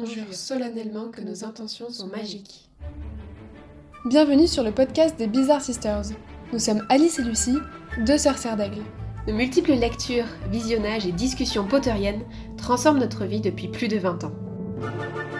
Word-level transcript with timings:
on 0.00 0.06
jure 0.06 0.32
solennellement 0.32 1.08
que 1.08 1.20
nos 1.20 1.44
intentions 1.44 1.90
sont 1.90 2.06
magiques. 2.06 2.68
Bienvenue 4.06 4.46
sur 4.46 4.62
le 4.62 4.72
podcast 4.72 5.18
des 5.18 5.26
Bizarre 5.26 5.60
Sisters. 5.60 6.04
Nous 6.52 6.58
sommes 6.58 6.86
Alice 6.88 7.18
et 7.18 7.22
Lucie, 7.22 7.58
deux 8.06 8.16
sœurs 8.16 8.38
serres 8.38 8.56
d'aigle. 8.56 8.82
De 9.26 9.32
multiples 9.32 9.72
lectures, 9.72 10.24
visionnages 10.50 11.06
et 11.06 11.12
discussions 11.12 11.66
potteriennes 11.66 12.22
transforment 12.56 13.00
notre 13.00 13.26
vie 13.26 13.42
depuis 13.42 13.68
plus 13.68 13.88
de 13.88 13.98
20 13.98 14.24
ans. 14.24 14.32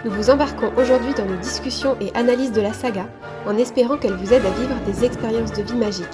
Nous 0.05 0.11
vous 0.11 0.29
embarquons 0.29 0.71
aujourd'hui 0.77 1.13
dans 1.15 1.25
nos 1.25 1.37
discussions 1.37 1.97
et 1.99 2.13
analyses 2.13 2.51
de 2.51 2.61
la 2.61 2.73
saga 2.73 3.09
en 3.47 3.57
espérant 3.57 3.97
qu'elle 3.97 4.15
vous 4.15 4.31
aide 4.31 4.45
à 4.45 4.51
vivre 4.51 4.75
des 4.85 5.05
expériences 5.05 5.53
de 5.53 5.63
vie 5.63 5.75
magiques. 5.75 6.05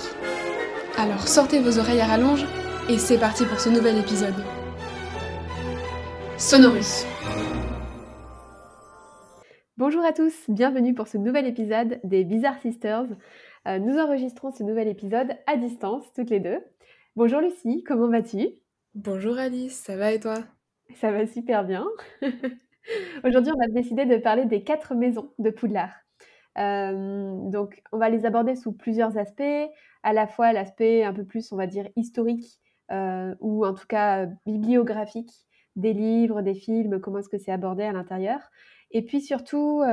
Alors 0.97 1.27
sortez 1.27 1.59
vos 1.59 1.79
oreilles 1.79 2.01
à 2.01 2.07
rallonge 2.07 2.45
et 2.87 2.97
c'est 2.97 3.17
parti 3.17 3.43
pour 3.43 3.59
ce 3.59 3.69
nouvel 3.69 3.97
épisode. 3.97 4.35
Sonorus. 6.37 7.03
Bonjour 9.77 10.03
à 10.03 10.11
tous, 10.11 10.33
bienvenue 10.49 10.95
pour 10.95 11.07
ce 11.07 11.19
nouvel 11.19 11.45
épisode 11.45 11.99
des 12.03 12.23
Bizarre 12.23 12.59
Sisters. 12.61 13.05
Euh, 13.67 13.77
nous 13.77 13.99
enregistrons 13.99 14.49
ce 14.49 14.63
nouvel 14.63 14.87
épisode 14.87 15.37
à 15.45 15.55
distance, 15.55 16.11
toutes 16.15 16.31
les 16.31 16.39
deux. 16.39 16.57
Bonjour 17.15 17.41
Lucie, 17.41 17.83
comment 17.83 18.09
vas-tu? 18.09 18.47
Bonjour 18.95 19.37
Alice, 19.37 19.75
ça 19.75 19.95
va 19.95 20.13
et 20.13 20.19
toi? 20.19 20.33
Ça 20.95 21.11
va 21.11 21.27
super 21.27 21.63
bien. 21.63 21.85
Aujourd'hui, 23.23 23.53
on 23.55 23.63
a 23.63 23.67
décidé 23.67 24.05
de 24.05 24.17
parler 24.17 24.45
des 24.45 24.63
quatre 24.63 24.95
maisons 24.95 25.31
de 25.37 25.51
Poudlard. 25.51 25.93
Euh, 26.57 27.35
donc, 27.51 27.83
on 27.91 27.99
va 27.99 28.09
les 28.09 28.25
aborder 28.25 28.55
sous 28.55 28.71
plusieurs 28.71 29.19
aspects, 29.19 29.69
à 30.01 30.11
la 30.11 30.25
fois 30.25 30.53
l'aspect 30.53 31.03
un 31.03 31.13
peu 31.13 31.23
plus, 31.23 31.51
on 31.51 31.55
va 31.55 31.67
dire, 31.67 31.87
historique, 31.95 32.59
euh, 32.91 33.35
ou 33.41 33.63
en 33.63 33.75
tout 33.75 33.85
cas 33.87 34.25
bibliographique, 34.47 35.29
des 35.75 35.93
livres, 35.93 36.41
des 36.41 36.55
films, 36.55 36.99
comment 36.99 37.19
est-ce 37.19 37.29
que 37.29 37.37
c'est 37.37 37.51
abordé 37.51 37.83
à 37.83 37.91
l'intérieur, 37.91 38.39
et 38.91 39.01
puis 39.01 39.21
surtout, 39.21 39.83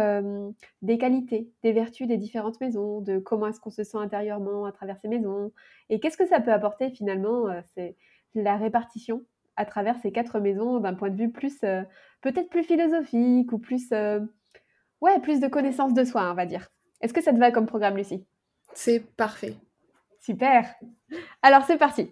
des 0.83 0.98
qualités, 0.98 1.51
des 1.62 1.73
vertus 1.73 2.07
des 2.07 2.16
différentes 2.16 2.60
maisons, 2.60 3.01
de 3.01 3.18
comment 3.18 3.49
est-ce 3.49 3.60
qu'on 3.60 3.71
se 3.71 3.85
sent 3.85 3.99
intérieurement 3.99 4.65
à 4.65 4.73
travers 4.73 4.99
ces 5.01 5.09
maisons. 5.09 5.52
Et 5.91 6.01
qu'est-ce 6.01 6.16
que 6.16 6.27
ça 6.27 6.41
peut 6.41 6.52
apporter 6.52 6.91
finalement, 6.91 7.46
c'est 7.74 7.96
la 8.35 8.57
répartition 8.57 9.24
à 9.57 9.65
travers 9.65 9.96
ces 9.99 10.13
quatre 10.13 10.41
maisons 10.41 10.80
d'un 10.80 10.95
point 10.95 11.10
de 11.10 11.16
vue 11.16 11.30
plus, 11.30 11.59
peut-être 12.21 12.49
plus 12.49 12.63
philosophique 12.63 13.52
ou 13.52 13.59
plus, 13.59 13.91
ouais, 15.01 15.21
plus 15.23 15.40
de 15.40 15.49
connaissance 15.49 15.95
de 15.95 16.05
soi, 16.05 16.30
on 16.30 16.35
va 16.35 16.46
dire. 16.46 16.68
Est-ce 17.01 17.13
que 17.13 17.23
ça 17.23 17.33
te 17.33 17.38
va 17.38 17.51
comme 17.51 17.66
programme, 17.66 17.96
Lucie? 17.96 18.24
C'est 18.73 19.01
parfait. 19.16 19.55
Super. 20.21 20.74
Alors 21.43 21.65
c'est 21.65 21.77
parti. 21.77 22.11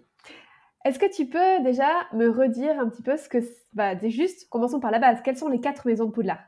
Est-ce 0.85 0.99
que 0.99 1.11
tu 1.11 1.27
peux 1.27 1.63
déjà 1.63 1.89
me 2.11 2.29
redire 2.29 2.79
un 2.79 2.89
petit 2.89 3.01
peu 3.01 3.15
ce 3.17 3.29
que... 3.29 3.37
Bah, 3.71 3.97
juste, 4.07 4.49
commençons 4.49 4.79
par 4.81 4.91
la 4.91 4.99
base. 4.99 5.21
Quelles 5.23 5.37
sont 5.37 5.47
les 5.47 5.61
quatre 5.61 5.87
maisons 5.87 6.05
de 6.05 6.11
Poudlard? 6.11 6.43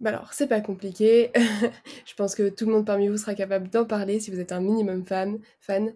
Bah 0.00 0.10
alors, 0.10 0.32
c'est 0.32 0.48
pas 0.48 0.60
compliqué. 0.60 1.30
je 2.06 2.14
pense 2.14 2.34
que 2.34 2.48
tout 2.48 2.66
le 2.66 2.72
monde 2.72 2.86
parmi 2.86 3.08
vous 3.08 3.16
sera 3.16 3.34
capable 3.34 3.68
d'en 3.68 3.84
parler 3.84 4.20
si 4.20 4.30
vous 4.30 4.40
êtes 4.40 4.52
un 4.52 4.60
minimum 4.60 5.04
fan. 5.04 5.38
fan. 5.60 5.94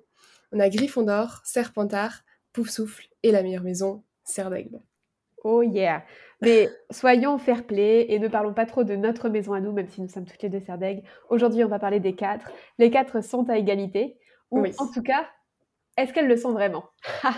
On 0.52 0.60
a 0.60 0.68
Gryffondor, 0.68 1.40
Serpentard, 1.44 2.22
Poufsouffle 2.52 3.08
et 3.22 3.32
la 3.32 3.42
meilleure 3.42 3.62
maison, 3.62 4.04
Serre 4.24 4.50
d'Aigle. 4.50 4.80
Oh 5.44 5.62
yeah 5.62 6.04
Mais 6.40 6.68
soyons 6.90 7.38
fair 7.38 7.64
play 7.64 8.06
et 8.12 8.18
ne 8.18 8.28
parlons 8.28 8.54
pas 8.54 8.66
trop 8.66 8.84
de 8.84 8.96
notre 8.96 9.28
maison 9.28 9.52
à 9.52 9.60
nous, 9.60 9.72
même 9.72 9.88
si 9.88 10.00
nous 10.00 10.08
sommes 10.08 10.24
toutes 10.24 10.42
les 10.42 10.48
deux 10.48 10.60
Serre 10.60 10.78
d'Aigle. 10.78 11.02
Aujourd'hui, 11.28 11.64
on 11.64 11.68
va 11.68 11.78
parler 11.78 12.00
des 12.00 12.14
quatre. 12.14 12.50
Les 12.78 12.90
quatre 12.90 13.22
sont 13.22 13.48
à 13.50 13.58
égalité. 13.58 14.18
Ou 14.50 14.64
en 14.78 14.90
tout 14.90 15.02
cas, 15.02 15.28
est-ce 15.96 16.12
qu'elles 16.12 16.28
le 16.28 16.36
sont 16.36 16.52
vraiment? 16.52 16.84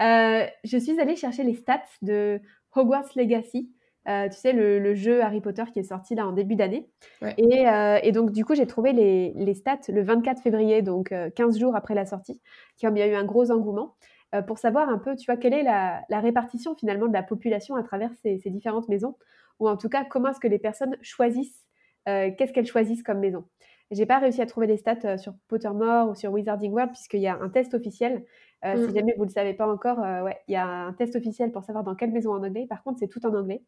Euh, 0.00 0.44
Je 0.64 0.76
suis 0.76 0.98
allée 0.98 1.14
chercher 1.14 1.44
les 1.44 1.54
stats 1.54 1.84
de 2.02 2.40
Hogwarts 2.74 3.10
Legacy 3.14 3.70
euh, 4.06 4.28
tu 4.28 4.36
sais, 4.36 4.52
le, 4.52 4.94
jeu 4.94 5.22
Harry 5.22 5.40
Potter 5.40 5.64
qui 5.72 5.78
est 5.78 5.84
sorti 5.84 6.14
là 6.14 6.26
en 6.26 6.32
début 6.32 6.56
d'année. 6.56 6.88
Euh, 7.22 7.98
et, 8.02 8.12
donc, 8.12 8.32
du 8.32 8.44
coup, 8.44 8.54
j'ai 8.54 8.66
trouvé 8.66 8.92
les, 8.92 9.54
stats 9.54 9.80
le 9.88 10.02
24 10.02 10.42
février, 10.42 10.82
donc 10.82 11.14
15 11.34 11.56
euh, 11.56 11.58
jours 11.58 11.76
après 11.76 11.94
la 11.94 12.04
sortie, 12.04 12.40
comme 12.80 12.96
il 12.96 13.00
y 13.00 13.02
a 13.02 13.08
eu 13.08 13.14
un 13.14 13.24
gros 13.24 13.50
engouement, 13.50 13.96
pour 14.48 14.58
savoir 14.58 14.88
un 14.88 14.98
peu, 14.98 15.14
tu 15.14 15.26
vois, 15.26 15.36
quelle 15.36 15.54
est 15.54 15.62
la, 15.62 16.04
répartition 16.10 16.74
finalement 16.74 17.06
de 17.06 17.12
la 17.12 17.22
population 17.22 17.76
à 17.76 17.82
travers 17.84 18.10
ces, 18.22 18.38
différentes 18.46 18.88
maisons, 18.88 19.16
ou 19.60 19.68
en 19.68 19.76
tout 19.76 19.88
cas, 19.88 20.04
comment 20.04 20.30
est-ce 20.30 20.40
que 20.40 20.48
les 20.48 20.58
personnes 20.58 20.96
choisissent, 21.02 21.64
qu'est-ce 22.06 22.52
qu'elles 22.52 22.66
choisissent 22.66 23.04
comme 23.04 23.20
maison. 23.20 23.44
J'ai 23.90 24.06
pas 24.06 24.18
réussi 24.18 24.42
à 24.42 24.46
trouver 24.46 24.66
les 24.66 24.76
stats 24.76 25.18
sur 25.18 25.34
Pottermore 25.46 26.08
ou 26.08 26.14
sur 26.16 26.32
Wizarding 26.32 26.72
World, 26.72 26.90
puisqu'il 26.90 27.20
y 27.20 27.28
a 27.28 27.38
un 27.40 27.48
test 27.48 27.74
officiel. 27.74 28.24
Si 28.64 28.68
mmh. 28.68 28.94
jamais 28.94 29.14
vous 29.16 29.24
ne 29.24 29.28
le 29.28 29.32
savez 29.32 29.54
pas 29.54 29.68
encore, 29.68 29.98
ouais, 29.98 30.36
il 30.48 30.52
y 30.52 30.56
a 30.56 30.66
un 30.66 30.92
test 30.94 31.14
officiel 31.14 31.52
pour 31.52 31.62
savoir 31.62 31.84
dans 31.84 31.94
quelle 31.94 32.10
maison 32.10 32.32
en 32.32 32.42
anglais. 32.42 32.66
Par 32.68 32.82
contre, 32.82 32.98
c'est 32.98 33.08
tout 33.08 33.24
en 33.24 33.34
anglais. 33.34 33.62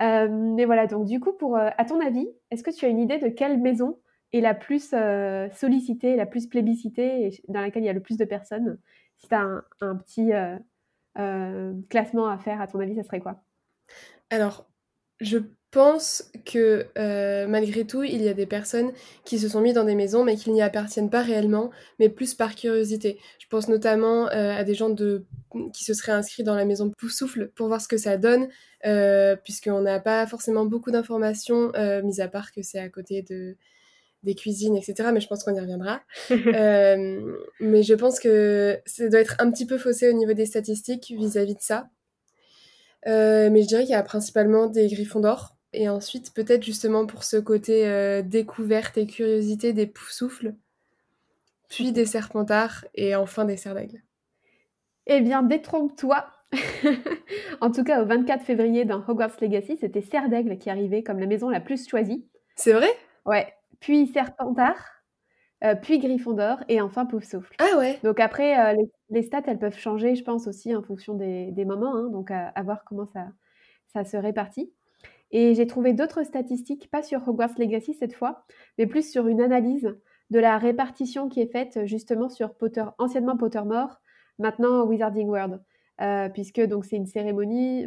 Euh, 0.00 0.28
mais 0.30 0.64
voilà, 0.64 0.86
donc 0.86 1.06
du 1.06 1.20
coup, 1.20 1.30
euh, 1.54 1.70
à 1.76 1.84
ton 1.84 2.00
avis, 2.00 2.28
est-ce 2.50 2.62
que 2.62 2.70
tu 2.70 2.84
as 2.84 2.88
une 2.88 2.98
idée 2.98 3.18
de 3.18 3.28
quelle 3.28 3.60
maison 3.60 3.98
est 4.32 4.40
la 4.40 4.54
plus 4.54 4.92
euh, 4.94 5.48
sollicitée, 5.50 6.16
la 6.16 6.26
plus 6.26 6.46
plébiscitée, 6.46 7.42
dans 7.48 7.60
laquelle 7.60 7.82
il 7.82 7.86
y 7.86 7.90
a 7.90 7.94
le 7.94 8.00
plus 8.00 8.16
de 8.16 8.24
personnes? 8.24 8.78
Si 9.18 9.28
tu 9.28 9.34
as 9.34 9.62
un, 9.80 9.96
petit 9.96 10.30
classement 11.88 12.28
à 12.28 12.38
faire, 12.38 12.60
à 12.60 12.66
ton 12.66 12.80
avis, 12.80 12.96
ça 12.96 13.02
serait 13.02 13.20
quoi? 13.20 13.42
Alors, 14.30 14.66
je 15.20 15.38
pense 15.72 16.30
que 16.44 16.86
malgré 17.48 17.84
tout, 17.84 18.04
il 18.04 18.22
y 18.22 18.28
a 18.28 18.34
des 18.34 18.46
personnes 18.46 18.92
qui 19.24 19.38
se 19.38 19.48
sont 19.48 19.60
mises 19.60 19.74
dans 19.74 19.84
des 19.84 19.96
maisons 19.96 20.22
mais 20.22 20.36
qui 20.36 20.52
n'y 20.52 20.62
appartiennent 20.62 21.10
pas 21.10 21.22
réellement, 21.22 21.70
mais 21.98 22.08
plus 22.08 22.34
par 22.34 22.54
curiosité. 22.54 23.18
Je 23.40 23.46
pense 23.48 23.68
notamment 23.68 24.26
à 24.26 24.62
des 24.62 24.74
gens 24.74 24.90
de... 24.90 25.24
qui 25.72 25.84
se 25.84 25.94
seraient 25.94 26.12
inscrits 26.12 26.44
dans 26.44 26.54
la 26.54 26.66
maison 26.66 26.90
Poufsouffle 26.90 27.50
pour 27.54 27.66
voir 27.66 27.80
ce 27.80 27.88
que 27.88 27.96
ça 27.96 28.18
donne, 28.18 28.48
puisqu'on 29.42 29.80
n'a 29.80 29.98
pas 29.98 30.26
forcément 30.26 30.66
beaucoup 30.66 30.90
d'informations, 30.90 31.72
mis 32.04 32.20
à 32.20 32.28
part 32.28 32.52
que 32.52 32.62
c'est 32.62 32.78
à 32.78 32.88
côté 32.88 33.22
de 33.22 33.56
des 34.22 34.36
cuisines, 34.36 34.76
etc. 34.76 35.08
Mais 35.12 35.20
je 35.20 35.26
pense 35.26 35.42
qu'on 35.42 35.54
y 35.54 35.58
reviendra. 35.58 36.00
mais 36.30 37.82
je 37.82 37.94
pense 37.94 38.20
que 38.20 38.78
ça 38.86 39.08
doit 39.08 39.20
être 39.20 39.36
un 39.40 39.50
petit 39.50 39.66
peu 39.66 39.78
faussé 39.78 40.08
au 40.08 40.12
niveau 40.12 40.34
des 40.34 40.46
statistiques 40.46 41.12
vis-à-vis 41.16 41.54
-vis 41.54 41.56
de 41.56 41.62
ça. 41.62 41.88
mais 43.06 43.62
je 43.62 43.66
dirais 43.66 43.82
qu'il 43.82 43.92
y 43.92 43.94
a 43.94 44.02
principalement 44.02 44.66
des 44.66 44.86
griffons 44.88 45.20
d'or 45.20 45.56
et 45.72 45.88
ensuite, 45.88 46.34
peut-être 46.34 46.62
justement 46.62 47.06
pour 47.06 47.24
ce 47.24 47.36
côté 47.36 47.86
euh, 47.86 48.22
découverte 48.22 48.98
et 48.98 49.06
curiosité 49.06 49.72
des 49.72 49.86
poufsouffles, 49.86 50.54
puis 51.68 51.92
des 51.92 52.04
serpentards 52.04 52.84
et 52.94 53.16
enfin 53.16 53.44
des 53.44 53.56
cerfs 53.56 53.74
d'aigle. 53.74 54.02
Eh 55.06 55.20
bien, 55.20 55.42
détrompe-toi 55.42 56.26
En 57.60 57.70
tout 57.70 57.84
cas, 57.84 58.02
au 58.02 58.06
24 58.06 58.44
février 58.44 58.84
dans 58.84 59.02
Hogwarts 59.06 59.36
Legacy, 59.40 59.78
c'était 59.78 60.02
cerf 60.02 60.28
d'aigle 60.28 60.58
qui 60.58 60.68
arrivait 60.68 61.02
comme 61.02 61.18
la 61.18 61.26
maison 61.26 61.48
la 61.48 61.60
plus 61.60 61.88
choisie. 61.88 62.26
C'est 62.56 62.74
vrai? 62.74 62.90
Ouais. 63.24 63.52
Puis 63.80 64.06
serpentard, 64.08 64.76
euh, 65.64 65.74
puis 65.74 65.98
Gryffondor 65.98 66.58
et 66.68 66.80
enfin 66.80 67.06
Poufsouffle. 67.06 67.54
Ah 67.58 67.78
ouais 67.78 67.98
Donc 68.04 68.20
après, 68.20 68.74
euh, 68.74 68.84
les, 69.10 69.22
stats, 69.22 69.42
elles 69.46 69.58
peuvent 69.58 69.78
changer, 69.78 70.14
je 70.14 70.24
pense, 70.24 70.46
aussi 70.46 70.74
en 70.76 70.82
fonction 70.82 71.14
des, 71.14 71.64
moments. 71.64 71.96
Hein, 71.96 72.10
donc 72.10 72.30
à, 72.30 72.48
à, 72.48 72.62
voir 72.62 72.84
comment 72.84 73.06
ça, 73.06 73.28
ça 73.92 74.04
se 74.04 74.16
répartit. 74.16 74.72
Et 75.32 75.54
j'ai 75.54 75.66
trouvé 75.66 75.94
d'autres 75.94 76.24
statistiques, 76.24 76.90
pas 76.90 77.02
sur 77.02 77.26
Hogwarts 77.26 77.58
Legacy 77.58 77.94
cette 77.94 78.14
fois, 78.14 78.44
mais 78.78 78.86
plus 78.86 79.10
sur 79.10 79.26
une 79.26 79.40
analyse 79.40 79.96
de 80.30 80.38
la 80.38 80.58
répartition 80.58 81.28
qui 81.28 81.40
est 81.40 81.50
faite 81.50 81.86
justement 81.86 82.28
sur 82.28 82.54
Potter, 82.54 82.84
anciennement 82.98 83.36
Pottermore, 83.36 84.00
maintenant 84.38 84.84
Wizarding 84.84 85.28
World. 85.28 85.62
Euh, 86.00 86.28
puisque 86.30 86.60
donc 86.60 86.84
c'est 86.84 86.96
une 86.96 87.06
cérémonie, 87.06 87.86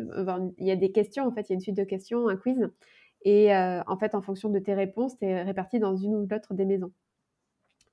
il 0.57 0.67
y 0.67 0.71
a 0.71 0.75
des 0.75 0.91
questions 0.91 1.25
en 1.25 1.31
fait, 1.31 1.49
il 1.49 1.53
y 1.53 1.53
a 1.53 1.55
une 1.55 1.61
suite 1.61 1.77
de 1.77 1.83
questions, 1.83 2.27
un 2.27 2.37
quiz, 2.37 2.69
et 3.23 3.53
euh, 3.53 3.81
en 3.87 3.97
fait 3.97 4.15
en 4.15 4.21
fonction 4.21 4.49
de 4.49 4.59
tes 4.59 4.73
réponses, 4.73 5.17
tu 5.17 5.25
es 5.25 5.41
réparti 5.41 5.79
dans 5.79 5.95
une 5.95 6.15
ou 6.15 6.27
l'autre 6.29 6.53
des 6.53 6.65
maisons. 6.65 6.91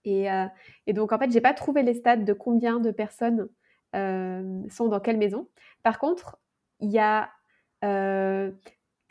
Et, 0.05 0.31
euh, 0.31 0.47
et, 0.87 0.93
donc 0.93 1.13
en 1.13 1.19
fait, 1.19 1.31
j'ai 1.31 1.41
pas 1.41 1.55
trouvé 1.55 1.83
les 1.83 1.95
stats 1.95 2.17
de 2.17 2.33
combien 2.33 2.81
de 2.81 2.91
personnes 2.91 3.49
sont 3.95 4.89
dans 4.89 5.01
quelle 5.01 5.19
maison. 5.19 5.49
Par 5.83 5.99
contre, 5.99 6.39
il 6.81 6.91
y 6.91 6.99
a 6.99 7.31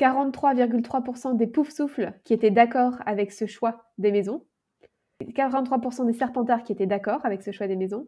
43,3% 0.01 1.37
des 1.37 1.45
poufs-souffles 1.45 2.13
qui 2.23 2.33
étaient 2.33 2.49
d'accord 2.49 2.95
avec 3.05 3.31
ce 3.31 3.45
choix 3.45 3.85
des 3.99 4.11
maisons, 4.11 4.43
43% 5.21 6.07
des 6.07 6.13
serpentards 6.13 6.63
qui 6.63 6.71
étaient 6.71 6.87
d'accord 6.87 7.23
avec 7.23 7.43
ce 7.43 7.51
choix 7.51 7.67
des 7.67 7.75
maisons, 7.75 8.07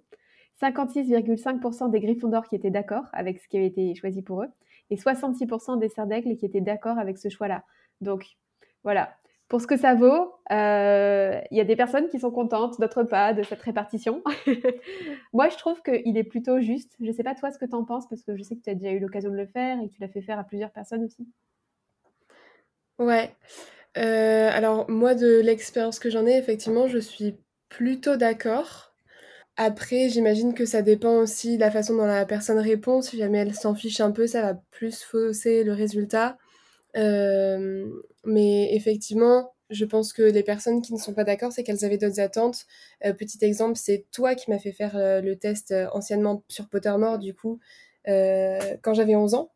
56,5% 0.59 1.91
des 1.91 2.00
griffons 2.00 2.29
d'or 2.29 2.47
qui 2.47 2.56
étaient 2.56 2.71
d'accord 2.71 3.06
avec 3.13 3.39
ce 3.39 3.47
qui 3.47 3.57
avait 3.57 3.67
été 3.67 3.94
choisi 3.94 4.23
pour 4.23 4.41
eux, 4.41 4.47
et 4.89 4.95
66% 4.95 5.77
des 5.77 5.89
serres 5.89 6.07
qui 6.23 6.45
étaient 6.45 6.62
d'accord 6.62 6.97
avec 6.97 7.19
ce 7.19 7.29
choix-là. 7.29 7.63
Donc 8.01 8.25
voilà, 8.83 9.13
pour 9.47 9.62
ce 9.62 9.67
que 9.67 9.77
ça 9.77 9.94
vaut, 9.94 10.33
euh, 10.51 11.39
il 11.51 11.57
y 11.57 11.62
a 11.62 11.63
des 11.63 11.75
personnes 11.75 12.09
qui 12.09 12.19
sont 12.19 12.31
contentes, 12.31 12.81
d'autres 12.81 13.03
pas, 13.03 13.33
de 13.33 13.44
cette 13.44 13.62
répartition. 13.62 14.23
Moi, 15.33 15.50
je 15.50 15.57
trouve 15.57 15.79
qu'il 15.83 16.17
est 16.17 16.23
plutôt 16.23 16.59
juste. 16.59 16.95
Je 17.00 17.06
ne 17.06 17.12
sais 17.12 17.23
pas 17.23 17.35
toi 17.35 17.51
ce 17.51 17.59
que 17.59 17.65
tu 17.65 17.75
en 17.75 17.83
penses, 17.83 18.07
parce 18.09 18.23
que 18.23 18.35
je 18.35 18.41
sais 18.41 18.56
que 18.56 18.62
tu 18.62 18.71
as 18.71 18.75
déjà 18.75 18.91
eu 18.91 19.00
l'occasion 19.00 19.29
de 19.29 19.35
le 19.35 19.45
faire 19.45 19.79
et 19.79 19.89
que 19.89 19.94
tu 19.94 20.01
l'as 20.01 20.07
fait 20.07 20.23
faire 20.23 20.39
à 20.39 20.44
plusieurs 20.44 20.71
personnes 20.71 21.03
aussi. 21.03 21.27
Ouais. 22.99 23.35
Euh, 23.97 24.49
alors 24.51 24.89
moi 24.89 25.15
de 25.15 25.39
l'expérience 25.41 25.99
que 25.99 26.09
j'en 26.09 26.25
ai, 26.25 26.37
effectivement, 26.37 26.87
je 26.87 26.99
suis 26.99 27.37
plutôt 27.69 28.17
d'accord. 28.17 28.93
Après, 29.57 30.09
j'imagine 30.09 30.53
que 30.55 30.65
ça 30.65 30.81
dépend 30.81 31.15
aussi 31.17 31.57
de 31.57 31.61
la 31.61 31.71
façon 31.71 31.95
dont 31.95 32.05
la 32.05 32.25
personne 32.25 32.59
répond. 32.59 33.01
Si 33.01 33.17
jamais 33.17 33.39
elle 33.39 33.55
s'en 33.55 33.75
fiche 33.75 33.99
un 34.01 34.11
peu, 34.11 34.27
ça 34.27 34.41
va 34.41 34.55
plus 34.71 35.03
fausser 35.03 35.63
le 35.63 35.73
résultat. 35.73 36.37
mais 38.25 38.75
effectivement, 38.75 39.53
je 39.69 39.85
pense 39.85 40.13
que 40.13 40.21
les 40.23 40.43
personnes 40.43 40.81
qui 40.81 40.93
ne 40.93 40.99
sont 40.99 41.13
pas 41.13 41.23
d'accord, 41.23 41.51
c'est 41.51 41.63
qu'elles 41.63 41.85
avaient 41.85 41.97
d'autres 41.97 42.19
attentes. 42.19 42.65
petit 43.01 43.43
exemple, 43.45 43.77
c'est 43.77 44.05
toi 44.11 44.35
qui 44.35 44.49
m'as 44.51 44.59
fait 44.59 44.71
faire 44.73 44.93
le 44.95 45.35
test 45.35 45.73
anciennement 45.93 46.43
sur 46.47 46.69
Pottermore, 46.69 47.19
du 47.19 47.33
coup, 47.35 47.59
quand 48.05 48.93
j'avais 48.93 49.15
11 49.15 49.33
ans. 49.35 49.51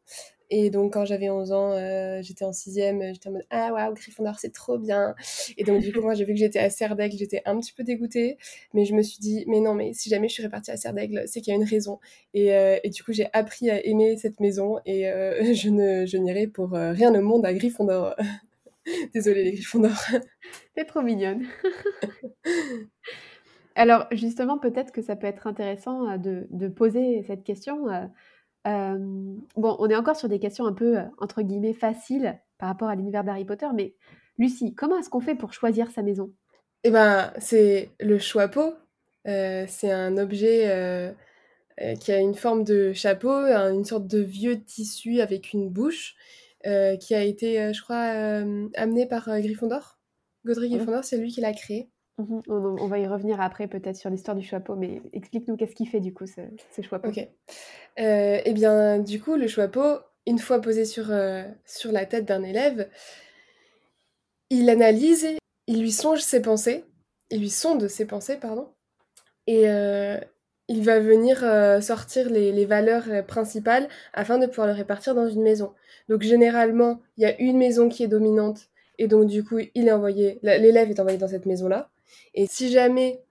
Et 0.49 0.69
donc, 0.69 0.93
quand 0.93 1.03
j'avais 1.03 1.29
11 1.29 1.51
ans, 1.51 1.71
euh, 1.73 2.21
j'étais 2.21 2.45
en 2.45 2.53
sixième, 2.53 3.01
j'étais 3.13 3.27
en 3.27 3.33
mode 3.33 3.45
Ah, 3.49 3.73
waouh, 3.73 3.93
Gryffondor, 3.93 4.39
c'est 4.39 4.53
trop 4.53 4.77
bien. 4.77 5.13
Et 5.57 5.65
donc, 5.65 5.81
du 5.81 5.91
coup, 5.91 6.01
moi, 6.01 6.13
j'ai 6.13 6.23
vu 6.23 6.33
que 6.33 6.39
j'étais 6.39 6.59
à 6.59 6.69
Serdaigle, 6.69 7.17
j'étais 7.17 7.41
un 7.45 7.59
petit 7.59 7.73
peu 7.73 7.83
dégoûtée. 7.83 8.37
Mais 8.73 8.85
je 8.85 8.93
me 8.95 9.01
suis 9.01 9.19
dit 9.19 9.43
Mais 9.47 9.59
non, 9.59 9.73
mais 9.73 9.93
si 9.93 10.09
jamais 10.09 10.29
je 10.29 10.33
suis 10.35 10.43
répartie 10.43 10.71
à 10.71 10.77
Serdaigle, 10.77 11.23
c'est 11.27 11.41
qu'il 11.41 11.53
y 11.53 11.57
a 11.57 11.59
une 11.59 11.67
raison. 11.67 11.99
Et, 12.33 12.55
euh, 12.55 12.77
et 12.83 12.89
du 12.89 13.03
coup, 13.03 13.11
j'ai 13.11 13.27
appris 13.33 13.69
à 13.69 13.85
aimer 13.85 14.15
cette 14.17 14.39
maison 14.39 14.79
et 14.85 15.09
euh, 15.09 15.53
je, 15.53 15.69
ne, 15.69 16.05
je 16.05 16.17
n'irai 16.17 16.47
pour 16.47 16.71
rien 16.71 17.13
au 17.13 17.21
monde 17.21 17.45
à 17.45 17.53
Gryffondor. 17.53 18.15
Désolée, 19.13 19.43
les 19.43 19.51
Gryffondors. 19.51 20.05
T'es 20.75 20.85
trop 20.85 21.01
mignonne. 21.01 21.45
Alors, 23.75 24.07
justement, 24.11 24.57
peut-être 24.57 24.91
que 24.91 25.01
ça 25.01 25.15
peut 25.17 25.27
être 25.27 25.45
intéressant 25.45 26.17
de, 26.17 26.47
de 26.49 26.67
poser 26.67 27.21
cette 27.27 27.43
question 27.43 27.85
bon, 28.67 29.75
on 29.79 29.89
est 29.89 29.95
encore 29.95 30.15
sur 30.15 30.29
des 30.29 30.39
questions 30.39 30.65
un 30.65 30.73
peu, 30.73 30.97
entre 31.17 31.41
guillemets, 31.41 31.73
«faciles» 31.73 32.39
par 32.57 32.69
rapport 32.69 32.89
à 32.89 32.95
l'univers 32.95 33.23
d'Harry 33.23 33.45
Potter, 33.45 33.67
mais 33.73 33.95
Lucie, 34.37 34.73
comment 34.75 34.97
est-ce 34.97 35.09
qu'on 35.09 35.19
fait 35.19 35.35
pour 35.35 35.53
choisir 35.53 35.91
sa 35.91 36.01
maison? 36.01 36.31
Eh 36.83 36.91
ben, 36.91 37.31
c'est 37.39 37.91
le 37.99 38.19
chapeau. 38.19 38.73
c'est 39.25 39.91
un 39.91 40.17
objet, 40.17 41.15
qui 41.99 42.11
a 42.11 42.19
une 42.19 42.35
forme 42.35 42.63
de 42.63 42.93
chapeau, 42.93 43.31
une 43.31 43.85
sorte 43.85 44.07
de 44.07 44.19
vieux 44.19 44.63
tissu 44.63 45.21
avec 45.21 45.53
une 45.53 45.69
bouche, 45.69 46.15
qui 46.63 47.15
a 47.15 47.23
été, 47.23 47.73
je 47.73 47.81
crois, 47.81 48.43
amené 48.75 49.05
par, 49.05 49.29
Gryffondor. 49.39 49.97
Godric 50.45 50.71
mmh. 50.71 50.75
Gryffondor, 50.75 51.03
c'est 51.03 51.17
lui 51.17 51.31
qui 51.31 51.41
l'a 51.41 51.53
créé. 51.53 51.89
Mmh 52.17 52.39
on, 52.47 52.87
va 52.87 52.97
y 52.97 53.05
revenir 53.05 53.39
après 53.41 53.67
peut-être 53.67 53.95
sur 53.95 54.09
l'histoire 54.09 54.35
du 54.35 54.43
chapeau, 54.43 54.75
mais 54.75 55.03
explique-nous 55.13 55.55
qu'est-ce 55.55 55.75
qui 55.75 55.85
fait 55.85 55.99
du 55.99 56.13
coup 56.15 56.25
ce, 56.25 56.41
ce 56.75 56.81
chapeau. 56.81 57.09
Ok. 57.09 57.19
Euh, 57.99 58.41
eh 58.43 58.53
bien, 58.53 58.97
du 58.97 59.21
coup, 59.21 59.35
le 59.35 59.47
chapeau, 59.47 59.99
une 60.25 60.39
fois 60.39 60.59
posé 60.59 60.85
sur, 60.85 61.11
euh, 61.11 61.43
sur 61.65 61.91
la 61.91 62.07
tête 62.07 62.25
d'un 62.25 62.41
élève, 62.41 62.89
il 64.49 64.67
analyse, 64.69 65.27
il 65.67 65.79
lui 65.79 65.91
songe 65.91 66.21
ses 66.21 66.41
pensées, 66.41 66.85
il 67.29 67.39
lui 67.39 67.51
sonde 67.51 67.87
ses 67.87 68.07
pensées, 68.07 68.37
pardon, 68.37 68.69
et 69.45 69.69
euh, 69.69 70.17
il 70.69 70.83
va 70.83 70.99
venir 70.99 71.41
sortir 71.83 72.31
les, 72.31 72.51
les, 72.51 72.65
valeurs 72.65 73.25
principales 73.27 73.87
afin 74.13 74.39
de 74.39 74.47
pouvoir 74.47 74.67
le 74.67 74.73
répartir 74.73 75.13
dans 75.13 75.27
une 75.29 75.43
maison. 75.43 75.73
Donc 76.09 76.23
généralement, 76.23 76.99
il 77.17 77.23
y 77.23 77.25
a 77.25 77.39
une 77.39 77.57
maison 77.57 77.89
qui 77.89 78.03
est 78.03 78.07
dominante, 78.07 78.69
et 78.97 79.07
donc 79.07 79.27
du 79.27 79.43
coup, 79.43 79.59
il 79.75 79.87
est 79.87 79.91
envoyé, 79.91 80.39
l'élève 80.41 80.89
est 80.89 80.99
envoyé 80.99 81.19
dans 81.19 81.27
cette 81.27 81.45
maison-là. 81.45 81.91
Et 82.33 82.47
si 82.47 82.71
jamais 82.71 83.21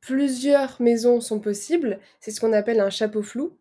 plusieurs 0.00 0.80
maisons 0.80 1.20
sont 1.20 1.40
possibles, 1.40 1.98
c'est 2.20 2.30
ce 2.30 2.40
qu'on 2.40 2.52
appelle 2.52 2.80
un 2.80 2.90
chapeau 2.90 3.22
flou. 3.22 3.56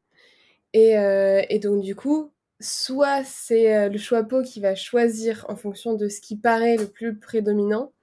Et, 0.73 0.97
euh, 0.97 1.41
donc 1.61 1.81
du 1.81 1.95
coup, 1.95 2.31
soit 2.59 3.23
c'est 3.23 3.75
euh, 3.75 3.89
le 3.89 3.97
chapeau 3.97 4.41
qui 4.41 4.59
va 4.59 4.75
choisir 4.75 5.45
en 5.49 5.55
fonction 5.55 5.93
de 5.93 6.07
ce 6.07 6.21
qui 6.21 6.37
paraît 6.37 6.77
le 6.77 6.87
plus 6.87 7.17
prédominant, 7.17 7.93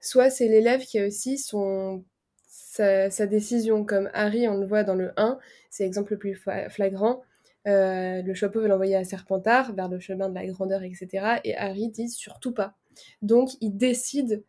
soit 0.00 0.30
c'est 0.30 0.48
l'élève 0.48 0.82
qui 0.82 0.98
a 0.98 1.06
aussi 1.06 1.38
son, 1.38 2.04
sa, 2.48 3.26
décision, 3.26 3.84
comme 3.84 4.10
Harry, 4.14 4.48
on 4.48 4.56
le 4.56 4.66
voit 4.66 4.84
dans 4.84 4.94
le 4.94 5.12
1, 5.16 5.38
c'est 5.70 5.84
l'exemple 5.84 6.12
le 6.12 6.18
plus 6.18 6.40
flagrant. 6.70 7.22
Euh, 7.68 8.22
le 8.22 8.34
chapeau 8.34 8.60
veut 8.60 8.68
l'envoyer 8.68 8.96
à 8.96 9.04
Serpentard, 9.04 9.74
vers 9.74 9.88
le 9.88 10.00
chemin 10.00 10.28
de 10.28 10.34
la 10.34 10.46
grandeur, 10.46 10.82
etc. 10.82 11.40
Et 11.44 11.56
Harry 11.56 11.88
dit 11.88 12.08
surtout 12.08 12.52
pas. 12.52 12.74
Donc 13.20 13.50
il 13.60 13.76
décide 13.76 14.44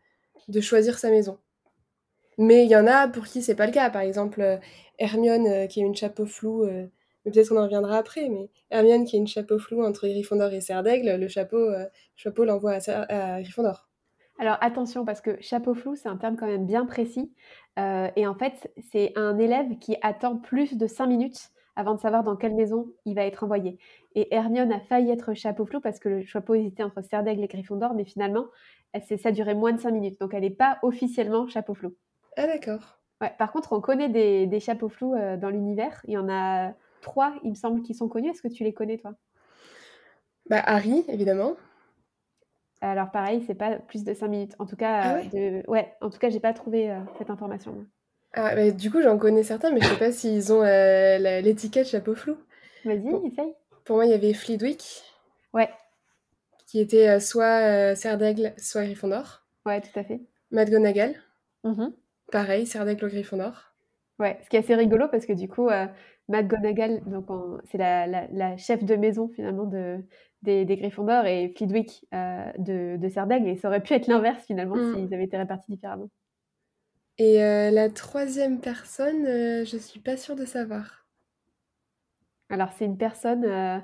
de 0.48 0.60
choisir 0.60 0.98
sa 0.98 1.10
maison. 1.10 1.38
Mais 2.38 2.64
il 2.64 2.70
y 2.70 2.76
en 2.76 2.86
a 2.86 3.08
pour 3.08 3.24
qui 3.24 3.42
c'est 3.42 3.54
pas 3.54 3.66
le 3.66 3.72
cas. 3.72 3.90
Par 3.90 4.02
exemple, 4.02 4.40
euh, 4.40 4.56
Hermione 4.98 5.46
euh, 5.46 5.66
qui 5.66 5.82
a 5.82 5.86
une 5.86 5.94
chapeau 5.94 6.26
flou, 6.26 6.64
euh, 6.64 6.86
mais 7.24 7.32
peut-être 7.32 7.48
qu'on 7.48 7.58
en 7.58 7.64
reviendra 7.64 7.96
après, 7.96 8.28
mais 8.28 8.50
Hermione 8.70 9.04
qui 9.04 9.16
a 9.16 9.18
une 9.18 9.26
chapeau 9.26 9.58
flou 9.58 9.84
entre 9.84 10.08
Gryffondor 10.08 10.52
et 10.52 10.60
Serdaigle, 10.60 11.16
le 11.16 11.28
chapeau, 11.28 11.70
chapeau 12.16 12.44
l'envoie 12.44 12.78
à, 12.86 13.40
Gryffondor. 13.40 13.88
Alors 14.38 14.58
attention, 14.60 15.04
parce 15.04 15.20
que 15.20 15.40
chapeau 15.40 15.74
flou, 15.74 15.94
c'est 15.94 16.08
un 16.08 16.16
terme 16.16 16.36
quand 16.36 16.46
même 16.46 16.66
bien 16.66 16.84
précis. 16.84 17.32
et 17.78 18.26
en 18.26 18.34
fait, 18.34 18.70
c'est 18.92 19.12
un 19.16 19.38
élève 19.38 19.78
qui 19.78 19.96
attend 20.02 20.36
plus 20.36 20.76
de 20.76 20.86
5 20.86 21.06
minutes 21.06 21.50
avant 21.76 21.94
de 21.94 22.00
savoir 22.00 22.22
dans 22.22 22.36
quelle 22.36 22.54
maison 22.54 22.88
il 23.04 23.14
va 23.14 23.24
être 23.24 23.44
envoyé. 23.44 23.78
Et 24.14 24.34
Hermione 24.34 24.72
a 24.72 24.80
failli 24.80 25.10
être 25.10 25.34
chapeau 25.34 25.66
flou 25.66 25.80
parce 25.80 25.98
que 25.98 26.08
le 26.08 26.24
chapeau 26.24 26.54
hésitait 26.54 26.82
entre 26.82 27.02
Serdaigle 27.02 27.44
et 27.44 27.48
Gryffondor, 27.48 27.94
mais 27.94 28.04
finalement, 28.04 28.46
ça 29.16 29.32
durait 29.32 29.54
moins 29.54 29.72
de 29.72 29.80
5 29.80 29.90
minutes. 29.90 30.20
Donc 30.20 30.34
elle 30.34 30.42
n'est 30.42 30.50
pas 30.50 30.78
officiellement 30.82 31.48
chapeau 31.48 31.74
flou. 31.74 31.94
Ah 32.36 32.46
d'accord. 32.46 32.98
Ouais, 33.20 33.32
par 33.38 33.52
contre, 33.52 33.72
on 33.72 33.80
connaît 33.80 34.08
des, 34.08 34.60
chapeaux 34.60 34.88
flous 34.88 35.14
euh, 35.14 35.36
dans 35.36 35.50
l'univers. 35.50 36.00
Il 36.06 36.14
y 36.14 36.18
en 36.18 36.28
a 36.28 36.72
trois, 37.00 37.34
il 37.44 37.50
me 37.50 37.54
semble, 37.54 37.82
qui 37.82 37.94
sont 37.94 38.08
connus. 38.08 38.30
Est-ce 38.30 38.42
que 38.42 38.48
tu 38.48 38.64
les 38.64 38.72
connais, 38.72 38.98
toi? 38.98 39.14
Bah 40.50 40.62
Harry, 40.64 41.04
évidemment. 41.08 41.54
Alors 42.80 43.10
pareil, 43.10 43.42
c'est 43.46 43.54
pas 43.54 43.76
plus 43.76 44.04
de 44.04 44.12
5 44.12 44.28
minutes. 44.28 44.54
En 44.58 44.66
tout 44.66 44.76
cas, 44.76 45.00
ah 45.02 45.14
ouais, 45.32 45.64
ouais, 45.68 45.94
en 46.00 46.10
tout 46.10 46.18
cas, 46.18 46.28
j'ai 46.28 46.40
pas 46.40 46.52
trouvé 46.52 46.90
euh, 46.90 46.98
cette 47.18 47.30
information. 47.30 47.86
Ah, 48.34 48.54
bah, 48.54 48.70
du 48.70 48.90
coup, 48.90 49.00
j'en 49.00 49.16
connais 49.16 49.42
certains, 49.42 49.72
mais 49.72 49.80
je 49.80 49.86
sais 49.86 49.98
pas 49.98 50.12
s'ils 50.12 50.52
ont 50.52 50.62
euh, 50.62 51.40
l'étiquette 51.40 51.88
chapeau 51.88 52.14
flou. 52.14 52.36
Vas-y, 52.84 53.08
essaye. 53.26 53.54
Pour 53.84 53.96
moi, 53.96 54.06
il 54.06 54.10
y 54.10 54.14
avait 54.14 54.34
Flitwick. 54.34 55.02
Ouais. 55.52 55.70
Qui 56.66 56.80
était 56.80 57.20
soit 57.20 57.94
Serdaigle, 57.94 58.52
soit 58.58 58.84
Gryffondor. 58.84 59.44
Ouais, 59.64 59.80
tout 59.80 59.98
à 59.98 60.04
fait. 60.04 60.20
McGonagall. 60.50 61.14
Mmh 61.64 61.88
Pareil, 62.30 62.68
le 62.74 63.08
Gryffondor. 63.08 63.74
Ouais, 64.18 64.38
ce 64.42 64.48
qui 64.48 64.56
est 64.56 64.60
assez 64.60 64.74
rigolo 64.74 65.08
parce 65.08 65.26
que 65.26 65.32
du 65.32 65.48
coup, 65.48 65.68
euh, 65.68 65.86
McGonagall, 66.28 67.02
donc 67.06 67.26
c'est 67.70 67.78
la, 67.78 68.56
chef 68.56 68.84
de 68.84 68.96
maison 68.96 69.28
finalement 69.28 69.64
de, 69.64 69.98
des, 70.42 70.64
des 70.64 70.76
Gryffondors 70.76 71.26
et 71.26 71.52
Flitwick 71.56 72.06
euh, 72.14 72.44
de, 72.58 72.96
de 72.96 73.08
Serdaigle, 73.08 73.48
et 73.48 73.56
ça 73.56 73.68
aurait 73.68 73.82
pu 73.82 73.92
être 73.94 74.06
l'inverse 74.06 74.44
finalement 74.46 74.76
mm. 74.76 74.94
s'ils 74.94 75.14
avaient 75.14 75.24
été 75.24 75.36
répartis 75.36 75.70
différemment. 75.70 76.08
Et 77.18 77.42
euh, 77.42 77.70
la 77.70 77.90
troisième 77.90 78.60
personne, 78.60 79.24
je 79.24 79.76
suis 79.78 80.00
pas 80.00 80.16
sûre 80.16 80.36
de 80.36 80.44
savoir. 80.44 81.06
Alors 82.50 82.70
c'est 82.76 82.84
une 82.84 82.98
personne 82.98 83.82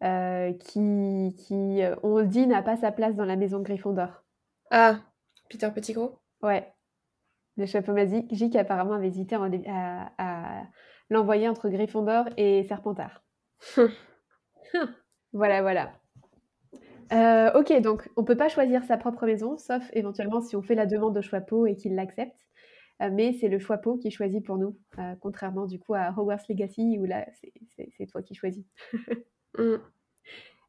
qui, 0.00 1.36
qui 1.38 1.80
on 2.02 2.18
le 2.18 2.26
dit, 2.26 2.46
n'a 2.46 2.62
pas 2.62 2.76
sa 2.76 2.92
place 2.92 3.14
dans 3.14 3.24
la 3.24 3.36
maison 3.36 3.60
Gryffondor. 3.60 4.24
Ah, 4.70 5.00
Peter 5.48 5.70
Pettigrew? 5.72 6.10
Ouais, 6.42 6.72
le 7.56 7.66
chapeau 7.66 7.92
magique 7.92 8.56
apparemment 8.56 8.94
avait 8.94 9.08
hésité 9.08 9.36
à, 9.36 10.62
l'envoyer 11.10 11.48
entre 11.48 11.68
Gryffondor 11.68 12.24
et 12.36 12.62
Serpentard. 12.64 13.22
voilà, 15.32 15.60
voilà. 15.60 15.92
Euh, 17.12 17.52
ok, 17.52 17.78
donc 17.82 18.08
on 18.16 18.24
peut 18.24 18.36
pas 18.36 18.48
choisir 18.48 18.84
sa 18.84 18.96
propre 18.96 19.26
maison, 19.26 19.58
sauf 19.58 19.82
éventuellement 19.92 20.40
si 20.40 20.56
on 20.56 20.62
fait 20.62 20.74
la 20.74 20.86
demande 20.86 21.18
au 21.18 21.22
chapeau 21.22 21.66
et 21.66 21.76
qu'il 21.76 21.94
l'accepte. 21.94 22.34
Euh, 23.02 23.10
mais 23.12 23.32
c'est 23.32 23.48
le 23.48 23.58
chapeau 23.58 23.96
qui 23.96 24.10
choisit 24.10 24.44
pour 24.44 24.58
nous, 24.58 24.78
euh, 24.98 25.14
contrairement 25.20 25.66
du 25.66 25.78
coup 25.78 25.94
à 25.94 26.14
Hogwarts 26.16 26.44
Legacy 26.48 26.98
où 27.00 27.04
là 27.04 27.26
c'est 27.96 28.06
toi 28.06 28.22
qui 28.22 28.34
choisis. 28.34 28.64
Mm. 29.58 29.76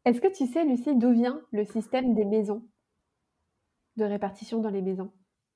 Est-ce 0.04 0.20
que 0.20 0.28
tu 0.28 0.46
sais, 0.46 0.66
Lucie, 0.66 0.98
d'où 0.98 1.14
vient 1.14 1.42
le 1.54 1.64
système 1.64 2.14
des 2.14 2.26
maisons, 2.26 2.68
de 3.96 4.04
répartition 4.04 4.60
dans 4.60 4.70
les 4.70 4.82
maisons? 4.82 5.14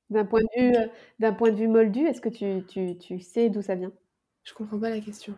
D'un 0.09 0.23
point 0.23 0.39
de 0.39 0.61
vue, 0.61 0.73
euh, 0.77 0.87
d'un 1.19 1.33
point 1.33 1.51
de 1.51 1.57
vue 1.57 1.67
moldu, 1.67 2.05
est-ce 2.05 2.21
que 2.21 2.29
tu 2.29 2.65
tu 2.65 2.97
tu 2.97 3.19
sais 3.19 3.49
d'où 3.49 3.61
ça 3.61 3.75
vient? 3.75 3.91
Je 4.43 4.53
comprends 4.53 4.79
pas 4.79 4.89
la 4.89 5.01
question. 5.01 5.35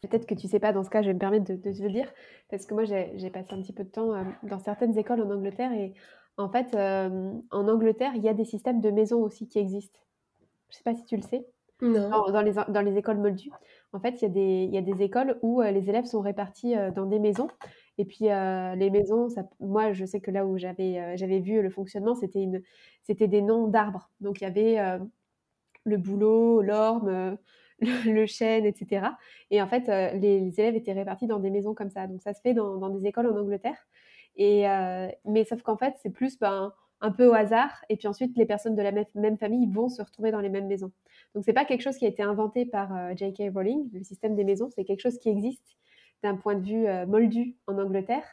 Peut-être 0.00 0.24
que 0.26 0.34
tu 0.34 0.48
sais 0.48 0.58
pas, 0.58 0.72
dans 0.72 0.82
ce 0.82 0.88
cas, 0.88 1.02
je 1.02 1.08
vais 1.08 1.12
me 1.12 1.18
permettre 1.18 1.44
de 1.44 1.56
de 1.56 1.72
te 1.74 1.82
le 1.82 1.90
dire, 1.90 2.10
parce 2.48 2.64
que 2.64 2.72
moi 2.72 2.84
j'ai 2.84 3.30
passé 3.30 3.52
un 3.52 3.60
petit 3.60 3.74
peu 3.74 3.84
de 3.84 3.90
temps, 3.90 4.14
euh, 4.14 4.24
dans 4.44 4.60
certaines 4.60 4.96
écoles 4.96 5.20
en 5.20 5.30
Angleterre 5.30 5.72
et 5.72 5.92
en 6.38 6.48
fait, 6.48 6.74
en 6.74 7.68
Angleterre, 7.68 8.12
il 8.14 8.22
y 8.22 8.30
a 8.30 8.34
des 8.34 8.46
systèmes 8.46 8.80
de 8.80 8.90
maisons 8.90 9.20
aussi 9.20 9.46
qui 9.46 9.58
existent. 9.58 10.00
Je 10.70 10.76
sais 10.76 10.82
pas 10.82 10.94
si 10.94 11.04
tu 11.04 11.16
le 11.16 11.22
sais? 11.22 11.46
Non. 11.82 12.08
Dans 12.30 12.40
les 12.40 12.52
dans 12.52 12.80
les 12.80 12.96
écoles 12.96 13.18
moldues, 13.18 13.50
en 13.92 14.00
fait, 14.00 14.22
il 14.22 14.22
y 14.22 14.24
a 14.24 14.28
des 14.30 14.64
il 14.64 14.74
y 14.74 14.78
a 14.78 14.82
des 14.82 15.02
écoles 15.02 15.38
où, 15.42 15.60
euh, 15.60 15.70
les 15.70 15.90
élèves 15.90 16.06
sont 16.06 16.22
répartis, 16.22 16.74
dans 16.94 17.04
des 17.04 17.18
maisons 17.18 17.48
et 17.98 18.04
puis 18.04 18.30
euh, 18.30 18.74
les 18.74 18.90
maisons, 18.90 19.28
ça, 19.28 19.44
moi 19.60 19.92
je 19.92 20.04
sais 20.04 20.20
que 20.20 20.30
là 20.30 20.46
où 20.46 20.58
j'avais 20.58 20.98
euh, 20.98 21.16
j'avais 21.16 21.40
vu 21.40 21.62
le 21.62 21.70
fonctionnement, 21.70 22.14
c'était 22.14 23.28
des 23.28 23.42
noms 23.42 23.68
d'arbres. 23.68 24.10
Donc 24.20 24.40
il 24.40 24.44
y 24.44 24.46
avait 24.46 24.78
euh, 24.78 24.98
le 25.84 25.96
bouleau, 25.96 26.60
l'orme, 26.62 27.38
le, 27.80 28.26
chêne, 28.26 28.66
etc. 28.66 29.08
Et 29.50 29.62
en 29.62 29.68
fait, 29.68 29.88
les, 30.18 30.60
élèves 30.60 30.76
étaient 30.76 30.92
répartis 30.92 31.26
dans 31.26 31.38
des 31.40 31.50
maisons 31.50 31.74
comme 31.74 31.90
ça. 31.90 32.06
Donc 32.06 32.22
ça 32.22 32.34
se 32.34 32.40
fait 32.40 32.54
dans, 32.54 32.76
dans 32.76 32.90
des 32.90 33.06
écoles 33.06 33.28
en 33.28 33.36
Angleterre. 33.36 33.86
Et 34.36 34.64
mais 35.24 35.44
sauf 35.44 35.62
qu'en 35.62 35.76
fait, 35.78 35.94
c'est 36.02 36.10
plus 36.10 36.38
ben, 36.38 36.72
un 37.00 37.10
peu 37.10 37.26
au 37.26 37.34
hasard. 37.34 37.84
Et 37.88 37.96
puis 37.96 38.08
ensuite, 38.08 38.36
les 38.36 38.46
personnes 38.46 38.74
de 38.74 38.82
la 38.82 38.92
même, 39.14 39.38
famille 39.38 39.66
vont 39.66 39.88
se 39.88 40.02
retrouver 40.02 40.30
dans 40.30 40.40
les 40.40 40.48
mêmes 40.48 40.66
maisons. 40.66 40.92
Donc 41.34 41.44
c'est 41.44 41.52
pas 41.52 41.64
quelque 41.64 41.82
chose 41.82 41.96
qui 41.96 42.06
a 42.06 42.08
été 42.08 42.22
inventé 42.22 42.64
par 42.66 43.16
J.K. 43.16 43.52
Rowling. 43.54 43.90
Le 43.92 44.02
système 44.02 44.34
des 44.34 44.44
maisons, 44.44 44.70
c'est 44.74 44.84
quelque 44.84 45.02
chose 45.02 45.18
qui 45.18 45.28
existe 45.28 45.76
d'un 46.22 46.36
point 46.36 46.54
de 46.54 46.66
vue 46.66 46.86
euh, 46.86 47.06
moldu 47.06 47.56
en 47.66 47.78
Angleterre. 47.78 48.24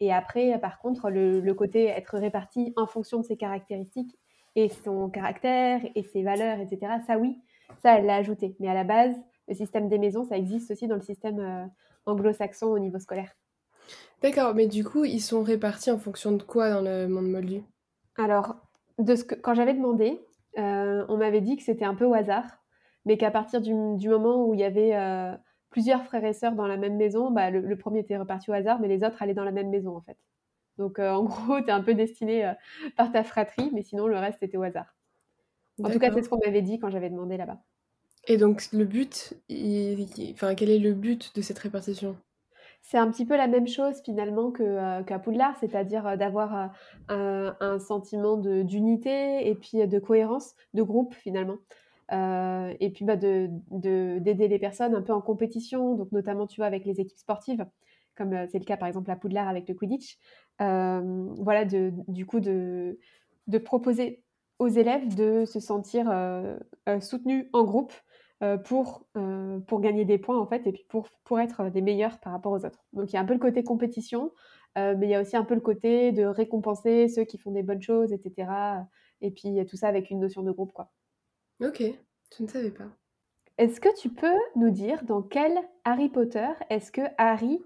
Et 0.00 0.12
après, 0.12 0.58
par 0.60 0.78
contre, 0.78 1.10
le, 1.10 1.54
côté 1.54 1.86
être 1.86 2.18
réparti 2.18 2.72
en 2.76 2.86
fonction 2.86 3.20
de 3.20 3.24
ses 3.24 3.36
caractéristiques 3.36 4.18
et 4.54 4.68
son 4.68 5.08
caractère 5.08 5.80
et 5.94 6.02
ses 6.02 6.22
valeurs, 6.22 6.58
etc., 6.60 6.94
ça 7.06 7.18
oui, 7.18 7.38
ça, 7.82 7.98
elle 7.98 8.06
l'a 8.06 8.16
ajouté. 8.16 8.56
Mais 8.60 8.68
à 8.68 8.74
la 8.74 8.84
base, 8.84 9.16
le 9.48 9.54
système 9.54 9.88
des 9.88 9.98
maisons, 9.98 10.24
ça 10.24 10.36
existe 10.36 10.70
aussi 10.70 10.86
dans 10.86 10.96
le 10.96 11.02
système 11.02 11.40
euh, 11.40 11.64
anglo-saxon 12.04 12.66
au 12.66 12.78
niveau 12.78 12.98
scolaire. 12.98 13.32
D'accord, 14.22 14.54
mais 14.54 14.66
du 14.66 14.84
coup, 14.84 15.04
ils 15.04 15.20
sont 15.20 15.42
répartis 15.42 15.90
en 15.90 15.98
fonction 15.98 16.32
de 16.32 16.42
quoi 16.42 16.70
dans 16.70 16.82
le 16.82 17.08
monde 17.08 17.30
moldu? 17.30 17.62
Alors, 18.18 18.56
de 18.98 19.14
ce 19.14 19.24
que, 19.24 19.34
quand 19.34 19.54
j'avais 19.54 19.74
demandé, 19.74 20.20
euh, 20.58 21.04
on 21.08 21.16
m'avait 21.16 21.40
dit 21.40 21.56
que 21.56 21.62
c'était 21.62 21.84
un 21.84 21.94
peu 21.94 22.04
au 22.04 22.14
hasard, 22.14 22.44
mais 23.04 23.16
qu'à 23.16 23.30
partir 23.30 23.60
du, 23.60 23.74
moment 23.74 24.46
où 24.46 24.54
il 24.54 24.60
y 24.60 24.64
avait 24.64 24.94
euh, 24.94 25.34
plusieurs 25.70 26.04
frères 26.04 26.24
et 26.24 26.32
sœurs 26.32 26.52
dans 26.52 26.66
la 26.66 26.76
même 26.76 26.96
maison, 26.96 27.30
bah, 27.30 27.50
le, 27.50 27.76
premier 27.76 28.00
était 28.00 28.16
reparti 28.16 28.50
au 28.50 28.54
hasard, 28.54 28.80
mais 28.80 28.88
les 28.88 29.04
autres 29.04 29.22
allaient 29.22 29.34
dans 29.34 29.44
la 29.44 29.52
même 29.52 29.70
maison 29.70 29.96
en 29.96 30.00
fait. 30.00 30.16
Donc 30.78 30.98
en 30.98 31.22
gros, 31.24 31.60
tu 31.60 31.68
es 31.68 31.72
un 31.72 31.82
peu 31.82 31.94
destiné 31.94 32.52
par 32.96 33.12
ta 33.12 33.22
fratrie, 33.22 33.70
mais 33.72 33.82
sinon 33.82 34.06
le 34.06 34.16
reste 34.18 34.42
était 34.42 34.56
au 34.56 34.62
hasard. 34.62 34.94
En 35.82 35.90
tout 35.90 35.98
cas, 35.98 36.10
c'est 36.12 36.22
ce 36.22 36.28
qu'on 36.28 36.38
m'avait 36.38 36.62
dit 36.62 36.78
quand 36.78 36.90
j'avais 36.90 37.10
demandé 37.10 37.36
là-bas. 37.36 37.58
Et 38.28 38.38
donc, 38.38 38.72
le 38.72 38.84
but, 38.84 39.34
enfin, 40.32 40.54
quel 40.54 40.70
est 40.70 40.78
le 40.78 40.94
but 40.94 41.34
de 41.36 41.42
cette 41.42 41.58
répartition? 41.58 42.16
C'est 42.86 42.98
un 42.98 43.10
petit 43.10 43.26
peu 43.26 43.36
la 43.36 43.48
même 43.48 43.66
chose 43.66 44.00
finalement 44.04 44.52
que, 44.52 44.62
euh, 44.62 45.02
qu'à 45.02 45.18
Poudlard, 45.18 45.56
c'est-à-dire 45.58 46.06
euh, 46.06 46.16
d'avoir 46.16 46.70
euh, 47.10 47.52
un, 47.60 47.78
sentiment 47.80 48.36
d'unité 48.36 49.48
et 49.48 49.56
puis 49.56 49.86
de 49.86 49.98
cohérence 49.98 50.54
de 50.72 50.82
groupe 50.82 51.12
finalement. 51.14 51.58
et 52.10 52.90
puis 52.94 53.04
bah, 53.04 53.16
de, 53.16 53.48
d'aider 53.70 54.48
les 54.48 54.58
personnes 54.60 54.94
un 54.94 55.02
peu 55.02 55.12
en 55.12 55.20
compétition, 55.20 55.96
donc 55.96 56.12
notamment 56.12 56.46
tu 56.46 56.60
vois 56.60 56.66
avec 56.66 56.84
les 56.84 57.00
équipes 57.00 57.18
sportives, 57.18 57.66
comme 58.16 58.46
c'est 58.50 58.60
le 58.60 58.64
cas 58.64 58.76
par 58.76 58.88
exemple 58.88 59.10
à 59.10 59.16
Poudlard 59.16 59.48
avec 59.48 59.68
le 59.68 59.74
Quidditch. 59.74 60.18
voilà, 60.58 61.64
du 61.64 62.26
coup 62.26 62.38
de, 62.38 62.98
de 63.48 63.58
proposer 63.58 64.22
aux 64.58 64.68
élèves 64.68 65.14
de 65.14 65.44
se 65.44 65.60
sentir 65.60 66.08
euh, 66.10 66.56
euh, 66.88 67.00
soutenus 67.00 67.46
en 67.52 67.64
groupe 67.64 67.92
euh, 68.42 68.56
pour, 68.56 69.06
pour 69.66 69.80
gagner 69.80 70.04
des 70.04 70.18
points 70.18 70.38
en 70.38 70.46
fait 70.46 70.66
et 70.66 70.72
puis 70.72 70.84
pour, 70.88 71.08
pour 71.24 71.40
être 71.40 71.70
des 71.70 71.80
meilleurs 71.80 72.18
par 72.18 72.32
rapport 72.32 72.52
aux 72.52 72.64
autres. 72.64 72.84
Donc 72.92 73.12
il 73.12 73.14
y 73.14 73.16
a 73.16 73.20
un 73.20 73.24
peu 73.24 73.34
le 73.34 73.40
côté 73.40 73.64
compétition, 73.64 74.32
mais 74.76 75.06
il 75.06 75.08
y 75.08 75.14
a 75.14 75.22
aussi 75.22 75.36
un 75.36 75.44
peu 75.44 75.54
le 75.54 75.62
côté 75.62 76.12
de 76.12 76.24
récompenser 76.24 77.08
ceux 77.08 77.24
qui 77.24 77.38
font 77.38 77.50
des 77.50 77.62
bonnes 77.62 77.80
choses, 77.80 78.12
etc. 78.12 78.50
Et 79.22 79.30
puis 79.30 79.64
tout 79.66 79.76
ça 79.76 79.88
avec 79.88 80.10
une 80.10 80.20
notion 80.20 80.42
de 80.42 80.52
groupe 80.52 80.72
quoi. 80.72 80.90
Ok, 81.62 81.82
je 82.36 82.42
ne 82.42 82.48
savais 82.48 82.70
pas. 82.70 82.84
Est-ce 83.58 83.80
que 83.80 83.94
tu 83.98 84.10
peux 84.10 84.38
nous 84.54 84.70
dire 84.70 85.02
dans 85.04 85.22
quel 85.22 85.52
Harry 85.84 86.10
Potter 86.10 86.48
est-ce 86.68 86.92
que 86.92 87.00
Harry, 87.16 87.58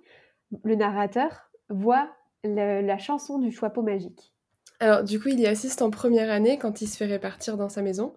le 0.63 0.77
narrateur, 0.77 1.51
voit 1.69 2.09
la 2.45 2.99
chanson 2.99 3.39
du 3.39 3.51
choix 3.51 3.73
magique? 3.83 4.33
Alors, 4.79 5.05
du 5.05 5.21
coup, 5.21 5.29
il 5.29 5.41
y 5.41 5.47
assiste 5.47 5.83
en 5.83 5.91
première 5.91 6.31
année 6.31 6.59
quand 6.59 6.81
il 6.81 6.87
se 6.87 6.97
fait 6.97 7.07
répartir 7.07 7.57
dans 7.57 7.69
sa 7.69 7.83
maison. 7.83 8.15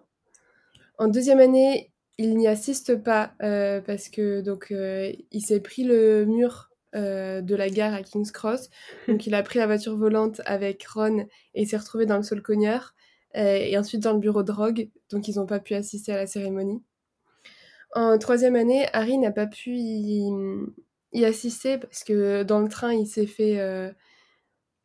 En 0.98 1.08
deuxième 1.08 1.40
année, 1.40 1.92
il 2.18 2.36
n'y 2.36 2.46
assiste 2.46 2.96
pas 3.02 3.34
euh, 3.42 3.80
parce 3.80 4.08
que 4.08 4.40
donc 4.40 4.70
euh, 4.70 5.12
il 5.32 5.40
s'est 5.42 5.60
pris 5.60 5.82
le 5.82 6.24
mur 6.24 6.70
euh, 6.94 7.40
de 7.40 7.56
la 7.56 7.68
gare 7.68 7.94
à 7.94 8.02
King's 8.02 8.30
Cross. 8.30 8.70
Donc, 9.08 9.26
il 9.26 9.34
a 9.34 9.42
pris 9.42 9.58
la 9.58 9.66
voiture 9.66 9.96
volante 9.96 10.40
avec 10.46 10.86
Ron 10.86 11.26
et 11.54 11.66
s'est 11.66 11.76
retrouvé 11.76 12.06
dans 12.06 12.16
le 12.16 12.22
sol 12.22 12.40
cogneur 12.40 12.94
et 13.36 13.76
ensuite 13.76 14.00
dans 14.00 14.12
le 14.12 14.20
bureau 14.20 14.42
de 14.42 14.46
drogue. 14.46 14.90
Donc, 15.10 15.26
ils 15.26 15.38
n'ont 15.38 15.46
pas 15.46 15.58
pu 15.58 15.74
assister 15.74 16.12
à 16.12 16.16
la 16.16 16.28
cérémonie. 16.28 16.84
En 17.92 18.16
troisième 18.16 18.54
année, 18.54 18.86
Harry 18.92 19.18
n'a 19.18 19.32
pas 19.32 19.48
pu 19.48 19.72
y, 19.72 20.30
y, 21.12 21.24
assister 21.24 21.78
parce 21.78 22.04
que 22.04 22.44
dans 22.44 22.60
le 22.60 22.68
train, 22.68 22.92
il 22.92 23.08
s'est 23.08 23.26
fait 23.26 23.58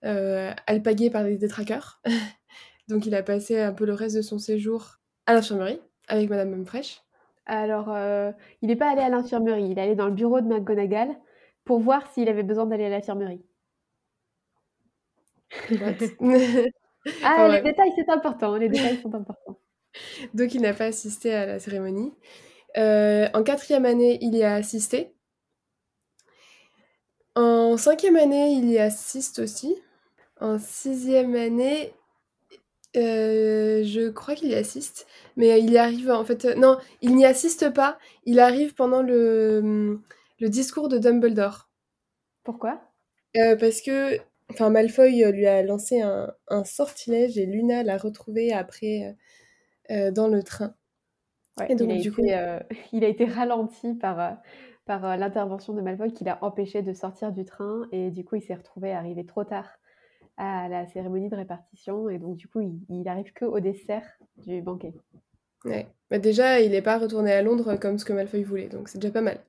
alpagué 0.02 1.12
par 1.12 1.24
des 1.26 1.38
détraqueurs. 1.38 2.02
Donc 2.88 3.06
il 3.06 3.14
a 3.14 3.22
passé 3.22 3.60
un 3.60 3.72
peu 3.72 3.86
le 3.86 3.94
reste 3.94 4.16
de 4.16 4.24
son 4.24 4.40
séjour 4.40 4.96
à 5.28 5.36
l'infirmerie 5.36 5.80
avec 6.08 6.28
Madame 6.28 6.50
Mumfresh. 6.50 7.04
Alors, 7.50 7.90
euh, 7.90 8.32
il 8.62 8.68
n'est 8.68 8.76
pas 8.76 8.92
allé 8.92 9.02
à 9.02 9.10
l'infirmerie, 9.10 9.70
il 9.72 9.80
est 9.80 9.82
allé 9.82 9.96
dans 9.96 10.06
le 10.06 10.14
bureau 10.14 10.40
de 10.40 10.46
McGonagall 10.46 11.10
pour 11.66 11.80
voir 11.80 12.06
s'il 12.12 12.30
avait 12.30 12.44
besoin 12.44 12.68
d'aller 12.68 12.86
à 12.86 12.90
l'infirmerie. 12.90 13.44
ah, 17.24 17.50
les 17.50 17.62
détails, 17.62 17.92
c'est 17.96 18.08
important, 18.10 18.56
les 18.56 18.70
détails 18.70 18.98
sont 19.02 19.16
importants. 19.16 19.60
Donc 20.36 20.54
il 20.54 20.62
n'a 20.62 20.76
pas 20.76 20.86
assisté 20.86 21.34
à 21.34 21.48
la 21.48 21.58
cérémonie. 21.58 22.14
Euh, 22.78 23.28
en 23.34 23.42
quatrième 23.42 23.86
année, 23.86 24.20
il 24.22 24.36
y 24.36 24.44
a 24.44 24.54
assisté. 24.54 25.16
En 27.34 27.78
cinquième 27.78 28.16
année, 28.16 28.52
il 28.52 28.70
y 28.70 28.78
assiste 28.78 29.40
aussi. 29.40 29.76
En 30.40 30.60
sixième 30.60 31.34
année, 31.36 31.94
euh, 32.98 33.84
je 33.84 34.10
crois 34.10 34.36
qu'il 34.36 34.50
y 34.50 34.56
assiste, 34.56 35.06
mais 35.38 35.60
il 35.60 35.72
y 35.72 35.78
arrive 35.78 36.10
en 36.10 36.26
fait. 36.26 36.46
Euh, 36.46 36.56
non, 36.56 36.78
il 37.02 37.16
n'y 37.16 37.26
assiste 37.26 37.72
pas. 37.74 38.00
Il 38.26 38.40
arrive 38.40 38.74
pendant 38.74 39.02
le, 39.02 40.00
le 40.40 40.50
discours 40.50 40.90
de 40.90 40.98
Dumbledore. 40.98 41.70
Pourquoi? 42.44 42.82
Euh, 43.38 43.56
Parce 43.56 43.82
que, 43.82 44.18
enfin, 44.50 44.72
Malfoy 44.72 45.24
lui 45.32 45.46
a 45.46 45.62
lancé 45.62 46.02
un, 46.02 46.34
un 46.48 46.64
sortilège 46.64 47.38
et 47.38 47.46
Luna 47.46 47.84
l'a 47.84 47.98
retrouvé 47.98 48.54
après 48.54 49.16
dans 49.90 50.28
le 50.28 50.44
train. 50.44 50.76
et 51.68 51.76
donc, 51.76 51.90
il, 51.90 51.98
a 51.98 52.02
du 52.02 52.10
été, 52.10 52.12
coup... 52.12 52.22
il 52.94 53.04
a 53.04 53.08
été 53.08 53.26
ralenti 53.26 53.96
par, 53.96 54.38
par 54.86 55.18
l'intervention 55.18 55.74
de 55.74 55.82
Malfoy 55.82 56.12
qui 56.12 56.24
l'a 56.24 56.38
empêché 56.44 56.82
de 56.82 56.94
sortir 56.94 57.32
du 57.32 57.46
train 57.46 57.88
et 57.92 58.10
du 58.10 58.24
coup, 58.24 58.36
il 58.36 58.42
s'est 58.42 58.56
retrouvé 58.56 58.94
arrivé 58.94 59.26
trop 59.26 59.44
tard 59.44 59.79
à 60.40 60.68
la 60.70 60.88
cérémonie 60.88 61.30
de 61.30 61.36
répartition. 61.36 62.10
Et 62.10 62.18
donc, 62.18 62.38
du 62.38 62.48
coup, 62.48 62.62
il, 62.62 62.80
il 62.90 63.08
arrive 63.08 63.32
que 63.34 63.46
au 63.46 63.60
dessert 63.60 64.06
du 64.38 64.62
banquet. 64.62 64.94
Ouais. 65.66 65.88
Bah 66.10 66.20
déjà, 66.20 66.62
il 66.62 66.72
n'est 66.72 66.82
pas 66.82 66.98
retourné 66.98 67.32
à 67.34 67.42
Londres 67.42 67.76
comme 67.76 68.00
ce 68.00 68.06
que 68.06 68.14
Malfoy 68.14 68.44
voulait, 68.44 68.70
donc 68.70 68.88
c'est 68.88 68.98
déjà 68.98 69.12
pas 69.12 69.22
mal. 69.22 69.40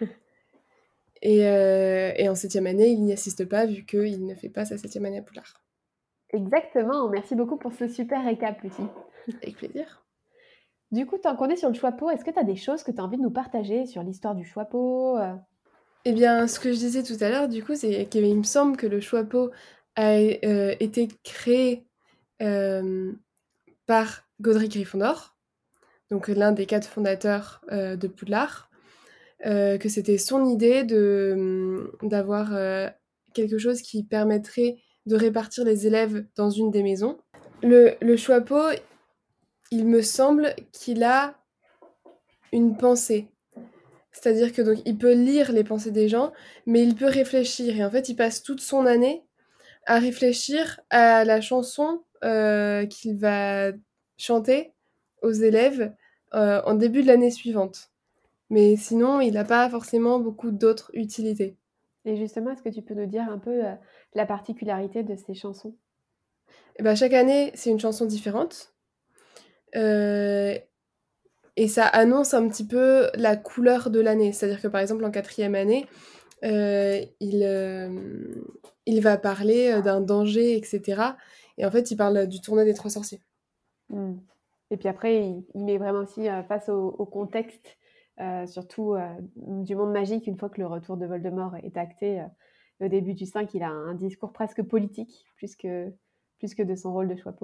et, 1.22 1.46
euh, 1.46 2.12
et, 2.16 2.28
en 2.28 2.34
septième 2.34 2.66
année, 2.66 2.88
il 2.88 3.02
n'y 3.02 3.12
assiste 3.12 3.48
pas 3.48 3.66
vu 3.66 3.84
qu'il 3.84 4.26
ne 4.26 4.34
fait 4.34 4.50
pas 4.50 4.64
sa 4.64 4.76
septième 4.76 5.06
année 5.06 5.18
à 5.18 5.22
Poulard. 5.22 5.62
Exactement, 6.30 7.08
merci 7.08 7.34
beaucoup 7.34 7.56
pour 7.56 7.72
ce 7.72 7.88
super 7.88 8.24
récap, 8.24 8.60
Lucie. 8.62 8.86
Avec 9.42 9.56
plaisir. 9.56 10.04
Du 10.92 11.06
coup, 11.06 11.16
tant 11.18 11.34
qu'on 11.34 11.48
est 11.48 11.56
sur 11.56 11.70
le 11.70 11.74
choix 11.74 11.96
est-ce 12.12 12.24
que 12.24 12.30
tu 12.30 12.38
as 12.38 12.44
des 12.44 12.56
choses 12.56 12.82
que 12.82 12.92
tu 12.92 13.00
as 13.00 13.04
envie 13.04 13.16
de 13.16 13.22
nous 13.22 13.30
partager 13.30 13.86
sur 13.86 14.02
l'histoire 14.02 14.34
du 14.34 14.44
choix 14.44 14.68
euh? 14.74 15.34
Eh 16.04 16.12
bien, 16.12 16.46
ce 16.46 16.60
que 16.60 16.70
je 16.70 16.76
disais 16.76 17.02
tout 17.02 17.16
à 17.20 17.30
l'heure, 17.30 17.48
du 17.48 17.64
coup, 17.64 17.74
c'est 17.74 18.04
qu'il 18.06 18.36
me 18.36 18.42
semble 18.42 18.76
que 18.76 18.86
le 18.86 19.00
choix 19.00 19.24
a 19.96 20.16
euh, 20.16 20.74
été 20.80 21.08
créé 21.22 21.86
euh, 22.42 23.12
par 23.86 24.24
Godric 24.40 24.72
Gryffondor, 24.72 25.36
donc 26.10 26.28
l'un 26.28 26.52
des 26.52 26.66
quatre 26.66 26.88
fondateurs 26.88 27.62
euh, 27.70 27.96
de 27.96 28.08
Poudlard, 28.08 28.70
que 29.42 29.88
c'était 29.90 30.16
son 30.16 30.46
idée 30.46 30.84
de 30.84 31.92
d'avoir 32.02 32.54
quelque 33.34 33.58
chose 33.58 33.82
qui 33.82 34.02
permettrait 34.02 34.78
de 35.04 35.16
répartir 35.16 35.66
les 35.66 35.86
élèves 35.86 36.24
dans 36.34 36.48
une 36.48 36.70
des 36.70 36.82
maisons. 36.82 37.18
Le, 37.62 37.92
le 38.00 38.16
il 39.70 39.86
me 39.86 40.00
semble 40.00 40.54
qu'il 40.72 41.02
a 41.02 41.34
une 42.52 42.78
pensée. 42.78 43.28
C'est-à-dire 44.12 44.50
que 44.54 44.62
donc 44.62 44.78
il 44.86 44.96
peut 44.96 45.12
lire 45.12 45.52
les 45.52 45.64
pensées 45.64 45.90
des 45.90 46.08
gens, 46.08 46.32
mais 46.64 46.82
il 46.82 46.94
peut 46.94 47.04
réfléchir. 47.04 47.76
Et 47.76 47.84
en 47.84 47.90
fait, 47.90 48.08
il 48.08 48.16
passe 48.16 48.42
toute 48.42 48.60
son 48.60 48.86
année 48.86 49.24
à 49.86 49.98
réfléchir 49.98 50.80
à 50.90 51.24
la 51.24 51.40
chanson 51.40 52.02
euh, 52.24 52.86
qu'il 52.86 53.16
va 53.18 53.72
chanter 54.16 54.72
aux 55.22 55.32
élèves 55.32 55.92
euh, 56.34 56.62
en 56.64 56.74
début 56.74 57.02
de 57.02 57.06
l'année 57.06 57.30
suivante. 57.30 57.90
Mais 58.50 58.76
sinon, 58.76 59.20
il 59.20 59.34
n'a 59.34 59.44
pas 59.44 59.68
forcément 59.68 60.18
beaucoup 60.20 60.50
d'autres 60.50 60.90
utilités. 60.94 61.56
Et 62.04 62.16
justement, 62.16 62.50
est-ce 62.50 62.62
que 62.62 62.68
tu 62.68 62.82
peux 62.82 62.94
nous 62.94 63.06
dire 63.06 63.28
un 63.30 63.38
peu 63.38 63.64
euh, 63.64 63.74
la 64.14 64.26
particularité 64.26 65.02
de 65.02 65.16
ces 65.16 65.34
chansons? 65.34 65.74
Et 66.48 66.80
eh 66.80 66.82
ben, 66.82 66.94
Chaque 66.94 67.14
année, 67.14 67.50
c'est 67.54 67.70
une 67.70 67.80
chanson 67.80 68.04
différente. 68.06 68.74
et 69.74 71.68
ça 71.68 71.86
annonce 71.86 72.34
un 72.34 72.48
petit 72.48 72.66
peu 72.66 73.10
la 73.14 73.36
couleur 73.36 73.90
de 73.90 74.00
l'année. 74.00 74.32
C'est-à-dire 74.32 74.60
que 74.60 74.68
par 74.68 74.80
exemple, 74.80 75.04
en 75.04 75.10
quatrième 75.10 75.54
année, 75.54 75.86
il, 76.44 77.44
il 78.86 79.00
va 79.00 79.16
parler 79.16 79.72
euh, 79.72 79.82
d'un 79.82 80.00
danger, 80.00 80.56
etc. 80.56 81.02
Et 81.58 81.66
en 81.66 81.70
fait, 81.70 81.90
il 81.90 81.96
parle 81.96 82.26
du 82.26 82.40
tournoi 82.40 82.64
des 82.64 82.74
trois 82.74 82.90
sorciers. 82.90 83.20
Hmm. 83.88 84.16
Et 84.70 84.76
puis 84.76 84.88
après, 84.88 85.28
il, 85.54 85.64
met 85.64 85.78
vraiment 85.78 86.00
aussi 86.00 86.28
euh, 86.28 86.42
face 86.42 86.68
au, 86.68 87.06
contexte, 87.06 87.76
euh, 88.20 88.46
surtout 88.46 88.96
du 89.36 89.76
monde 89.76 89.92
magique, 89.92 90.26
une 90.26 90.36
fois 90.36 90.48
que 90.48 90.60
le 90.60 90.66
retour 90.66 90.96
de 90.96 91.06
Voldemort 91.06 91.56
est 91.56 91.76
acté. 91.76 92.24
au 92.80 92.88
début 92.88 93.14
du 93.14 93.26
5, 93.26 93.52
il 93.54 93.62
a 93.62 93.70
un 93.70 93.94
discours 93.94 94.32
presque 94.32 94.62
politique, 94.62 95.24
plus 95.36 95.54
que, 95.54 95.92
plus 96.38 96.54
que 96.54 96.62
de 96.62 96.74
son 96.74 96.92
rôle 96.92 97.08
de 97.08 97.16
choix 97.16 97.34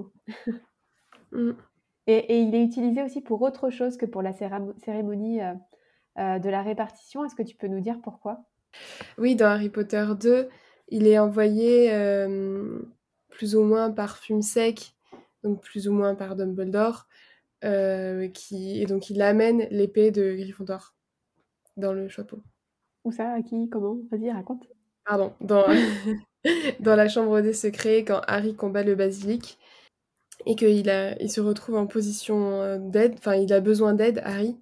hmm. 1.32 1.52
et, 2.06 2.16
et, 2.16 2.40
il 2.40 2.54
est 2.54 2.64
utilisé 2.64 3.02
aussi 3.02 3.20
pour 3.20 3.42
autre 3.42 3.70
chose 3.70 3.96
que 3.96 4.06
pour 4.06 4.22
la 4.22 4.32
cérémonie 4.32 5.40
de 6.16 6.48
la 6.48 6.62
répartition. 6.62 7.24
Est-ce 7.24 7.36
que 7.36 7.42
tu 7.42 7.56
peux 7.56 7.68
nous 7.68 7.80
dire 7.80 8.00
pourquoi? 8.02 8.49
Oui, 9.18 9.36
dans 9.36 9.46
Harry 9.46 9.68
Potter 9.68 10.06
2, 10.18 10.48
il 10.88 11.06
est 11.06 11.18
envoyé 11.18 11.90
plus 13.28 13.56
ou 13.56 13.62
moins 13.62 13.90
par 13.90 14.18
Fumsec, 14.18 14.94
donc 15.42 15.62
plus 15.62 15.88
ou 15.88 15.92
moins 15.92 16.14
par 16.14 16.36
Dumbledore, 16.36 17.06
qui, 17.62 18.82
et 18.82 18.86
donc 18.86 19.10
il 19.10 19.22
amène 19.22 19.66
l'épée 19.70 20.10
de 20.10 20.34
Gryffondor 20.34 20.94
dans 21.76 21.92
le 21.92 22.08
chapeau. 22.08 22.42
Où 23.04 23.12
ça 23.12 23.32
À 23.32 23.42
qui 23.42 23.68
Comment 23.70 23.98
Vas-y, 24.10 24.30
raconte. 24.30 24.68
Pardon, 25.04 25.32
dans, 25.40 25.64
dans 26.80 26.96
la 26.96 27.08
chambre 27.08 27.40
des 27.40 27.54
secrets, 27.54 28.04
quand 28.04 28.20
Harry 28.26 28.54
combat 28.54 28.82
le 28.82 28.94
basilic, 28.94 29.58
et 30.46 30.56
qu'il 30.56 31.16
il 31.20 31.30
se 31.30 31.40
retrouve 31.40 31.76
en 31.76 31.86
position 31.86 32.78
d'aide, 32.78 33.14
enfin 33.18 33.34
il 33.34 33.52
a 33.52 33.60
besoin 33.60 33.94
d'aide, 33.94 34.20
Harry, 34.24 34.56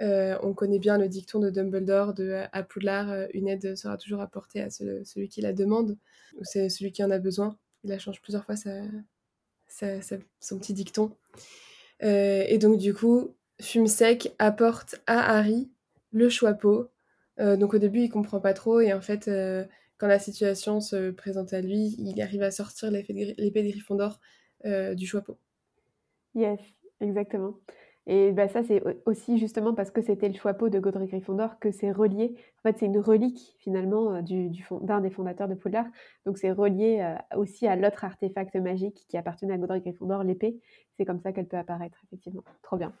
euh, 0.00 0.36
on 0.42 0.54
connaît 0.54 0.78
bien 0.78 0.98
le 0.98 1.08
dicton 1.08 1.38
de 1.38 1.50
Dumbledore 1.50 2.14
de 2.14 2.42
à 2.52 2.62
Poudlard, 2.62 3.10
euh, 3.10 3.26
une 3.32 3.48
aide 3.48 3.76
sera 3.76 3.96
toujours 3.96 4.20
apportée 4.20 4.60
à 4.60 4.70
celui 4.70 5.28
qui 5.28 5.40
la 5.40 5.52
demande, 5.52 5.96
ou 6.36 6.44
c'est 6.44 6.68
celui 6.68 6.92
qui 6.92 7.04
en 7.04 7.10
a 7.10 7.18
besoin. 7.18 7.56
Il 7.84 7.92
a 7.92 7.98
changé 7.98 8.18
plusieurs 8.22 8.44
fois 8.44 8.56
son 8.56 10.58
petit 10.58 10.74
dicton. 10.74 11.12
Euh, 12.02 12.44
et 12.48 12.58
donc 12.58 12.78
du 12.78 12.92
coup, 12.92 13.34
Fumsec 13.60 14.34
apporte 14.38 14.96
à 15.06 15.36
Harry 15.36 15.70
le 16.12 16.28
choixpeau. 16.28 16.90
donc 17.38 17.74
au 17.74 17.78
début, 17.78 18.00
il 18.00 18.08
comprend 18.08 18.40
pas 18.40 18.54
trop, 18.54 18.80
et 18.80 18.92
en 18.92 19.00
fait, 19.00 19.30
quand 19.98 20.06
la 20.06 20.18
situation 20.18 20.80
se 20.80 21.10
présente 21.10 21.52
à 21.52 21.60
lui, 21.60 21.94
il 21.98 22.20
arrive 22.22 22.42
à 22.42 22.50
sortir 22.50 22.90
l'épée 22.90 23.62
de 23.62 23.68
Gryffondor 23.68 24.20
du 24.64 25.06
choixpeau. 25.06 25.36
Yes, 26.34 26.60
exactement. 27.00 27.58
Et 28.06 28.32
bah, 28.32 28.48
ça, 28.48 28.62
c'est 28.62 28.82
aussi 29.06 29.38
justement 29.38 29.72
parce 29.72 29.90
que 29.90 30.02
c'était 30.02 30.28
le 30.28 30.34
choixpeau 30.34 30.68
de 30.68 30.78
Godric 30.78 31.10
Gryffondor 31.10 31.58
que 31.58 31.70
c'est 31.70 31.90
relié. 31.90 32.34
En 32.58 32.68
fait, 32.68 32.78
c'est 32.78 32.86
une 32.86 32.98
relique 32.98 33.56
finalement 33.60 34.16
euh, 34.16 34.20
du, 34.20 34.50
d'un 34.82 35.00
des 35.00 35.10
fondateurs 35.10 35.48
de 35.48 35.54
Poudlard. 35.54 35.86
Donc, 36.26 36.36
c'est 36.36 36.50
relié 36.50 37.00
euh, 37.00 37.38
aussi 37.38 37.66
à 37.66 37.76
l'autre 37.76 38.04
artefact 38.04 38.56
magique 38.56 39.06
qui 39.08 39.16
appartenait 39.16 39.54
à 39.54 39.58
Godric 39.58 39.84
Gryffondor, 39.84 40.22
l'épée. 40.22 40.60
C'est 40.98 41.06
comme 41.06 41.20
ça 41.20 41.32
qu'elle 41.32 41.46
peut 41.46 41.56
apparaître, 41.56 41.96
effectivement. 42.04 42.44
Trop 42.62 42.76
bien. 42.76 42.92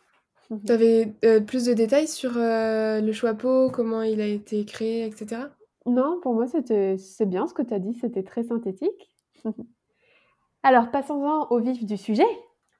Tu 0.66 0.72
avais 0.72 1.12
euh, 1.24 1.40
plus 1.40 1.66
de 1.66 1.74
détails 1.74 2.08
sur 2.08 2.32
le 2.34 3.12
choixpeau, 3.12 3.70
comment 3.70 4.02
il 4.02 4.20
a 4.20 4.26
été 4.26 4.64
créé, 4.64 5.06
etc. 5.06 5.42
Non, 5.86 6.18
pour 6.22 6.34
moi, 6.34 6.46
c'était, 6.46 6.96
c'est 6.96 7.26
bien 7.26 7.46
ce 7.46 7.54
que 7.54 7.62
tu 7.62 7.74
as 7.74 7.78
dit. 7.78 7.94
C'était 7.94 8.22
très 8.22 8.42
synthétique. 8.42 9.10
Alors, 10.62 10.90
passons-en 10.90 11.48
au 11.50 11.60
vif 11.60 11.84
du 11.84 11.98
sujet. 11.98 12.26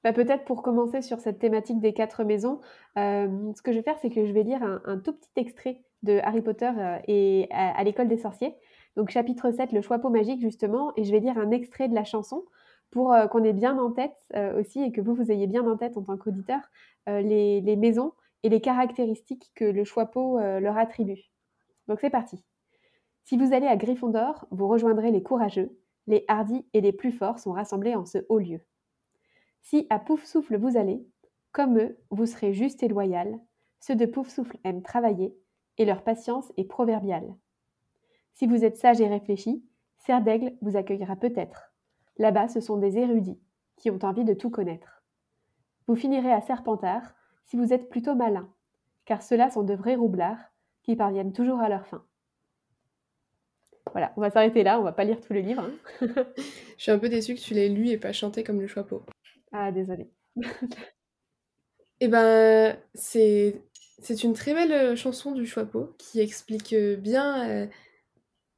Bah, 0.05 0.13
peut-être 0.13 0.45
pour 0.45 0.61
commencer 0.61 1.01
sur 1.01 1.19
cette 1.19 1.39
thématique 1.39 1.79
des 1.79 1.91
quatre 1.91 2.23
maisons, 2.23 2.61
euh, 2.95 3.51
ce 3.55 3.63
que 3.63 3.71
je 3.71 3.77
vais 3.77 3.83
faire, 3.83 3.97
c'est 4.03 4.11
que 4.11 4.27
je 4.27 4.31
vais 4.33 4.43
lire 4.43 4.61
un, 4.61 4.99
tout 4.99 5.13
petit 5.13 5.31
extrait 5.35 5.81
de 6.03 6.19
Harry 6.21 6.43
Potter 6.43 6.69
euh, 6.77 6.99
et 7.07 7.47
à, 7.49 7.83
l'école 7.83 8.07
des 8.07 8.19
sorciers. 8.19 8.53
Donc 8.97 9.09
chapitre 9.09 9.49
7, 9.49 9.71
le 9.71 9.81
choix 9.81 9.97
magique 9.97 10.41
justement, 10.41 10.93
et 10.95 11.05
je 11.05 11.11
vais 11.11 11.21
lire 11.21 11.39
un 11.39 11.49
extrait 11.49 11.87
de 11.87 11.95
la 11.95 12.03
chanson 12.03 12.45
pour 12.91 13.13
euh, 13.13 13.25
qu'on 13.25 13.43
ait 13.43 13.51
bien 13.51 13.79
en 13.79 13.89
tête 13.89 14.15
aussi 14.59 14.83
et 14.83 14.91
que 14.91 15.01
vous, 15.01 15.15
vous 15.15 15.31
ayez 15.31 15.47
bien 15.47 15.67
en 15.67 15.75
tête 15.75 15.97
en 15.97 16.03
tant 16.03 16.17
qu'auditeur 16.17 16.59
les, 17.07 17.75
maisons 17.75 18.13
et 18.43 18.49
les 18.49 18.61
caractéristiques 18.61 19.49
que 19.55 19.65
le 19.65 19.85
choix 19.85 20.11
leur 20.13 20.77
attribue. 20.77 21.31
Donc 21.87 21.97
c'est 21.99 22.11
parti. 22.11 22.43
Si 23.23 23.37
vous 23.37 23.53
allez 23.53 23.65
à 23.65 23.75
Gryffondor, 23.75 24.45
vous 24.51 24.67
rejoindrez 24.67 25.09
les 25.09 25.23
courageux, 25.23 25.75
les 26.05 26.25
hardis 26.27 26.63
et 26.75 26.81
les 26.81 26.93
plus 26.93 27.11
forts 27.11 27.39
sont 27.39 27.53
rassemblés 27.53 27.95
en 27.95 28.05
ce 28.05 28.19
haut 28.29 28.37
lieu. 28.37 28.61
Si 29.65 29.87
à 29.89 29.97
Pouf-Souffle 29.97 30.57
vous 30.57 30.77
allez, 30.77 31.03
comme 31.51 31.79
eux, 31.79 31.97
vous 32.11 32.27
serez 32.27 32.53
juste 32.53 32.83
et 32.83 32.87
loyal. 32.87 33.39
Ceux 33.79 33.95
de 33.95 34.05
Pouf-Souffle 34.05 34.59
aiment 34.63 34.83
travailler, 34.83 35.35
et 35.79 35.85
leur 35.85 36.03
patience 36.03 36.53
est 36.55 36.65
proverbiale. 36.65 37.35
Si 38.35 38.45
vous 38.45 38.63
êtes 38.63 38.77
sage 38.77 39.01
et 39.01 39.07
réfléchi, 39.07 39.65
Serre 39.97 40.21
d'Aigle 40.21 40.53
vous 40.61 40.77
accueillera 40.77 41.15
peut-être. 41.15 41.73
Là-bas, 42.19 42.47
ce 42.47 42.61
sont 42.61 42.77
des 42.77 42.99
érudits, 42.99 43.41
qui 43.75 43.89
ont 43.89 43.97
envie 44.03 44.23
de 44.23 44.35
tout 44.35 44.51
connaître. 44.51 45.01
Vous 45.87 45.95
finirez 45.95 46.31
à 46.31 46.41
Serpentard, 46.41 47.15
si 47.45 47.57
vous 47.57 47.73
êtes 47.73 47.89
plutôt 47.89 48.13
malin, 48.13 48.47
car 49.05 49.23
ceux-là 49.23 49.49
sont 49.49 49.63
de 49.63 49.73
vrais 49.73 49.95
roublards, 49.95 50.51
qui 50.83 50.95
parviennent 50.95 51.33
toujours 51.33 51.61
à 51.61 51.69
leur 51.69 51.87
fin. 51.87 52.05
Voilà, 53.93 54.13
on 54.15 54.21
va 54.21 54.29
s'arrêter 54.29 54.61
là, 54.61 54.79
on 54.79 54.83
va 54.83 54.91
pas 54.91 55.05
lire 55.05 55.21
tout 55.21 55.33
le 55.33 55.39
livre. 55.39 55.63
Hein. 55.63 55.73
Je 56.77 56.83
suis 56.83 56.91
un 56.91 56.99
peu 56.99 57.09
déçue 57.09 57.33
que 57.33 57.39
tu 57.39 57.55
l'aies 57.55 57.69
lu 57.69 57.87
et 57.87 57.97
pas 57.97 58.13
chanté 58.13 58.43
comme 58.43 58.61
le 58.61 58.67
chapeau. 58.67 59.01
Ah, 59.57 59.71
désolée. 59.71 60.09
Eh 62.01 62.07
ben, 62.09 62.77
c'est 62.93 63.61
c'est 64.01 64.23
une 64.23 64.33
très 64.33 64.53
belle 64.53 64.71
euh, 64.73 64.95
chanson 64.95 65.31
du 65.31 65.45
Choixpeau 65.47 65.95
qui 65.97 66.19
explique 66.19 66.73
euh, 66.73 66.97
bien 66.97 67.49
euh, 67.49 67.67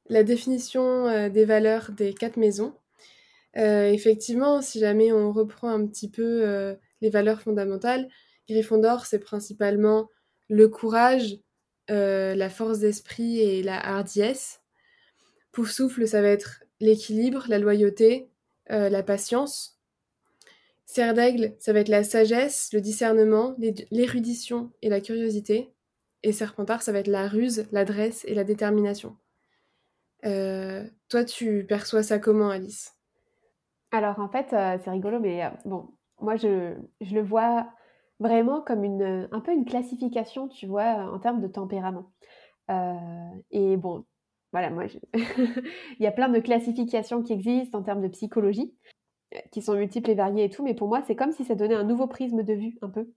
la 0.08 0.24
définition 0.24 1.28
des 1.28 1.44
valeurs 1.44 1.92
des 1.92 2.14
quatre 2.14 2.36
maisons. 2.38 2.74
effectivement, 3.54 4.62
si 4.62 4.80
jamais 4.80 5.12
on 5.12 5.32
reprend 5.32 5.68
un 5.70 5.86
petit 5.86 6.10
peu 6.10 6.76
les 7.02 7.10
valeurs 7.10 7.42
fondamentales, 7.42 8.08
Gryffondor, 8.48 9.06
c'est 9.06 9.18
principalement 9.18 10.08
le 10.48 10.68
courage, 10.68 11.36
la 11.88 12.50
force 12.50 12.78
d'esprit 12.78 13.40
et 13.40 13.62
la 13.62 13.78
hardiesse. 13.86 14.62
Poufsouffle, 15.52 16.08
ça 16.08 16.22
va 16.22 16.28
être 16.28 16.64
l'équilibre, 16.80 17.44
la 17.48 17.58
loyauté, 17.58 18.30
la 18.70 19.02
patience. 19.02 19.77
Serre 20.88 21.12
d'aigle, 21.12 21.54
ça 21.58 21.74
va 21.74 21.80
être 21.80 21.90
la 21.90 22.02
sagesse, 22.02 22.70
le 22.72 22.80
discernement, 22.80 23.54
l'érudition 23.90 24.72
et 24.80 24.88
la 24.88 25.02
curiosité. 25.02 25.74
Et 26.22 26.32
serpentard, 26.32 26.80
ça 26.80 26.92
va 26.92 27.00
être 27.00 27.08
la 27.08 27.28
ruse, 27.28 27.68
l'adresse 27.72 28.24
et 28.24 28.32
la 28.32 28.42
détermination. 28.42 29.14
Euh, 30.24 30.84
toi, 31.10 31.24
tu 31.24 31.66
perçois 31.68 32.02
ça 32.02 32.18
comment, 32.18 32.48
Alice? 32.48 32.96
Alors, 33.90 34.18
en 34.18 34.30
fait, 34.30 34.54
euh, 34.54 34.78
c'est 34.82 34.90
rigolo, 34.90 35.20
mais 35.20 35.44
euh, 35.44 35.50
bon, 35.66 35.90
moi, 36.22 36.36
je, 36.36 36.74
le 37.02 37.22
vois 37.22 37.68
vraiment 38.18 38.62
comme 38.62 38.82
une, 38.82 39.28
un 39.30 39.40
peu 39.40 39.52
une 39.52 39.66
classification, 39.66 40.48
tu 40.48 40.66
vois, 40.66 41.12
en 41.12 41.18
termes 41.18 41.42
de 41.42 41.48
tempérament. 41.48 42.10
et 43.50 43.76
bon, 43.76 44.06
voilà, 44.52 44.70
moi, 44.70 44.84
il 45.14 46.00
y 46.00 46.06
a 46.06 46.12
plein 46.12 46.30
de 46.30 46.40
classifications 46.40 47.22
qui 47.22 47.34
existent 47.34 47.78
en 47.78 47.82
termes 47.82 48.00
de 48.00 48.08
psychologie 48.08 48.74
qui 49.50 49.62
sont 49.62 49.74
multiples 49.74 50.10
et 50.10 50.14
variés 50.14 50.44
et 50.44 50.50
tout, 50.50 50.62
mais 50.62 50.74
pour 50.74 50.88
moi, 50.88 51.02
c'est 51.06 51.16
comme 51.16 51.32
si 51.32 51.44
ça 51.44 51.54
donnait 51.54 51.74
un 51.74 51.84
nouveau 51.84 52.06
prisme 52.06 52.42
de 52.42 52.54
vue, 52.54 52.78
un 52.82 52.90
peu. 52.90 53.08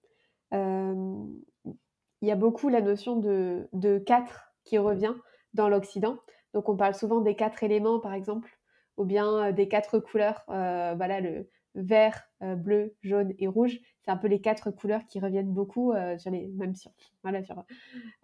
Il 0.54 2.28
y 2.28 2.32
a 2.32 2.36
beaucoup 2.36 2.70
la 2.70 2.82
notion 2.82 3.16
de, 3.16 3.68
de 3.74 3.98
quatre 3.98 4.54
qui 4.64 4.78
revient 4.78 5.16
dans 5.54 5.70
l'Occident. 5.70 6.18
Donc, 6.54 6.70
on 6.70 6.76
parle 6.76 6.94
souvent 6.94 7.22
des 7.22 7.36
quatre 7.36 7.64
éléments, 7.64 8.00
par 8.00 8.14
exemple, 8.14 8.60
ou 8.98 9.06
bien 9.06 9.52
des 9.52 9.68
quatre 9.68 10.00
couleurs. 10.00 10.44
voilà, 10.48 11.22
le 11.22 11.50
vert, 11.74 12.22
bleu, 12.42 12.96
jaune 13.02 13.34
et 13.40 13.48
rouge. 13.48 13.80
C'est 14.04 14.12
un 14.12 14.18
peu 14.18 14.28
les 14.28 14.42
quatre 14.42 14.72
couleurs 14.72 15.06
qui 15.08 15.20
reviennent 15.20 15.54
beaucoup 15.54 15.94
sur 16.18 16.30
les, 16.30 16.48
même 16.50 16.76
sur, 16.76 16.92
voilà, 17.24 17.44
sur 17.44 17.64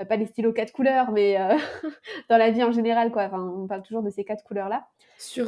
pas 0.07 0.17
les 0.17 0.25
stylos 0.25 0.51
quatre 0.51 0.73
couleurs, 0.73 1.11
mais 1.11 1.37
dans 2.29 2.37
la 2.37 2.51
vie 2.51 2.63
en 2.63 2.73
général, 2.73 3.11
quoi. 3.11 3.29
on 3.33 3.67
parle 3.67 3.83
toujours 3.83 4.03
de 4.03 4.09
ces 4.09 4.25
quatre 4.25 4.43
couleurs-là. 4.43 4.87
Sur, 5.17 5.47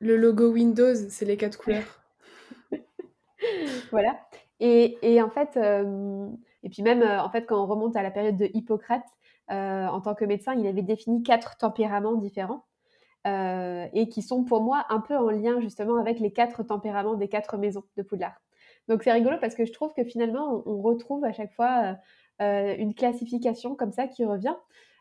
le 0.00 0.16
logo 0.16 0.50
Windows, 0.50 0.94
c'est 1.08 1.24
les 1.24 1.36
quatre 1.36 1.58
couleurs. 1.58 2.02
voilà. 3.90 4.18
Et, 4.60 4.98
et, 5.02 5.20
en 5.22 5.30
fait, 5.30 5.56
euh, 5.56 6.28
et 6.62 6.68
puis 6.68 6.82
même 6.82 7.02
euh, 7.02 7.22
en 7.22 7.30
fait, 7.30 7.42
quand 7.42 7.62
on 7.62 7.66
remonte 7.66 7.96
à 7.96 8.02
la 8.02 8.10
période 8.10 8.36
de 8.36 8.48
Hippocrate, 8.54 9.06
euh, 9.50 9.86
en 9.86 10.00
tant 10.00 10.14
que 10.14 10.24
médecin, 10.24 10.54
il 10.54 10.66
avait 10.66 10.82
défini 10.82 11.22
quatre 11.22 11.56
tempéraments 11.56 12.14
différents 12.14 12.64
et 13.92 14.08
qui 14.08 14.22
sont 14.22 14.44
pour 14.44 14.62
moi 14.62 14.86
un 14.88 15.00
peu 15.00 15.16
en 15.16 15.30
lien 15.30 15.60
justement 15.60 15.96
avec 15.96 16.20
les 16.20 16.32
quatre 16.32 16.62
tempéraments 16.62 17.14
des 17.14 17.26
quatre 17.26 17.56
maisons 17.56 17.82
de 17.96 18.02
Poudlard. 18.02 18.40
Donc 18.86 19.02
c'est 19.02 19.10
rigolo 19.10 19.36
parce 19.40 19.56
que 19.56 19.64
je 19.64 19.72
trouve 19.72 19.92
que 19.94 20.04
finalement, 20.04 20.62
on, 20.64 20.74
on 20.74 20.80
retrouve 20.80 21.24
à 21.24 21.32
chaque 21.32 21.52
fois 21.52 21.96
une 22.38 22.94
classification 22.94 23.74
comme 23.74 23.90
ça 23.90 24.06
qui 24.06 24.24
revient. 24.24 24.54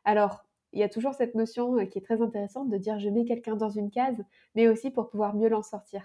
Alors, 0.05 0.43
il 0.75 0.81
y 0.81 0.83
a 0.83 0.89
toujours 0.89 1.13
cette 1.13 1.35
notion 1.35 1.77
euh, 1.77 1.85
qui 1.85 1.97
est 1.97 2.01
très 2.01 2.21
intéressante 2.21 2.69
de 2.69 2.77
dire 2.77 2.99
je 2.99 3.09
mets 3.09 3.25
quelqu'un 3.25 3.55
dans 3.55 3.69
une 3.69 3.89
case, 3.89 4.23
mais 4.53 4.67
aussi 4.67 4.91
pour 4.91 5.09
pouvoir 5.09 5.35
mieux 5.35 5.47
l'en 5.47 5.63
sortir. 5.63 6.03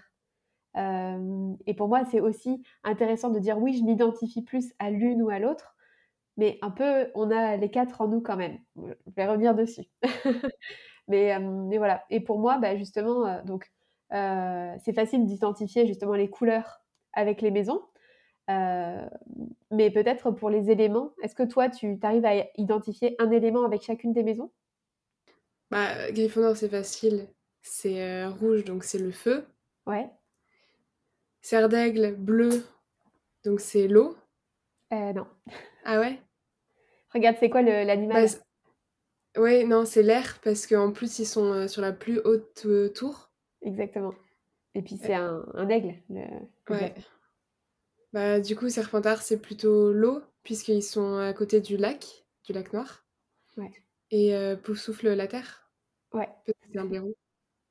Euh, 0.77 1.53
et 1.67 1.73
pour 1.73 1.89
moi, 1.89 2.05
c'est 2.05 2.21
aussi 2.21 2.63
intéressant 2.83 3.29
de 3.29 3.39
dire 3.39 3.57
oui, 3.59 3.77
je 3.77 3.83
m'identifie 3.83 4.41
plus 4.41 4.73
à 4.79 4.89
l'une 4.89 5.21
ou 5.21 5.29
à 5.29 5.39
l'autre, 5.39 5.75
mais 6.37 6.57
un 6.61 6.71
peu, 6.71 7.09
on 7.13 7.29
a 7.29 7.57
les 7.57 7.69
quatre 7.69 8.01
en 8.01 8.07
nous 8.07 8.21
quand 8.21 8.37
même. 8.37 8.57
Je 8.77 9.13
vais 9.17 9.27
revenir 9.27 9.53
dessus. 9.53 9.83
mais, 11.09 11.35
euh, 11.35 11.39
mais, 11.39 11.77
voilà. 11.77 12.05
Et 12.09 12.21
pour 12.21 12.39
moi, 12.39 12.57
bah, 12.57 12.77
justement, 12.77 13.43
donc, 13.43 13.69
c'est 14.11 14.93
facile 14.93 15.25
d'identifier 15.25 15.85
justement 15.85 16.13
les 16.13 16.29
couleurs 16.29 16.81
avec 17.13 17.41
les 17.41 17.51
maisons. 17.51 17.81
Mais 19.71 19.91
peut-être 19.91 20.31
pour 20.31 20.49
les 20.49 20.69
éléments, 20.69 21.13
est-ce 21.21 21.35
que 21.35 21.43
toi, 21.43 21.69
tu 21.69 21.97
arrives 22.01 22.25
à 22.25 22.45
identifier 22.57 23.15
un 23.19 23.31
élément 23.31 23.65
avec 23.65 23.81
chacune 23.83 24.13
des 24.13 24.23
maisons? 24.23 24.51
Bah, 25.69 26.11
Gryffondor, 26.11 26.57
c'est 26.57 26.69
facile. 26.69 27.27
C'est 27.61 28.01
euh, 28.01 28.29
rouge, 28.29 28.65
donc 28.65 28.83
c'est 28.83 28.97
le 28.97 29.11
feu. 29.11 29.45
Ouais. 29.85 30.09
Serre 31.41 31.69
d'aigle, 31.69 32.15
bleu, 32.15 32.63
donc 33.43 33.61
c'est 33.61 33.87
l'eau. 33.87 34.15
Euh, 34.93 35.13
non. 35.13 35.27
Ah 35.83 35.99
ouais? 35.99 36.19
Regarde, 37.11 37.37
c'est 37.39 37.49
quoi 37.49 37.63
l'animal? 37.63 38.27
Bah, 38.27 39.41
Ouais, 39.41 39.63
non, 39.63 39.85
c'est 39.85 40.03
l'air 40.03 40.39
parce 40.43 40.67
qu'en 40.67 40.91
plus, 40.91 41.17
ils 41.17 41.25
sont, 41.25 41.67
sur 41.67 41.81
la 41.81 41.91
plus 41.91 42.19
haute, 42.19 42.67
tour. 42.93 43.31
Exactement 43.63 44.13
et 44.73 44.81
puis 44.81 44.97
c'est 44.97 45.13
un 45.13 45.45
un 45.53 45.69
aigle, 45.69 45.95
le 46.09 46.21
Ouais. 46.69 46.93
Bah, 48.13 48.41
du 48.41 48.55
coup, 48.57 48.69
Serpentard, 48.69 49.21
c'est 49.21 49.39
plutôt 49.41 49.91
l'eau 49.93 50.21
puisqu'ils 50.43 50.83
sont 50.83 51.15
à 51.17 51.31
côté 51.33 51.61
du 51.61 51.77
lac, 51.77 52.25
du 52.43 52.51
lac 52.51 52.73
Noir. 52.73 53.05
Ouais. 53.57 53.81
Et 54.11 54.33
Poufsouffle, 54.63 55.09
la 55.13 55.27
terre. 55.27 55.69
Ouais. 56.13 56.29
C'est 56.45 56.79
un 56.79 56.85
blaireau. 56.85 57.15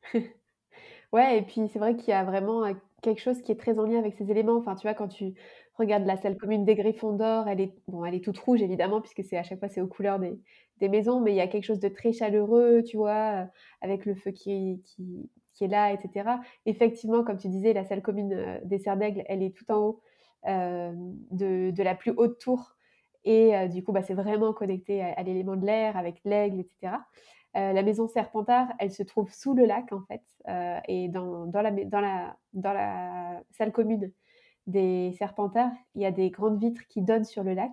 Ouais 1.12 1.38
et 1.38 1.42
puis 1.42 1.68
c'est 1.68 1.78
vrai 1.80 1.96
qu'il 1.96 2.10
y 2.10 2.12
a 2.12 2.24
vraiment, 2.24 2.64
quelque 3.02 3.20
chose 3.20 3.42
qui 3.42 3.52
est 3.52 3.56
très 3.56 3.78
en 3.78 3.84
lien 3.84 3.98
avec 3.98 4.14
ces 4.14 4.30
éléments. 4.30 4.56
Enfin, 4.58 4.76
tu 4.76 4.82
vois, 4.86 4.94
quand 4.94 5.08
tu 5.08 5.34
regardes 5.74 6.06
la 6.06 6.16
salle 6.16 6.36
commune 6.36 6.64
des 6.64 6.76
Gryffondor, 6.76 7.48
elle 7.48 7.60
est 7.60 7.74
bon, 7.88 8.04
elle 8.04 8.14
est 8.14 8.24
toute 8.24 8.38
rouge 8.38 8.62
évidemment 8.62 9.00
puisque 9.00 9.24
c'est 9.24 9.36
à 9.38 9.42
chaque 9.44 9.58
fois, 9.60 9.68
c'est 9.68 9.80
aux 9.82 9.88
couleurs 9.88 10.18
des 10.20 10.40
des 10.78 10.88
maisons, 10.88 11.20
mais 11.20 11.32
il 11.32 11.36
y 11.36 11.40
a 11.40 11.48
quelque 11.48 11.64
chose 11.64 11.80
de 11.80 11.88
très 11.88 12.12
chaleureux, 12.12 12.82
tu 12.86 12.96
vois? 12.98 13.48
avec 13.82 14.06
le 14.06 14.14
feu 14.14 14.30
qui 14.32 14.82
qui 14.84 15.30
qui 15.54 15.64
est 15.64 15.68
là 15.68 15.92
et 15.92 15.98
cetera. 15.98 16.40
Effectivement, 16.66 17.24
comme 17.24 17.38
tu 17.38 17.48
disais, 17.48 17.72
la 17.74 17.84
salle 17.84 18.02
commune, 18.02 18.60
des 18.64 18.78
Serres 18.78 18.96
d'Aigle, 18.98 19.24
elle 19.28 19.42
est 19.42 19.56
tout 19.56 19.70
en 19.72 19.78
haut, 19.78 20.02
de 20.44 21.70
de 21.70 21.82
la 21.82 21.94
plus 21.94 22.12
haute 22.16 22.38
tour 22.38 22.76
et 23.24 23.68
du 23.68 23.84
coup, 23.84 23.92
bah, 23.92 24.02
c'est 24.02 24.14
vraiment 24.14 24.52
connecté 24.52 25.02
à 25.02 25.12
à 25.12 25.22
l'élément 25.22 25.56
de 25.56 25.66
l'air 25.66 25.96
avec 25.96 26.20
l'aigle 26.24 26.60
et 26.60 26.64
cetera. 26.64 27.04
Euh, 27.56 27.72
la 27.72 27.82
maison 27.82 28.06
Serpentard, 28.06 28.68
elle 28.78 28.92
se 28.92 29.02
trouve 29.02 29.32
sous 29.32 29.54
le 29.54 29.64
lac 29.66 29.92
en 29.92 30.02
fait, 30.02 30.22
euh, 30.48 30.78
et 30.86 31.08
dans, 31.08 31.46
dans, 31.46 31.62
la, 31.62 31.72
dans, 31.72 32.00
la, 32.00 32.36
dans 32.52 32.72
la 32.72 33.42
salle 33.50 33.72
commune 33.72 34.12
des 34.68 35.12
Serpentards, 35.18 35.72
il 35.96 36.02
y 36.02 36.06
a 36.06 36.12
des 36.12 36.30
grandes 36.30 36.60
vitres 36.60 36.86
qui 36.86 37.02
donnent 37.02 37.24
sur 37.24 37.42
le 37.42 37.54
lac. 37.54 37.72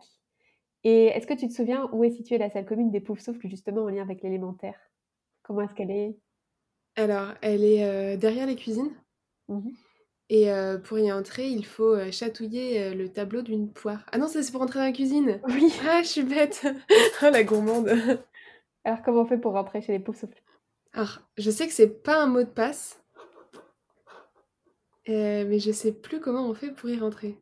Et 0.83 1.05
est-ce 1.09 1.27
que 1.27 1.35
tu 1.35 1.47
te 1.47 1.53
souviens 1.53 1.89
où 1.91 2.03
est 2.03 2.09
située 2.09 2.39
la 2.39 2.49
salle 2.49 2.65
commune 2.65 2.89
des 2.89 3.01
Poufsouffles, 3.01 3.47
justement 3.47 3.83
en 3.83 3.89
lien 3.89 4.01
avec 4.01 4.23
l'élémentaire? 4.23 4.79
Comment 5.43 5.61
est-ce 5.61 5.75
qu'elle 5.75 5.91
est? 5.91 6.17
Alors, 6.95 7.35
elle 7.43 7.63
est 7.63 7.83
euh, 7.83 8.17
derrière 8.17 8.47
les 8.47 8.55
cuisines. 8.55 8.95
Mmh 9.47 9.69
et 10.29 10.49
pour 10.83 10.99
y 10.99 11.11
entrer, 11.11 11.47
il 11.47 11.65
faut 11.65 11.95
chatouiller 12.11 12.93
le 12.93 13.09
tableau 13.09 13.41
d'une 13.41 13.71
poire. 13.71 14.05
Ah 14.11 14.17
non, 14.17 14.27
ça 14.27 14.43
c'est 14.43 14.51
pour 14.51 14.61
entrer 14.61 14.79
dans 14.79 14.85
la 14.85 14.91
cuisine 14.91 15.39
Oui 15.47 15.73
Ah, 15.87 16.01
je 16.03 16.07
suis 16.07 16.23
bête 16.23 16.67
Oh 17.21 17.29
la 17.31 17.43
gourmande 17.43 17.89
alors, 18.87 19.01
comment 19.01 19.23
on 19.23 19.25
fait 19.25 19.37
pour 19.37 19.51
rentrer 19.51 19.81
chez 19.81 19.91
les 19.91 19.99
Poufsouffles 19.99 20.41
Alors, 20.93 21.19
je 21.37 21.51
sais 21.51 21.67
que 21.67 21.73
c'est 21.73 22.03
pas 22.03 22.23
un 22.23 22.27
mot 22.27 22.41
de 22.41 22.49
passe. 22.49 23.03
Euh, 25.09 25.43
mais 25.45 25.59
je 25.59 25.73
sais 25.73 25.91
plus 25.91 26.21
comment 26.21 26.47
on 26.47 26.53
fait 26.53 26.71
pour 26.71 26.89
y 26.89 26.97
rentrer. 26.97 27.37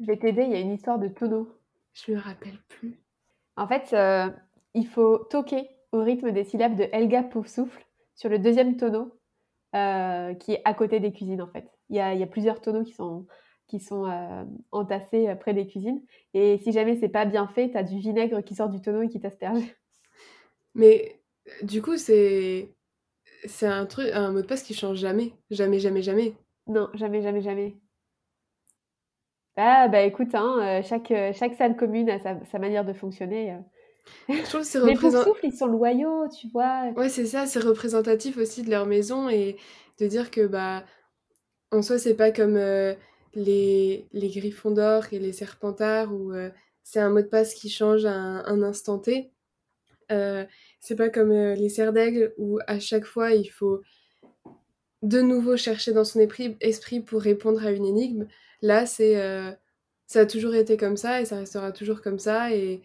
Je 0.00 0.06
vais 0.06 0.16
t'aider, 0.16 0.42
il 0.42 0.50
y 0.50 0.56
a 0.56 0.58
une 0.58 0.72
histoire 0.72 0.98
de 0.98 1.06
tonneau. 1.06 1.56
Je 1.92 2.10
me 2.10 2.18
rappelle 2.18 2.58
plus. 2.66 3.00
En 3.54 3.68
fait, 3.68 3.92
euh, 3.92 4.28
il 4.74 4.88
faut 4.88 5.18
toquer 5.18 5.70
au 5.92 6.02
rythme 6.02 6.32
des 6.32 6.42
syllabes 6.42 6.74
de 6.74 6.88
Helga 6.90 7.22
Poufsouffle 7.22 7.86
sur 8.16 8.28
le 8.28 8.40
deuxième 8.40 8.76
tonneau, 8.76 9.19
euh, 9.76 10.34
qui 10.34 10.52
est 10.52 10.62
à 10.64 10.74
côté 10.74 10.98
des 10.98 11.12
cuisines 11.12 11.42
en 11.42 11.46
fait. 11.46 11.70
Il 11.90 11.96
y 11.96 12.00
a, 12.00 12.12
il 12.12 12.18
y 12.18 12.24
a 12.24 12.26
plusieurs 12.26 12.60
tonneaux 12.60 12.82
qui 12.82 12.92
sont 12.92 13.26
qui 13.68 13.78
sont 13.78 14.04
euh, 14.10 14.44
entassés 14.72 15.28
euh, 15.28 15.36
près 15.36 15.54
des 15.54 15.66
cuisines. 15.66 16.02
Et 16.34 16.58
si 16.58 16.72
jamais 16.72 16.96
c'est 16.96 17.08
pas 17.08 17.24
bien 17.24 17.46
fait, 17.46 17.70
tu 17.70 17.76
as 17.76 17.84
du 17.84 18.00
vinaigre 18.00 18.40
qui 18.40 18.56
sort 18.56 18.68
du 18.68 18.80
tonneau 18.80 19.02
et 19.02 19.08
qui 19.08 19.20
t'asperge. 19.20 19.62
Mais 20.74 21.20
du 21.62 21.82
coup, 21.82 21.96
c'est 21.96 22.74
c'est 23.44 23.66
un 23.66 23.86
truc, 23.86 24.10
un 24.12 24.32
mot 24.32 24.42
de 24.42 24.46
passe 24.46 24.64
qui 24.64 24.74
change 24.74 24.98
jamais, 24.98 25.32
jamais, 25.50 25.78
jamais, 25.78 26.02
jamais. 26.02 26.34
Non, 26.66 26.88
jamais, 26.94 27.22
jamais, 27.22 27.40
jamais. 27.40 27.76
Ah 29.56 29.88
bah 29.88 30.02
écoute, 30.02 30.34
hein, 30.34 30.80
chaque, 30.82 31.12
chaque 31.34 31.54
salle 31.54 31.76
commune 31.76 32.10
a 32.10 32.18
sa, 32.18 32.58
manière 32.58 32.84
de 32.84 32.92
fonctionner. 32.92 33.56
Je 34.28 34.42
trouve 34.42 34.60
que 34.60 34.66
c'est 34.66 35.46
ils 35.46 35.52
sont 35.52 35.66
loyaux, 35.66 36.28
tu 36.28 36.48
vois. 36.48 36.90
Ouais, 36.96 37.08
c'est 37.08 37.26
ça, 37.26 37.46
c'est 37.46 37.60
représentatif 37.60 38.36
aussi 38.38 38.62
de 38.62 38.70
leur 38.70 38.86
maison 38.86 39.28
et 39.28 39.56
de 39.98 40.06
dire 40.06 40.30
que 40.30 40.46
bah 40.46 40.84
en 41.70 41.82
soi 41.82 41.98
c'est 41.98 42.14
pas 42.14 42.30
comme 42.32 42.56
les, 43.34 44.08
les 44.12 44.28
griffons 44.28 44.70
d'or 44.70 45.04
et 45.12 45.18
les 45.18 45.32
serpentards 45.32 46.12
où 46.12 46.32
euh, 46.32 46.50
c'est 46.82 47.00
un 47.00 47.10
mot 47.10 47.22
de 47.22 47.26
passe 47.26 47.54
qui 47.54 47.70
change 47.70 48.04
à 48.04 48.12
un, 48.12 48.62
instant 48.62 48.98
T. 48.98 49.30
Euh, 50.10 50.44
c'est 50.80 50.96
pas 50.96 51.08
comme 51.08 51.30
euh, 51.30 51.54
les 51.54 51.68
serres 51.68 51.92
d'aigle 51.92 52.34
où 52.36 52.58
à 52.66 52.80
chaque 52.80 53.04
fois 53.04 53.32
il 53.32 53.48
faut 53.48 53.82
de 55.02 55.20
nouveau 55.20 55.56
chercher 55.56 55.92
dans 55.92 56.04
son 56.04 56.20
esprit 56.20 57.00
pour 57.00 57.22
répondre 57.22 57.64
à 57.64 57.70
une 57.70 57.86
énigme. 57.86 58.26
Là, 58.60 58.84
c'est 58.84 59.14
ça 60.06 60.20
a 60.20 60.26
toujours 60.26 60.54
été 60.54 60.76
comme 60.76 60.98
ça 60.98 61.22
et 61.22 61.24
ça 61.24 61.36
restera 61.38 61.72
toujours 61.72 62.02
comme 62.02 62.18
ça 62.18 62.54
et, 62.54 62.82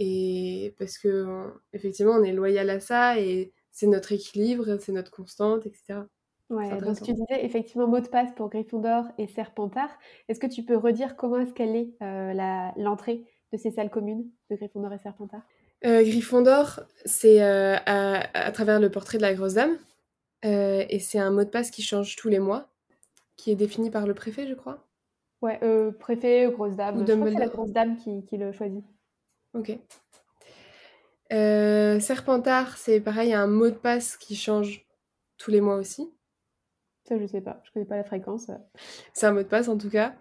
et 0.00 0.74
parce 0.78 0.98
que 0.98 1.52
effectivement 1.74 2.14
on 2.14 2.24
est 2.24 2.32
loyal 2.32 2.70
à 2.70 2.80
ça 2.80 3.20
et 3.20 3.52
c'est 3.70 3.86
notre 3.86 4.12
équilibre, 4.12 4.78
c'est 4.80 4.92
notre 4.92 5.10
constante, 5.10 5.66
etc. 5.66 6.00
Ouais, 6.48 6.80
donc 6.80 7.00
tu 7.00 7.12
disais 7.12 7.44
effectivement 7.44 7.86
mot 7.86 8.00
de 8.00 8.08
passe 8.08 8.32
pour 8.34 8.48
Gryffondor 8.48 9.04
et 9.18 9.28
Serpentard. 9.28 9.90
Est-ce 10.28 10.40
que 10.40 10.48
tu 10.48 10.64
peux 10.64 10.76
redire 10.76 11.14
comment 11.14 11.38
est-ce 11.38 11.52
qu'elle 11.52 11.76
est, 11.76 11.90
euh, 12.02 12.32
l'entrée 12.76 13.24
de 13.52 13.58
ces 13.58 13.70
salles 13.70 13.90
communes 13.90 14.24
de 14.50 14.56
Gryffondor 14.56 14.92
et 14.92 14.98
Serpentard? 14.98 15.42
Euh, 15.84 16.02
Gryffondor, 16.02 16.80
c'est 17.04 17.40
euh, 17.42 17.76
à, 17.86 18.50
travers 18.52 18.80
le 18.80 18.90
portrait 18.90 19.18
de 19.18 19.22
la 19.22 19.34
grosse 19.34 19.54
dame. 19.54 19.76
et 20.42 20.98
c'est 20.98 21.20
un 21.20 21.30
mot 21.30 21.44
de 21.44 21.50
passe 21.50 21.70
qui 21.70 21.82
change 21.82 22.16
tous 22.16 22.28
les 22.28 22.40
mois, 22.40 22.68
qui 23.36 23.52
est 23.52 23.56
défini 23.56 23.90
par 23.90 24.06
le 24.06 24.14
préfet, 24.14 24.48
je 24.48 24.54
crois. 24.54 24.88
Ouais, 25.42 25.60
préfet, 26.00 26.50
grosse 26.50 26.74
dame. 26.74 26.96
Ou 26.96 27.06
je 27.06 27.12
crois 27.12 27.26
que 27.26 27.32
c'est 27.32 27.38
la 27.38 27.48
grosse 27.48 27.70
dame 27.70 27.96
qui, 27.96 28.24
qui 28.24 28.38
le 28.38 28.50
choisit. 28.50 28.84
Ok. 29.54 29.78
Serpentard, 31.30 32.76
c'est 32.76 33.00
pareil, 33.00 33.32
un 33.32 33.46
mot 33.46 33.70
de 33.70 33.76
passe 33.76 34.16
qui 34.16 34.34
change 34.36 34.86
tous 35.38 35.50
les 35.50 35.60
mois 35.60 35.76
aussi. 35.76 36.12
Ça, 37.04 37.18
je 37.18 37.26
sais 37.26 37.40
pas. 37.40 37.60
Je 37.64 37.72
connais 37.72 37.86
pas 37.86 37.96
la 37.96 38.04
fréquence. 38.04 38.50
C'est 39.12 39.26
un 39.26 39.32
mot 39.32 39.42
de 39.42 39.48
passe 39.48 39.68
en 39.68 39.78
tout 39.78 39.90
cas. 39.90 40.14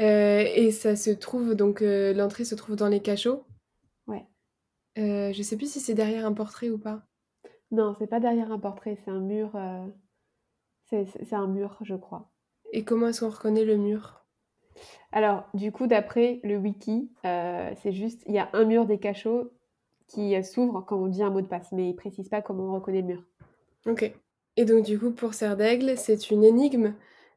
Euh, 0.00 0.44
et 0.54 0.72
ça 0.72 0.94
se 0.94 1.10
trouve, 1.10 1.54
donc 1.54 1.80
euh, 1.80 2.12
l'entrée 2.12 2.44
se 2.44 2.54
trouve 2.54 2.76
dans 2.76 2.88
les 2.88 3.00
cachots. 3.00 3.46
Ouais. 4.06 4.26
Euh, 4.98 5.32
je 5.32 5.42
sais 5.42 5.56
plus 5.56 5.72
si 5.72 5.80
c'est 5.80 5.94
derrière 5.94 6.26
un 6.26 6.34
portrait 6.34 6.68
ou 6.68 6.78
pas. 6.78 7.06
Non, 7.70 7.94
c'est 7.98 8.06
pas 8.06 8.20
derrière 8.20 8.52
un 8.52 8.58
portrait, 8.58 8.98
c'est 9.04 9.10
un 9.10 9.20
mur. 9.20 9.58
C'est 10.84 11.32
un 11.32 11.48
mur, 11.48 11.78
je 11.80 11.94
crois. 11.94 12.30
Et 12.72 12.84
comment 12.84 13.08
est-ce 13.08 13.20
qu'on 13.20 13.30
reconnaît 13.30 13.64
le 13.64 13.76
mur? 13.76 14.25
Alors, 15.12 15.44
du 15.54 15.72
coup, 15.72 15.86
d'après 15.86 16.40
le 16.42 16.56
wiki, 16.56 17.10
c'est 17.22 17.92
juste, 17.92 18.22
il 18.26 18.34
y 18.34 18.38
a 18.38 18.48
un 18.52 18.64
mur 18.64 18.86
des 18.86 18.98
cachots 18.98 19.50
qui 20.08 20.42
s'ouvre 20.44 20.84
quand 20.86 20.96
on 20.96 21.06
dit 21.06 21.22
un 21.22 21.30
mot 21.30 21.40
de 21.40 21.46
passe, 21.46 21.72
mais 21.72 21.88
il 21.88 21.94
précise 21.94 22.28
pas 22.28 22.42
comment 22.42 22.64
on 22.64 22.74
reconnaît 22.74 23.00
le 23.00 23.06
mur. 23.06 23.24
Ok. 23.86 24.12
Et 24.56 24.64
donc 24.64 24.84
du 24.84 24.98
coup, 24.98 25.10
pour 25.10 25.34
Serre 25.34 25.56
d'Aigle, 25.56 25.96
c'est 25.96 26.30
une 26.30 26.44
énigme 26.44 26.94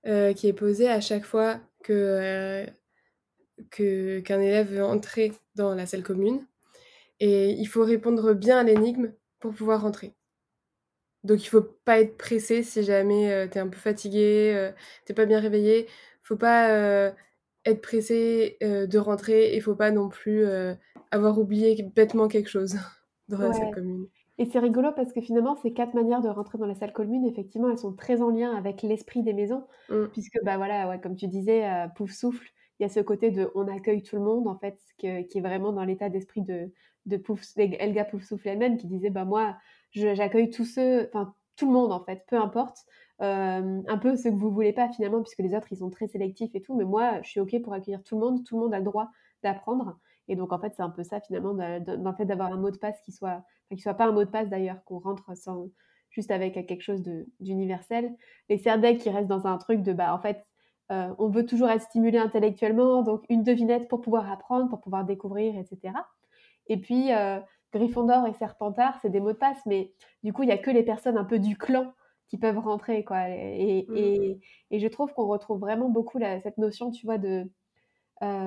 euh, 0.08 0.34
qui 0.34 0.48
est 0.48 0.54
posée 0.54 0.90
à 0.90 1.02
chaque 1.02 1.26
fois 1.26 1.60
que, 1.84 2.66
euh, 3.76 4.22
qu'un 4.22 4.40
élève 4.40 4.74
veut 4.74 4.84
entrer 4.84 5.34
dans 5.56 5.76
la 5.76 5.86
salle 5.86 6.04
commune. 6.04 6.46
Et 7.20 7.52
il 7.52 7.66
faut 7.66 7.84
répondre 7.84 8.34
bien 8.34 8.60
à 8.60 8.64
l'énigme 8.64 9.12
pour 9.40 9.54
pouvoir 9.54 9.82
rentrer. 9.82 10.14
Donc 11.26 11.44
il 11.44 11.48
faut 11.48 11.62
pas 11.62 12.00
être 12.00 12.18
pressé 12.18 12.64
si 12.64 12.82
jamais 12.84 13.30
euh, 13.32 13.48
tu 13.48 13.58
es 13.58 13.62
un 13.62 13.68
peu 13.68 13.78
fatigué, 13.78 14.72
t'es 15.06 15.14
pas 15.14 15.26
bien 15.26 15.42
réveillé. 15.42 15.88
Faut 16.24 16.38
pas 16.38 17.12
être 17.70 17.82
pressé 17.82 18.58
de 18.62 18.98
rentrer 18.98 19.56
et 19.56 19.60
faut 19.62 19.76
pas 19.76 19.92
non 19.92 20.10
plus 20.10 20.46
avoir 21.12 21.40
oublié 21.40 21.84
bêtement 21.96 22.28
quelque 22.28 22.50
chose 22.50 22.76
dans 23.28 23.40
la 23.40 23.54
salle 23.54 23.74
commune. 23.74 24.08
Et 24.40 24.46
c'est 24.46 24.60
rigolo 24.60 24.94
parce 24.96 25.12
que 25.12 25.20
finalement, 25.20 25.58
ces 25.58 25.74
quatre 25.74 25.94
manières 25.94 26.22
de 26.22 26.30
rentrer 26.30 26.58
dans 26.58 26.66
la 26.66 26.74
salle 26.74 26.94
commune, 26.94 27.26
effectivement, 27.26 27.70
elles 27.70 27.78
sont 27.78 27.94
très 27.94 28.22
en 28.22 28.30
lien 28.30 28.56
avec 28.56 28.84
l'esprit 28.84 29.22
des 29.22 29.34
maisons, 29.34 29.66
mmh. 29.90 30.06
puisque, 30.14 30.40
bah 30.46 30.56
voilà, 30.56 30.88
ouais, 30.88 31.00
comme 31.02 31.18
tu 31.18 31.28
disais, 31.28 31.66
euh, 31.66 31.88
Pouf 31.90 32.12
Souffle, 32.14 32.48
il 32.80 32.84
y 32.84 32.86
a 32.86 32.90
ce 32.90 33.02
côté 33.02 33.32
de 33.32 33.52
on 33.54 33.68
accueille 33.68 34.02
tout 34.02 34.16
le 34.16 34.22
monde, 34.22 34.48
en 34.48 34.58
fait, 34.58 34.80
qui 34.98 35.08
est 35.08 35.42
vraiment 35.42 35.74
dans 35.74 35.84
l'état 35.84 36.08
d'esprit 36.08 36.42
de, 36.42 36.72
de 37.06 37.18
Pouf, 37.18 37.44
Elga 37.58 38.06
Pouf 38.06 38.24
Souffle 38.24 38.48
elle-même, 38.48 38.78
qui 38.78 38.88
disait, 38.88 39.10
bah 39.10 39.26
moi, 39.26 39.58
j'accueille 39.92 40.50
tous 40.50 40.64
ceux, 40.64 41.08
enfin, 41.08 41.36
tout 41.58 41.66
le 41.66 41.74
monde, 41.74 41.92
en 41.92 42.06
fait, 42.06 42.24
peu 42.30 42.38
importe, 42.38 42.86
euh, 43.22 43.82
un 43.88 43.98
peu 43.98 44.16
ce 44.16 44.30
que 44.30 44.34
vous 44.34 44.52
voulez 44.52 44.74
pas, 44.74 44.90
finalement, 44.90 45.22
puisque 45.22 45.40
les 45.40 45.56
autres, 45.56 45.68
ils 45.72 45.78
sont 45.78 45.90
très 45.90 46.08
sélectifs 46.08 46.56
et 46.56 46.62
tout, 46.62 46.76
mais 46.76 46.86
moi, 46.86 47.22
je 47.22 47.30
suis 47.30 47.40
OK 47.40 47.62
pour 47.62 47.74
accueillir 47.74 48.04
tout 48.04 48.16
le 48.16 48.26
monde, 48.26 48.44
tout 48.46 48.56
le 48.58 48.64
monde 48.64 48.74
a 48.74 48.80
le 48.80 48.86
droit 48.86 49.10
d'apprendre. 49.44 49.98
Et 50.28 50.36
donc, 50.36 50.54
en 50.54 50.60
fait, 50.60 50.74
c'est 50.76 50.84
un 50.84 50.90
peu 50.90 51.04
ça, 51.04 51.20
finalement, 51.20 51.56
fait 52.16 52.26
d'avoir 52.26 52.52
un 52.52 52.58
mot 52.58 52.72
de 52.72 52.78
passe 52.78 53.00
qui 53.02 53.12
soit 53.12 53.44
qui 53.76 53.82
soit 53.82 53.94
pas 53.94 54.06
un 54.06 54.12
mot 54.12 54.24
de 54.24 54.30
passe 54.30 54.50
d'ailleurs, 54.50 54.84
qu'on 54.86 55.00
rentre 55.00 55.36
sans, 55.38 55.68
juste 56.10 56.32
avec 56.32 56.54
quelque 56.54 56.82
chose 56.82 57.04
d'universel. 57.40 58.16
Les 58.50 58.58
Serdeg 58.58 58.98
qui 58.98 59.10
restent 59.10 59.28
dans 59.28 59.48
un 59.48 59.58
truc 59.58 59.82
de, 59.84 59.94
bah, 59.94 60.14
en 60.14 60.20
fait, 60.20 60.46
euh, 60.92 61.14
on 61.20 61.30
veut 61.30 61.46
toujours 61.46 61.70
être 61.70 61.84
stimulé 61.84 62.18
intellectuellement, 62.18 63.04
donc 63.04 63.24
une 63.30 63.44
devinette 63.44 63.88
pour 63.88 64.02
pouvoir 64.02 64.32
apprendre, 64.32 64.70
pour 64.70 64.82
pouvoir 64.82 65.06
découvrir, 65.06 65.56
etc. 65.58 65.94
Et 66.68 66.78
puis, 66.78 67.14
euh, 67.14 67.40
Gryffondor 67.74 68.26
et 68.26 68.34
Serpentard, 68.34 68.98
c'est 69.02 69.10
des 69.10 69.20
mots 69.20 69.34
de 69.34 69.38
passe, 69.38 69.64
mais 69.68 69.94
du 70.24 70.34
coup, 70.34 70.44
il 70.44 70.48
n'y 70.48 70.52
a 70.52 70.58
que 70.58 70.72
les 70.72 70.84
personnes 70.84 71.18
un 71.18 71.26
peu 71.26 71.38
du 71.38 71.58
clan 71.58 71.94
qui 72.30 72.38
peuvent 72.38 72.60
rentrer, 72.60 73.04
quoi. 73.04 73.30
Et, 73.30 73.86
et, 73.94 74.36
mmh. 74.36 74.40
et 74.72 74.80
je 74.80 74.88
trouve 74.88 75.14
qu'on 75.14 75.28
retrouve 75.28 75.60
vraiment 75.60 75.90
beaucoup 75.90 76.20
cette 76.20 76.58
notion, 76.58 76.92
tu 76.92 77.06
vois, 77.06 77.18
de 77.18 77.50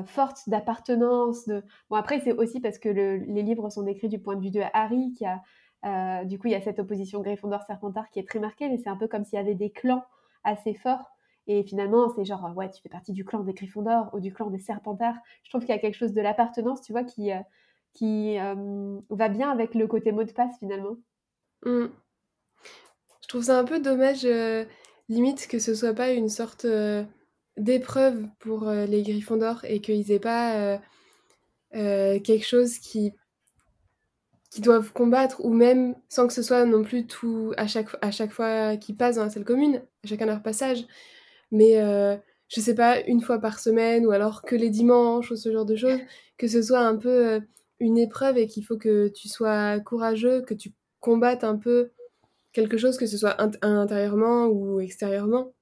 forte 0.06 0.48
d'appartenance. 0.48 1.46
De... 1.46 1.62
Bon, 1.90 1.96
après, 1.96 2.20
c'est 2.20 2.32
aussi 2.32 2.60
parce 2.60 2.78
que 2.78 2.88
les 2.88 3.42
livres 3.42 3.68
sont 3.70 3.82
décrits 3.82 4.08
du 4.08 4.20
point 4.20 4.36
de 4.36 4.42
vue 4.42 4.50
de 4.50 4.62
Harry, 4.72 5.12
qui 5.12 5.26
a, 5.26 6.24
du 6.24 6.38
coup, 6.38 6.46
il 6.46 6.52
y 6.52 6.54
a 6.54 6.60
cette 6.60 6.78
opposition 6.78 7.20
Gryffondor-Serpentard 7.22 8.08
qui 8.10 8.20
est 8.20 8.28
très 8.28 8.38
marquée, 8.38 8.68
mais 8.68 8.78
c'est 8.78 8.88
un 8.88 8.96
peu 8.96 9.08
comme 9.08 9.24
s'il 9.24 9.36
y 9.36 9.42
avait 9.42 9.54
des 9.54 9.70
clans 9.70 10.04
assez 10.44 10.74
forts. 10.74 11.10
Et 11.48 11.64
finalement, 11.64 12.08
c'est 12.14 12.24
genre, 12.24 12.52
ouais, 12.54 12.70
tu 12.70 12.80
fais 12.82 12.88
partie 12.88 13.12
du 13.12 13.24
clan 13.24 13.40
des 13.40 13.52
Gryffondor 13.52 14.10
ou 14.14 14.20
du 14.20 14.32
clan 14.32 14.48
des 14.48 14.60
Serpentards. 14.60 15.16
Je 15.42 15.50
trouve 15.50 15.62
qu'il 15.62 15.74
y 15.74 15.78
a 15.78 15.80
quelque 15.80 15.96
chose 15.96 16.12
de 16.12 16.20
l'appartenance, 16.20 16.82
tu 16.82 16.92
vois, 16.92 17.02
qui, 17.02 17.30
qui 17.94 18.36
va 19.10 19.28
bien 19.28 19.50
avec 19.50 19.74
le 19.74 19.88
côté 19.88 20.12
mot 20.12 20.22
de 20.22 20.30
passe 20.30 20.56
finalement. 20.60 20.94
Mmh. 21.64 21.86
Je 23.32 23.38
trouve 23.38 23.46
ça 23.46 23.58
un 23.58 23.64
peu 23.64 23.80
dommage, 23.80 24.28
limite, 25.08 25.48
que 25.48 25.58
ce 25.58 25.74
soit 25.74 25.94
pas 25.94 26.10
une 26.10 26.28
sorte 26.28 26.66
d'épreuve 27.56 28.26
pour 28.40 28.70
les 28.70 29.02
Gryffondors 29.02 29.64
et 29.64 29.80
qu'ils 29.80 30.12
aient 30.12 30.18
pas 30.18 30.78
quelque 31.72 32.44
chose 32.44 32.76
qui 32.76 33.14
qui 34.50 34.60
doivent 34.60 34.92
combattre 34.92 35.42
ou 35.46 35.50
même 35.50 35.94
sans 36.10 36.26
que 36.26 36.34
ce 36.34 36.42
soit 36.42 36.66
non 36.66 36.82
plus 36.82 37.06
tout 37.06 37.54
à 37.56 37.66
chaque, 37.66 37.88
à 38.02 38.10
chaque 38.10 38.32
fois 38.32 38.76
qu'ils 38.76 38.98
passent 38.98 39.16
dans 39.16 39.24
la 39.24 39.30
salle 39.30 39.46
commune, 39.46 39.82
à 40.04 40.08
chacun 40.08 40.26
leur 40.26 40.42
passage. 40.42 40.84
Mais 41.50 41.76
je 42.48 42.60
sais 42.60 42.74
pas, 42.74 43.00
une 43.00 43.22
fois 43.22 43.38
par 43.38 43.60
semaine 43.60 44.04
ou 44.04 44.10
alors 44.10 44.42
que 44.42 44.56
les 44.56 44.68
dimanches 44.68 45.30
ou 45.30 45.36
ce 45.36 45.50
genre 45.50 45.64
de 45.64 45.76
choses, 45.76 46.00
que 46.36 46.48
ce 46.48 46.60
soit 46.60 46.80
un 46.80 46.96
peu 46.96 47.40
une 47.80 47.96
épreuve 47.96 48.36
et 48.36 48.46
qu'il 48.46 48.62
faut 48.62 48.76
que 48.76 49.08
tu 49.08 49.28
sois 49.28 49.80
courageux, 49.80 50.42
que 50.42 50.52
tu 50.52 50.74
combattes 51.00 51.44
un 51.44 51.56
peu 51.56 51.92
quelque 52.52 52.76
chose, 52.76 52.98
que 52.98 53.06
ce 53.06 53.16
soit 53.16 53.36
intérieurement 53.62 54.46
ou 54.46 54.80
extérieurement. 54.80 55.52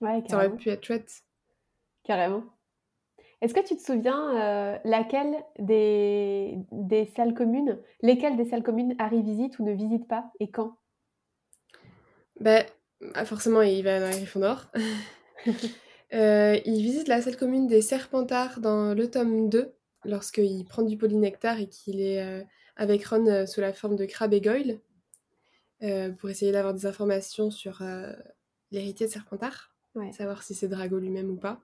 Ouais, 0.00 0.22
Ça 0.28 0.36
aurait 0.36 0.54
pu 0.54 0.70
être 0.70 0.84
chouette. 0.84 1.10
Carrément. 2.04 2.44
Est-ce 3.40 3.54
que 3.54 3.66
tu 3.66 3.76
te 3.76 3.82
souviens 3.82 4.36
euh, 4.36 4.78
laquelle 4.84 5.34
des, 5.58 6.58
des 6.72 7.06
salles 7.16 7.34
communes, 7.34 7.78
lesquelles 8.02 8.36
des 8.36 8.44
salles 8.44 8.62
communes 8.62 8.94
Harry 8.98 9.22
visite 9.22 9.58
ou 9.58 9.64
ne 9.64 9.72
visite 9.72 10.06
pas 10.08 10.30
et 10.40 10.50
quand? 10.50 10.76
Ben, 12.38 12.64
forcément, 13.24 13.62
il 13.62 13.82
va 13.82 14.00
dans 14.00 14.10
Gryffondor. 14.10 14.66
euh, 16.12 16.58
il 16.64 16.82
visite 16.82 17.08
la 17.08 17.22
salle 17.22 17.36
commune 17.36 17.66
des 17.66 17.82
Serpentards 17.82 18.60
dans 18.60 18.94
le 18.94 19.10
tome 19.10 19.48
2 19.48 19.74
lorsqu'il 20.04 20.64
prend 20.64 20.82
du 20.82 20.96
polynectar 20.96 21.58
et 21.60 21.68
qu'il 21.68 22.00
est 22.00 22.22
euh, 22.22 22.42
avec 22.76 23.04
Ron 23.06 23.26
euh, 23.26 23.46
sous 23.46 23.60
la 23.60 23.72
forme 23.72 23.96
de 23.96 24.06
Crabbe 24.06 24.32
et 24.32 24.40
Goyle 24.40 24.80
euh, 25.82 26.10
pour 26.10 26.30
essayer 26.30 26.52
d'avoir 26.52 26.74
des 26.74 26.86
informations 26.86 27.50
sur 27.50 27.82
l'héritier 28.70 29.06
de 29.06 29.12
Serpentard, 29.12 29.74
savoir 30.12 30.42
si 30.42 30.54
c'est 30.54 30.68
Drago 30.68 30.98
lui-même 30.98 31.30
ou 31.30 31.36
pas. 31.36 31.60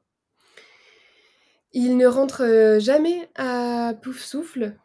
Il 1.72 1.96
ne 1.96 2.06
rentre 2.06 2.78
jamais 2.78 3.28
à 3.34 3.94
Pouf 4.00 4.22
Souffle, 4.22 4.76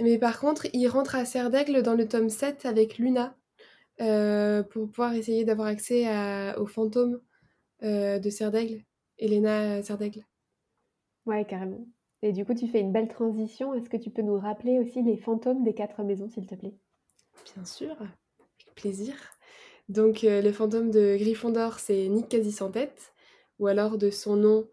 mais 0.00 0.18
par 0.18 0.38
contre, 0.38 0.66
il 0.72 0.86
rentre 0.88 1.16
à 1.16 1.24
Serdaigle 1.24 1.82
dans 1.82 1.94
le 1.94 2.06
tome 2.06 2.28
7 2.28 2.66
avec 2.66 2.98
Luna 2.98 3.36
pour 3.98 4.88
pouvoir 4.88 5.14
essayer 5.14 5.44
d'avoir 5.44 5.68
accès 5.68 6.06
aux 6.56 6.66
fantômes 6.66 7.20
de 7.82 8.30
Serdaigle, 8.30 8.84
Elena 9.18 9.82
Serdaigle. 9.82 10.24
Ouais, 11.26 11.44
carrément. 11.44 11.86
Et 12.22 12.32
du 12.32 12.44
coup, 12.44 12.54
tu 12.54 12.68
fais 12.68 12.80
une 12.80 12.92
belle 12.92 13.08
transition. 13.08 13.74
Est-ce 13.74 13.90
que 13.90 13.96
tu 13.96 14.10
peux 14.10 14.22
nous 14.22 14.38
rappeler 14.38 14.78
aussi 14.78 15.02
les 15.02 15.16
fantômes 15.16 15.62
des 15.62 15.74
quatre 15.74 16.02
maisons, 16.02 16.28
s'il 16.28 16.46
te 16.46 16.54
plaît? 16.54 16.74
Bien 17.54 17.64
sûr, 17.64 17.96
plaisir. 18.74 19.14
Donc, 19.88 20.24
euh, 20.24 20.40
le 20.40 20.52
fantôme 20.52 20.90
de 20.90 21.16
Gryffondor, 21.16 21.78
c'est 21.78 22.08
Nick 22.08 22.28
quasi 22.28 22.52
sans 22.52 22.70
tête, 22.70 23.12
ou 23.58 23.66
alors 23.66 23.98
de 23.98 24.10
son 24.10 24.36
nom, 24.36 24.68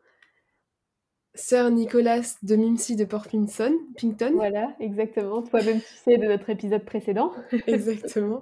Sir 1.34 1.70
Nicolas 1.72 2.36
de 2.44 2.56
Mimsy 2.56 2.96
de 2.96 3.06
Porpington. 3.06 3.74
Pinkton. 4.00 4.34
Voilà, 4.36 4.76
exactement. 4.80 5.42
Toi-même, 5.44 5.80
tu 5.80 5.96
sais 6.04 6.18
de 6.18 6.26
notre 6.26 6.50
épisode 6.50 6.84
précédent. 6.84 7.34
exactement. 7.68 8.42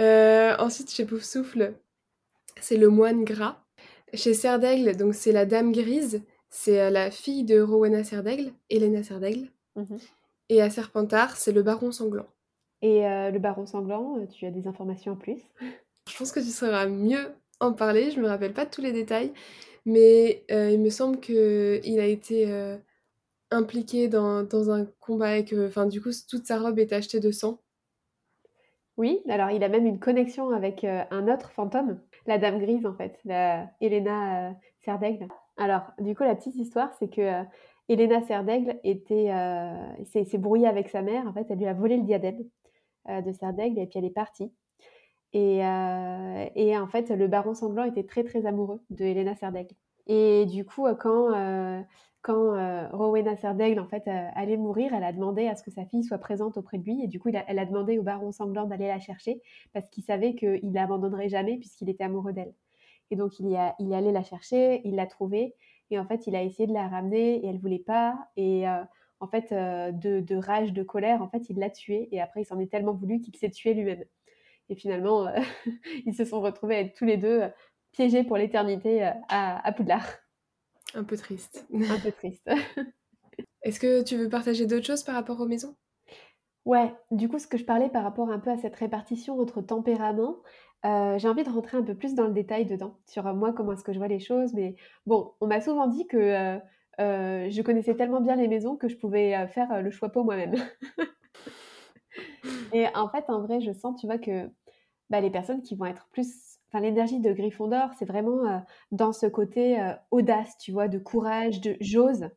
Euh, 0.00 0.54
ensuite, 0.58 0.90
chez 0.90 1.04
Poufsouffle, 1.04 1.74
c'est 2.60 2.76
le 2.76 2.88
moine 2.88 3.24
gras. 3.24 3.64
Chez 4.14 4.32
Serdaigle, 4.32 4.96
donc 4.96 5.14
c'est 5.14 5.32
la 5.32 5.44
dame 5.44 5.72
grise. 5.72 6.22
C'est 6.50 6.90
la 6.90 7.10
fille 7.10 7.44
de 7.44 7.60
Rowena 7.60 8.04
Serdaigle, 8.04 8.52
Elena 8.70 9.02
Serdaigle. 9.02 9.50
Mmh 9.76 9.96
et 10.48 10.62
à 10.62 10.70
Serpentard, 10.70 11.36
c'est 11.36 11.52
le 11.52 11.62
baron 11.62 11.92
sanglant. 11.92 12.26
Et 12.82 13.00
le 13.02 13.38
baron 13.38 13.66
sanglant, 13.66 14.24
tu 14.26 14.46
as 14.46 14.50
des 14.50 14.66
informations 14.66 15.12
en 15.12 15.16
plus? 15.16 15.40
Je 16.08 16.16
pense 16.16 16.32
que 16.32 16.40
tu 16.40 16.46
sauras 16.46 16.86
mieux 16.86 17.32
en 17.60 17.72
parler, 17.72 18.10
je 18.10 18.20
me 18.20 18.28
rappelle 18.28 18.52
pas 18.52 18.66
tous 18.66 18.80
les 18.80 18.92
détails, 18.92 19.32
mais 19.84 20.44
il 20.48 20.80
me 20.80 20.90
semble 20.90 21.18
qu'il 21.18 21.98
a 21.98 22.06
été 22.06 22.78
impliqué 23.50 24.08
dans, 24.08 24.44
dans, 24.44 24.70
un 24.70 24.86
combat 25.00 25.38
et 25.38 25.44
que 25.44 25.66
enfin, 25.66 25.86
du 25.86 26.00
coup 26.00 26.10
toute 26.28 26.46
sa 26.46 26.58
robe 26.58 26.78
est 26.78 26.92
achetée 26.92 27.18
de 27.18 27.30
sang. 27.30 27.60
Oui, 28.96 29.20
alors 29.28 29.50
il 29.50 29.64
a 29.64 29.68
même 29.68 29.86
une 29.86 29.98
connexion 29.98 30.50
avec 30.50 30.84
un 30.84 31.28
autre 31.28 31.50
fantôme, 31.50 32.00
la 32.26 32.38
Dame 32.38 32.60
Grise 32.60 32.86
en 32.86 32.94
fait, 32.94 33.18
la 33.24 33.68
Elena 33.80 34.54
Serdaigle. 34.84 35.28
Alors, 35.58 35.82
du 35.98 36.14
coup, 36.14 36.22
la 36.22 36.36
petite 36.36 36.54
histoire, 36.54 36.90
c'est 36.98 37.08
que 37.08 37.20
euh, 37.20 37.42
Elena 37.88 38.22
Serdaigle 38.22 38.78
était, 38.84 39.30
euh, 39.30 40.04
s'est 40.04 40.38
brouillée 40.38 40.68
avec 40.68 40.88
sa 40.88 41.02
mère. 41.02 41.26
En 41.26 41.32
fait, 41.32 41.46
elle 41.50 41.58
lui 41.58 41.66
a 41.66 41.74
volé 41.74 41.96
le 41.96 42.04
diadème 42.04 42.38
euh, 42.38 42.44
de 43.08 43.32
Serdaigle 43.32 43.78
et 43.78 43.86
puis 43.86 43.98
elle 43.98 44.04
est 44.04 44.10
partie. 44.10 44.52
Et, 45.32 45.58
et, 45.58 46.78
en 46.78 46.86
fait, 46.86 47.10
le 47.10 47.28
baron 47.28 47.54
sanglant 47.54 47.84
était 47.84 48.04
très 48.04 48.24
très 48.24 48.46
amoureux 48.46 48.80
de 48.90 49.04
Elena 49.04 49.34
Serdaigle. 49.34 49.74
Et 50.06 50.46
du 50.46 50.64
coup, 50.64 50.86
quand, 50.98 51.84
quand 52.22 52.88
Rowena 52.92 53.36
Serdaigle 53.36 53.78
en 53.80 53.86
fait 53.86 54.08
allait 54.08 54.56
mourir, 54.56 54.94
elle 54.94 55.04
a 55.04 55.12
demandé 55.12 55.46
à 55.46 55.54
ce 55.54 55.62
que 55.62 55.70
sa 55.70 55.84
fille 55.84 56.02
soit 56.02 56.16
présente 56.16 56.56
auprès 56.56 56.78
de 56.78 56.84
lui. 56.84 57.04
Et 57.04 57.08
du 57.08 57.20
coup, 57.20 57.28
elle 57.30 57.58
a 57.58 57.66
demandé 57.66 57.98
au 57.98 58.02
baron 58.02 58.32
sanglant 58.32 58.64
d'aller 58.64 58.88
la 58.88 59.00
chercher 59.00 59.42
parce 59.74 59.90
qu'il 59.90 60.02
savait 60.02 60.34
qu'il 60.34 60.72
l'abandonnerait 60.72 61.28
jamais 61.28 61.58
puisqu'il 61.58 61.90
était 61.90 62.04
amoureux 62.04 62.32
d'elle. 62.32 62.54
Et 63.10 63.16
donc, 63.16 63.38
il, 63.40 63.48
y 63.48 63.56
a, 63.56 63.74
il 63.78 63.92
est 63.92 63.96
allé 63.96 64.12
la 64.12 64.22
chercher, 64.22 64.82
il 64.84 64.96
l'a 64.96 65.06
trouvée. 65.06 65.54
Et 65.90 65.98
en 65.98 66.06
fait, 66.06 66.26
il 66.26 66.36
a 66.36 66.42
essayé 66.42 66.66
de 66.66 66.74
la 66.74 66.88
ramener 66.88 67.36
et 67.36 67.46
elle 67.46 67.58
voulait 67.58 67.78
pas. 67.78 68.18
Et 68.36 68.68
euh, 68.68 68.82
en 69.20 69.28
fait, 69.28 69.52
euh, 69.52 69.90
de, 69.92 70.36
rage, 70.36 70.72
de 70.72 70.82
colère, 70.82 71.22
en 71.22 71.28
fait, 71.28 71.50
il 71.50 71.58
l'a 71.58 71.70
tuée. 71.70 72.08
Et 72.12 72.20
après, 72.20 72.42
il 72.42 72.44
s'en 72.44 72.58
est 72.58 72.70
tellement 72.70 72.94
voulu 72.94 73.20
qu'il 73.20 73.36
s'est 73.36 73.50
tué 73.50 73.74
lui-même. 73.74 74.04
Et 74.68 74.74
finalement, 74.74 75.26
euh, 75.26 75.40
ils 76.06 76.14
se 76.14 76.24
sont 76.24 76.40
retrouvés 76.40 76.76
à 76.76 76.80
être 76.80 76.94
tous 76.94 77.04
les 77.04 77.16
deux 77.16 77.42
piégés 77.92 78.22
pour 78.22 78.36
l'éternité 78.36 79.02
à, 79.28 79.66
à 79.66 79.72
Poudlard. 79.72 80.06
Un 80.94 81.04
peu 81.04 81.16
triste. 81.16 81.66
Un 81.74 81.98
peu 82.02 82.12
triste. 82.12 82.48
Est-ce 83.62 83.80
que 83.80 84.02
tu 84.02 84.16
veux 84.16 84.28
partager 84.28 84.66
d'autres 84.66 84.86
choses 84.86 85.02
par 85.02 85.14
rapport 85.14 85.40
aux 85.40 85.46
maisons? 85.46 85.74
Ouais, 86.64 86.94
du 87.10 87.28
coup, 87.28 87.38
ce 87.38 87.46
que 87.46 87.56
je 87.56 87.64
parlais 87.64 87.88
par 87.88 88.04
rapport 88.04 88.30
un 88.30 88.38
peu 88.38 88.50
à 88.50 88.58
cette 88.58 88.76
répartition 88.76 89.40
entre 89.40 89.62
tempéraments, 89.62 90.36
j'ai 90.84 91.28
envie 91.28 91.42
de 91.42 91.50
rentrer 91.50 91.76
un 91.78 91.82
peu 91.82 91.94
plus 91.94 92.14
dans 92.14 92.26
le 92.26 92.32
détail 92.32 92.66
dedans, 92.66 92.98
sur, 93.06 93.24
moi, 93.34 93.52
comment 93.52 93.72
est-ce 93.72 93.84
que 93.84 93.92
je 93.92 93.98
vois 93.98 94.08
les 94.08 94.20
choses. 94.20 94.52
Mais 94.52 94.76
bon, 95.06 95.32
on 95.40 95.46
m'a 95.46 95.60
souvent 95.60 95.86
dit 95.86 96.06
que, 96.06 96.60
je 96.98 97.62
connaissais 97.62 97.94
tellement 97.94 98.20
bien 98.20 98.36
les 98.36 98.48
maisons 98.48 98.76
que 98.76 98.88
je 98.88 98.96
pouvais, 98.96 99.46
faire, 99.48 99.82
le 99.82 99.90
choix 99.90 100.10
pour 100.10 100.24
moi-même. 100.24 100.54
Et 102.72 102.86
en 102.94 103.08
fait, 103.08 103.24
en 103.28 103.40
vrai, 103.40 103.60
je 103.60 103.72
sens, 103.72 104.00
tu 104.00 104.06
vois, 104.06 104.18
que, 104.18 104.50
bah, 105.10 105.20
les 105.20 105.30
personnes 105.30 105.62
qui 105.62 105.74
vont 105.74 105.86
être 105.86 106.08
plus 106.12 106.58
enfin, 106.68 106.80
l'énergie 106.80 107.20
de 107.20 107.32
Gryffondor, 107.32 107.90
c'est 107.98 108.04
vraiment, 108.04 108.62
dans 108.92 109.12
ce 109.12 109.26
côté, 109.26 109.78
audace, 110.10 110.56
tu 110.58 110.72
vois? 110.72 110.88
De 110.88 110.98
courage, 110.98 111.60
de 111.60 111.76
«j'ose», 111.80 112.28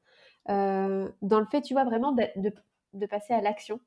dans 0.48 1.12
le 1.22 1.46
fait, 1.52 1.62
tu 1.62 1.74
vois, 1.74 1.84
vraiment 1.84 2.14
de 2.14 2.52
de 2.94 3.06
passer 3.06 3.34
à 3.34 3.42
l'action. 3.42 3.80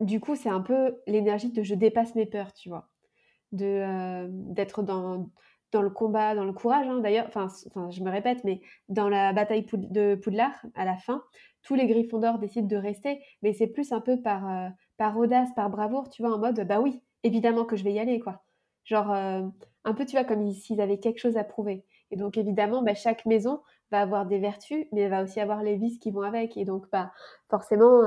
Du 0.00 0.20
coup, 0.20 0.34
c'est 0.34 0.48
un 0.48 0.60
peu 0.60 1.00
l'énergie 1.06 1.52
de 1.52 1.62
je 1.62 1.74
dépasse 1.74 2.14
mes 2.14 2.26
peurs, 2.26 2.52
tu 2.52 2.68
vois? 2.68 2.88
De, 3.52 3.64
euh, 3.64 4.26
d'être 4.30 4.82
dans 4.82 5.30
dans 5.72 5.82
le 5.82 5.90
combat, 5.90 6.34
dans 6.34 6.44
le 6.44 6.52
courage, 6.52 6.86
hein, 6.88 6.98
d'ailleurs, 7.00 7.26
enfin 7.28 7.46
je 7.90 8.02
me 8.02 8.10
répète, 8.10 8.44
mais 8.44 8.60
dans 8.88 9.08
la 9.08 9.32
bataille 9.32 9.66
de 9.72 10.14
Poudlard, 10.14 10.54
à 10.74 10.84
la 10.84 10.96
fin, 10.96 11.22
tous 11.62 11.74
les 11.74 11.86
Gryffondors 11.86 12.38
décident 12.38 12.66
de 12.68 12.76
rester, 12.76 13.20
mais 13.42 13.52
c'est 13.52 13.66
plus 13.66 13.92
un 13.92 14.00
peu 14.00 14.20
par, 14.22 14.48
euh, 14.48 14.68
par 14.96 15.16
audace, 15.18 15.50
par 15.54 15.70
bravoure, 15.70 16.08
tu 16.10 16.22
vois? 16.22 16.34
En 16.34 16.38
mode: 16.38 16.60
«Bah 16.66 16.80
oui, 16.80 17.02
évidemment 17.22 17.64
que 17.64 17.76
je 17.76 17.84
vais 17.84 17.92
y 17.92 17.98
aller», 18.00 18.20
quoi. 18.20 18.42
Genre, 18.84 19.12
euh, 19.12 19.42
un 19.84 19.94
peu, 19.94 20.06
tu 20.06 20.12
vois, 20.16 20.24
comme 20.24 20.50
s'ils 20.52 20.80
avaient 20.80 20.98
quelque 20.98 21.18
chose 21.18 21.36
à 21.36 21.44
prouver 21.44 21.84
et 22.10 22.16
donc 22.16 22.38
évidemment, 22.38 22.82
bah, 22.82 22.94
chaque 22.94 23.26
maison 23.26 23.60
va 23.90 24.00
avoir 24.00 24.24
des 24.26 24.38
vertus, 24.38 24.86
mais 24.92 25.02
elle 25.02 25.10
va 25.10 25.22
aussi 25.22 25.40
avoir 25.40 25.62
les 25.62 25.76
vices 25.76 25.98
qui 25.98 26.10
vont 26.10 26.22
avec 26.22 26.56
et 26.56 26.64
donc, 26.64 26.86
bah, 26.90 27.12
forcément, 27.50 28.02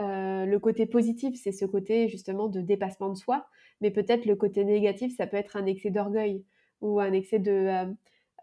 euh, 0.00 0.44
le 0.44 0.58
côté 0.58 0.86
positif, 0.86 1.36
c'est 1.40 1.52
ce 1.52 1.64
côté 1.64 2.08
justement 2.08 2.48
de 2.48 2.60
dépassement 2.60 3.08
de 3.10 3.14
soi, 3.16 3.46
mais 3.80 3.90
peut-être 3.90 4.26
le 4.26 4.34
côté 4.36 4.64
négatif, 4.64 5.16
ça 5.16 5.26
peut 5.26 5.36
être 5.36 5.56
un 5.56 5.66
excès 5.66 5.90
d'orgueil 5.90 6.44
ou 6.84 7.00
un 7.00 7.12
excès 7.12 7.38
de, 7.38 7.50
euh, 7.50 7.84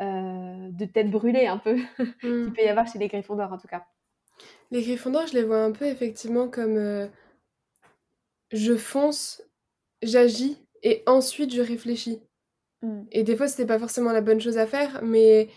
euh, 0.01 0.69
de 0.71 0.85
tête 0.85 1.11
brûlée 1.11 1.45
un 1.45 1.59
peu, 1.59 1.77
qui 2.21 2.27
mmh. 2.27 2.53
peut 2.53 2.63
y 2.63 2.67
avoir 2.67 2.87
chez 2.91 2.99
les 2.99 3.07
Gryffondors 3.07 3.53
en 3.53 3.57
tout 3.57 3.67
cas. 3.67 3.85
Les 4.71 4.81
Gryffondors, 4.81 5.27
je 5.27 5.33
les 5.33 5.43
vois 5.43 5.63
un 5.63 5.71
peu 5.71 5.85
effectivement 5.85 6.49
comme 6.49 7.09
je 8.51 8.75
fonce, 8.75 9.43
j'agis 10.01 10.57
et 10.81 11.03
ensuite 11.05 11.53
je 11.53 11.61
réfléchis. 11.61 12.21
Mmh. 12.81 13.03
Et 13.11 13.23
des 13.23 13.35
fois, 13.35 13.47
c'était 13.47 13.67
pas 13.67 13.77
forcément 13.77 14.11
la 14.11 14.21
bonne 14.21 14.41
chose 14.41 14.57
à 14.57 14.65
faire, 14.65 15.01
mais 15.03 15.49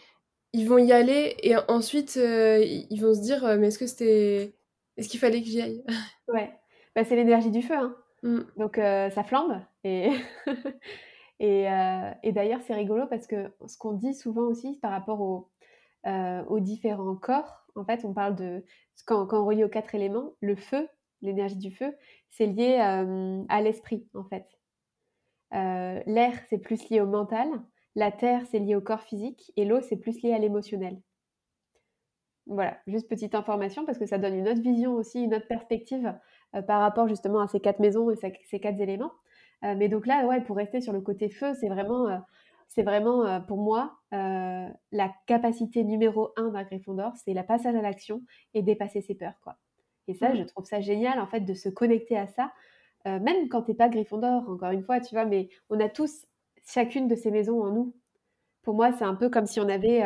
ils 0.53 0.69
vont 0.69 0.79
y 0.79 0.93
aller 0.93 1.37
et 1.43 1.57
ensuite, 1.69 2.17
ils 2.17 3.01
vont 3.01 3.15
se 3.15 3.23
dire, 3.23 3.57
«Mais 3.59 3.69
est-ce 3.69 3.79
que 3.79 3.87
c'était 3.87 4.55
est-ce 4.97 5.09
qu'il 5.09 5.19
fallait 5.19 5.41
que 5.41 5.49
j'y 5.49 5.63
aille?» 5.63 5.83
Ouais, 6.29 6.53
bah, 6.95 7.05
c'est 7.05 7.17
l'énergie 7.17 7.51
du 7.51 7.63
feu, 7.63 7.75
hein. 7.75 7.97
Mmh. 8.23 8.41
Donc 8.59 8.77
ça 8.77 9.25
flambe 9.25 9.61
et 9.85 10.11
et 11.41 11.67
et 12.23 12.33
d'ailleurs, 12.33 12.61
c'est 12.63 12.75
rigolo 12.75 13.07
parce 13.09 13.27
que 13.27 13.53
ce 13.67 13.77
qu'on 13.79 13.93
dit 13.93 14.15
souvent 14.15 14.43
aussi 14.43 14.79
par 14.81 14.91
rapport 14.93 15.21
aux, 15.21 15.51
aux 16.05 16.61
différents 16.61 17.17
corps, 17.17 17.67
en 17.77 17.85
fait, 17.85 18.05
on 18.05 18.15
parle 18.15 18.37
de 18.37 18.65
quand 19.07 19.27
quand 19.27 19.43
on 19.43 19.47
relie 19.47 19.65
aux 19.65 19.69
4 19.69 19.95
éléments, 19.95 20.33
le 20.41 20.57
feu, 20.57 20.89
l'énergie 21.23 21.57
du 21.57 21.71
feu, 21.71 21.95
c'est 22.31 22.47
lié, 22.47 22.79
à 23.49 23.61
l'esprit, 23.63 24.09
en 24.15 24.25
fait. 24.25 24.47
l'air, 25.53 26.33
c'est 26.49 26.59
plus 26.59 26.89
lié 26.91 27.01
au 27.01 27.07
mental, 27.07 27.49
la 27.95 28.11
terre, 28.13 28.43
c'est 28.51 28.59
lié 28.59 28.75
au 28.75 28.81
corps 28.81 29.03
physique 29.03 29.53
et 29.57 29.65
l'eau, 29.65 29.81
c'est 29.81 29.97
plus 29.97 30.21
lié 30.23 30.33
à 30.33 30.39
l'émotionnel. 30.39 31.01
Voilà, 32.47 32.77
juste 32.87 33.09
petite 33.09 33.35
information 33.35 33.87
parce 33.87 33.99
que 33.99 34.07
ça 34.07 34.19
donne 34.19 34.35
une 34.35 34.49
autre 34.49 34.61
vision 34.61 34.95
aussi, 34.95 35.23
une 35.23 35.35
autre 35.35 35.47
perspective, 35.47 36.15
par 36.67 36.81
rapport 36.81 37.09
justement 37.09 37.41
à 37.41 37.49
ces 37.49 37.61
4 37.61 37.81
maisons 37.81 38.11
et 38.11 38.17
ces 38.17 38.61
4 38.61 38.81
éléments. 38.81 39.13
Mais 39.65 39.89
donc 39.89 40.07
là, 40.07 40.27
ouais, 40.27 40.41
pour 40.43 40.57
rester 40.57 40.81
sur 40.81 40.93
le 40.93 41.01
côté 41.01 41.29
feu, 41.29 41.55
c'est 41.59 41.69
vraiment, 41.69 42.23
c'est 42.69 42.83
vraiment, 42.83 43.41
pour 43.43 43.59
moi, 43.59 43.99
la 44.13 45.13
capacité 45.27 45.85
numéro 45.85 46.31
1 46.37 46.51
d'un 46.51 46.63
Gryffondor, 46.65 47.13
c'est 47.17 47.33
la 47.35 47.43
passage 47.43 47.75
à 47.75 47.83
l'action 47.83 48.23
et 48.53 48.63
dépasser 48.63 49.01
ses 49.01 49.15
peurs, 49.15 49.41
quoi. 49.43 49.57
Et 50.07 50.15
ça, 50.15 50.29
mmh. 50.29 50.37
je 50.37 50.43
trouve 50.43 50.67
ça 50.67 50.81
génial, 50.81 51.19
en 51.19 51.27
fait, 51.27 51.41
de 51.41 51.55
se 51.55 51.69
connecter 51.71 52.19
à 52.19 52.27
ça, 52.27 52.53
même 53.07 53.49
quand 53.49 53.63
tu 53.63 53.73
es 53.73 53.75
pas 53.75 53.89
Gryffondor, 53.89 54.49
encore 54.49 54.71
une 54.71 54.83
fois, 54.83 55.01
tu 55.01 55.15
vois? 55.15 55.25
Mais 55.25 55.49
on 55.71 55.81
a 55.81 55.89
tous 55.89 56.27
chacune 56.67 57.09
de 57.09 57.15
ces 57.15 57.31
maisons 57.31 57.63
en 57.63 57.71
nous. 57.71 57.95
Pour 58.63 58.75
moi, 58.75 58.93
c'est 58.93 59.05
un 59.05 59.15
peu 59.15 59.29
comme 59.29 59.47
si 59.47 59.61
on 59.61 59.69
avait, 59.69 60.03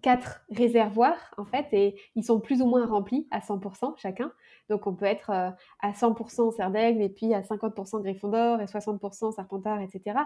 quatre 0.00 0.44
réservoirs 0.50 1.34
en 1.36 1.44
fait 1.44 1.66
et 1.72 2.00
ils 2.14 2.24
sont 2.24 2.40
plus 2.40 2.62
ou 2.62 2.66
moins 2.66 2.86
remplis 2.86 3.26
à 3.30 3.40
100% 3.40 3.94
chacun. 3.98 4.32
Donc 4.68 4.86
on 4.86 4.94
peut 4.94 5.04
être 5.04 5.30
à 5.30 5.92
100% 5.92 6.54
Serdaigle 6.54 7.02
et 7.02 7.08
puis 7.08 7.34
à 7.34 7.40
50% 7.40 8.02
Gryffondor 8.02 8.60
et 8.60 8.66
60% 8.66 9.34
Serpentard, 9.34 9.80
etc. 9.80 10.18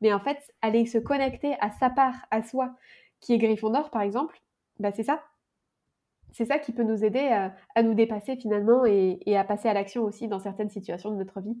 Mais 0.00 0.12
en 0.12 0.20
fait, 0.20 0.38
aller 0.62 0.86
se 0.86 0.98
connecter 0.98 1.56
à 1.60 1.70
sa 1.70 1.90
part, 1.90 2.14
à 2.30 2.42
soi, 2.42 2.74
qui 3.20 3.32
est 3.32 3.38
Gryffondor 3.38 3.90
par 3.90 4.02
exemple, 4.02 4.40
bah 4.78 4.92
c'est 4.92 5.02
ça. 5.02 5.22
C'est 6.32 6.44
ça 6.44 6.58
qui 6.58 6.72
peut 6.72 6.84
nous 6.84 7.04
aider 7.04 7.26
à, 7.74 7.82
nous 7.82 7.94
dépasser 7.94 8.36
finalement 8.36 8.84
et 8.84 9.36
à 9.36 9.44
passer 9.44 9.68
à 9.68 9.74
l'action 9.74 10.04
aussi 10.04 10.28
dans 10.28 10.38
certaines 10.38 10.68
situations 10.68 11.10
de 11.10 11.16
notre 11.16 11.40
vie. 11.40 11.56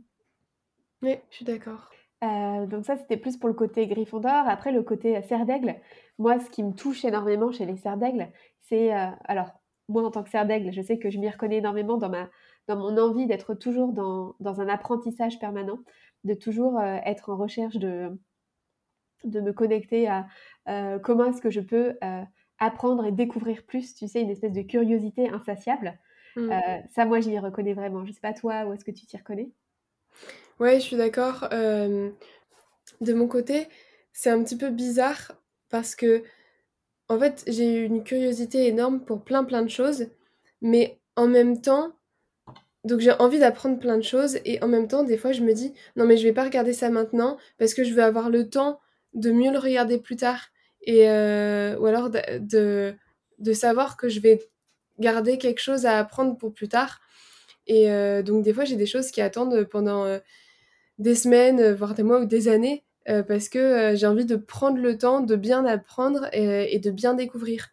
Oui, 1.02 1.16
je 1.30 1.36
suis 1.36 1.44
d'accord. 1.44 1.90
Euh, 2.24 2.66
donc 2.66 2.84
ça, 2.84 2.96
c'était 2.96 3.16
plus 3.16 3.36
pour 3.36 3.48
le 3.48 3.54
côté 3.54 3.86
Gryffondor. 3.86 4.48
Après, 4.48 4.72
le 4.72 4.82
côté 4.82 5.16
euh, 5.16 5.22
Serre 5.22 5.46
d'Aigle, 5.46 5.76
moi, 6.18 6.40
ce 6.40 6.50
qui 6.50 6.62
me 6.64 6.72
touche 6.72 7.04
énormément 7.04 7.52
chez 7.52 7.66
les 7.66 7.76
Serres 7.76 7.96
d'Aigle, 7.96 8.28
c'est... 8.62 8.94
Euh, 8.94 9.10
alors, 9.24 9.50
moi, 9.88 10.04
en 10.04 10.10
tant 10.10 10.22
que 10.22 10.30
Serre 10.30 10.46
d'Aigle, 10.46 10.72
je 10.72 10.82
sais 10.82 10.98
que 10.98 11.10
je 11.10 11.18
m'y 11.18 11.30
reconnais 11.30 11.58
énormément 11.58 11.96
dans, 11.96 12.10
ma, 12.10 12.28
dans 12.66 12.76
mon 12.76 12.98
envie 12.98 13.26
d'être 13.26 13.54
toujours 13.54 13.92
dans, 13.92 14.34
dans, 14.40 14.60
un 14.60 14.68
apprentissage 14.68 15.38
permanent, 15.38 15.78
de 16.24 16.34
toujours 16.34 16.78
être 16.82 17.30
en 17.30 17.38
recherche 17.38 17.76
de, 17.76 18.10
de 19.24 19.40
me 19.40 19.54
connecter 19.54 20.06
à 20.08 20.26
comment 21.02 21.24
est-ce 21.24 21.40
que 21.40 21.48
je 21.48 21.60
peux 21.60 21.96
apprendre 22.58 23.06
et 23.06 23.12
découvrir 23.12 23.64
plus, 23.64 23.94
tu 23.94 24.08
sais, 24.08 24.20
une 24.20 24.28
espèce 24.28 24.52
de 24.52 24.60
curiosité 24.60 25.30
insatiable. 25.30 25.98
Mmh. 26.36 26.50
ça, 26.90 27.06
moi, 27.06 27.20
j'y 27.20 27.38
reconnais 27.38 27.72
vraiment. 27.72 28.04
Je 28.04 28.12
sais 28.12 28.20
pas 28.20 28.34
toi, 28.34 28.66
où 28.66 28.74
est-ce 28.74 28.84
que 28.84 28.90
tu 28.90 29.06
t'y 29.06 29.16
reconnais? 29.16 29.50
Ouais, 30.60 30.80
je 30.80 30.84
suis 30.84 30.96
d'accord. 30.96 31.48
de 33.00 33.14
mon 33.14 33.28
côté, 33.28 33.68
c'est 34.12 34.30
un 34.30 34.42
petit 34.42 34.56
peu 34.56 34.70
bizarre 34.70 35.32
parce 35.70 35.94
que, 35.94 36.22
en 37.08 37.18
fait, 37.18 37.44
j'ai 37.46 37.74
eu 37.82 37.84
une 37.84 38.04
curiosité 38.04 38.66
énorme 38.68 39.04
pour 39.04 39.24
plein 39.24 39.44
plein 39.44 39.62
de 39.62 39.70
choses, 39.70 40.08
mais 40.62 40.98
en 41.16 41.28
même 41.28 41.60
temps, 41.60 41.92
donc 42.84 43.00
j'ai 43.00 43.12
envie 43.12 43.38
d'apprendre 43.40 43.78
plein 43.78 43.96
de 43.98 44.02
choses 44.02 44.38
et 44.44 44.62
en 44.62 44.68
même 44.68 44.88
temps, 44.88 45.04
des 45.04 45.18
fois, 45.18 45.32
je 45.32 45.42
me 45.42 45.54
dis 45.54 45.74
non 45.96 46.06
mais 46.06 46.16
je 46.16 46.24
vais 46.24 46.32
pas 46.34 46.44
regarder 46.44 46.72
ça 46.72 46.90
maintenant 46.90 47.38
parce 47.58 47.74
que 47.74 47.84
je 47.84 47.94
veux 47.94 48.02
avoir 48.04 48.30
le 48.30 48.48
temps 48.50 48.80
de 49.14 49.32
mieux 49.32 49.52
le 49.52 49.58
regarder 49.58 49.98
plus 49.98 50.16
tard 50.16 50.48
et 50.82 51.04
ou 51.06 51.86
alors 51.86 52.10
de, 52.10 52.94
de 53.38 53.52
savoir 53.52 53.96
que 53.96 54.08
je 54.08 54.20
vais 54.20 54.40
garder 55.00 55.38
quelque 55.38 55.60
chose 55.60 55.86
à 55.86 55.98
apprendre 55.98 56.36
pour 56.38 56.52
plus 56.54 56.68
tard. 56.68 57.00
Et 57.66 57.88
donc 58.24 58.44
des 58.44 58.52
fois, 58.54 58.64
j'ai 58.64 58.76
des 58.76 58.86
choses 58.86 59.10
qui 59.10 59.20
attendent 59.22 59.64
pendant 59.64 60.06
des 60.98 61.14
semaines, 61.14 61.60
euh, 61.60 61.74
voire 61.74 61.94
des 61.94 62.02
mois 62.02 62.20
ou 62.20 62.26
des 62.26 62.48
années, 62.48 62.84
euh, 63.08 63.22
parce 63.22 63.48
que 63.48 63.58
euh, 63.58 63.96
j'ai 63.96 64.06
envie 64.06 64.26
de 64.26 64.36
prendre 64.36 64.78
le 64.78 64.98
temps 64.98 65.20
de 65.20 65.36
bien 65.36 65.64
apprendre 65.64 66.28
et, 66.32 66.78
de 66.78 66.90
bien 66.90 67.14
découvrir. 67.14 67.68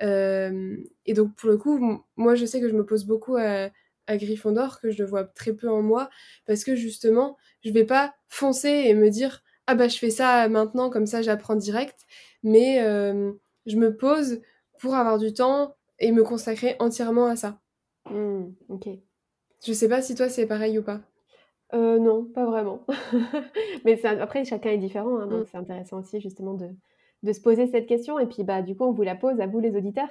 et 0.00 1.14
donc 1.14 1.34
pour 1.34 1.48
le 1.48 1.56
coup, 1.56 2.04
moi 2.16 2.34
je 2.34 2.46
sais 2.46 2.60
que 2.60 2.68
je 2.68 2.74
me 2.74 2.86
pose 2.86 3.04
beaucoup 3.04 3.36
à, 3.36 3.70
à 4.06 4.16
Gryffondor, 4.16 4.80
que 4.80 4.90
je 4.90 5.02
le 5.02 5.08
vois 5.08 5.24
très 5.24 5.52
peu 5.52 5.68
en 5.68 5.82
moi, 5.82 6.08
parce 6.46 6.64
que 6.64 6.76
justement, 6.76 7.36
je 7.64 7.72
vais 7.72 7.84
pas 7.84 8.14
foncer 8.28 8.68
et 8.68 8.94
me 8.94 9.10
dire 9.10 9.42
ah 9.66 9.74
bah 9.74 9.88
je 9.88 9.98
fais 9.98 10.10
ça 10.10 10.48
maintenant, 10.48 10.88
comme 10.88 11.06
ça 11.06 11.20
j'apprends 11.20 11.56
direct, 11.56 12.06
mais 12.42 12.78
je 13.66 13.76
me 13.76 13.96
pose 13.96 14.40
pour 14.78 14.94
avoir 14.94 15.18
du 15.18 15.32
temps 15.32 15.74
et 15.98 16.12
me 16.12 16.22
consacrer 16.22 16.76
entièrement 16.78 17.26
à 17.26 17.34
ça. 17.34 17.60
Mmh, 18.08 18.44
ok. 18.68 18.88
Je 19.66 19.72
sais 19.72 19.88
pas 19.88 20.00
si 20.00 20.14
toi 20.14 20.28
c'est 20.28 20.46
pareil 20.46 20.78
ou 20.78 20.82
pas. 20.82 21.00
Euh, 21.74 21.98
non, 21.98 22.24
pas 22.24 22.46
vraiment. 22.46 22.84
Mais 23.84 24.04
après 24.06 24.44
chacun 24.44 24.70
est 24.70 24.78
différent, 24.78 25.18
hein, 25.18 25.26
donc 25.26 25.42
mmh. 25.42 25.46
c'est 25.50 25.58
intéressant 25.58 26.00
aussi 26.00 26.20
justement 26.20 26.54
de 26.54 26.70
de 27.22 27.32
se 27.32 27.40
poser 27.40 27.66
cette 27.66 27.86
question 27.86 28.18
et 28.18 28.26
puis, 28.26 28.44
bah, 28.44 28.62
du 28.62 28.76
coup, 28.76 28.84
on 28.84 28.92
vous 28.92 29.02
la 29.02 29.16
pose 29.16 29.40
à 29.40 29.46
vous 29.46 29.60
les 29.60 29.76
auditeurs. 29.76 30.08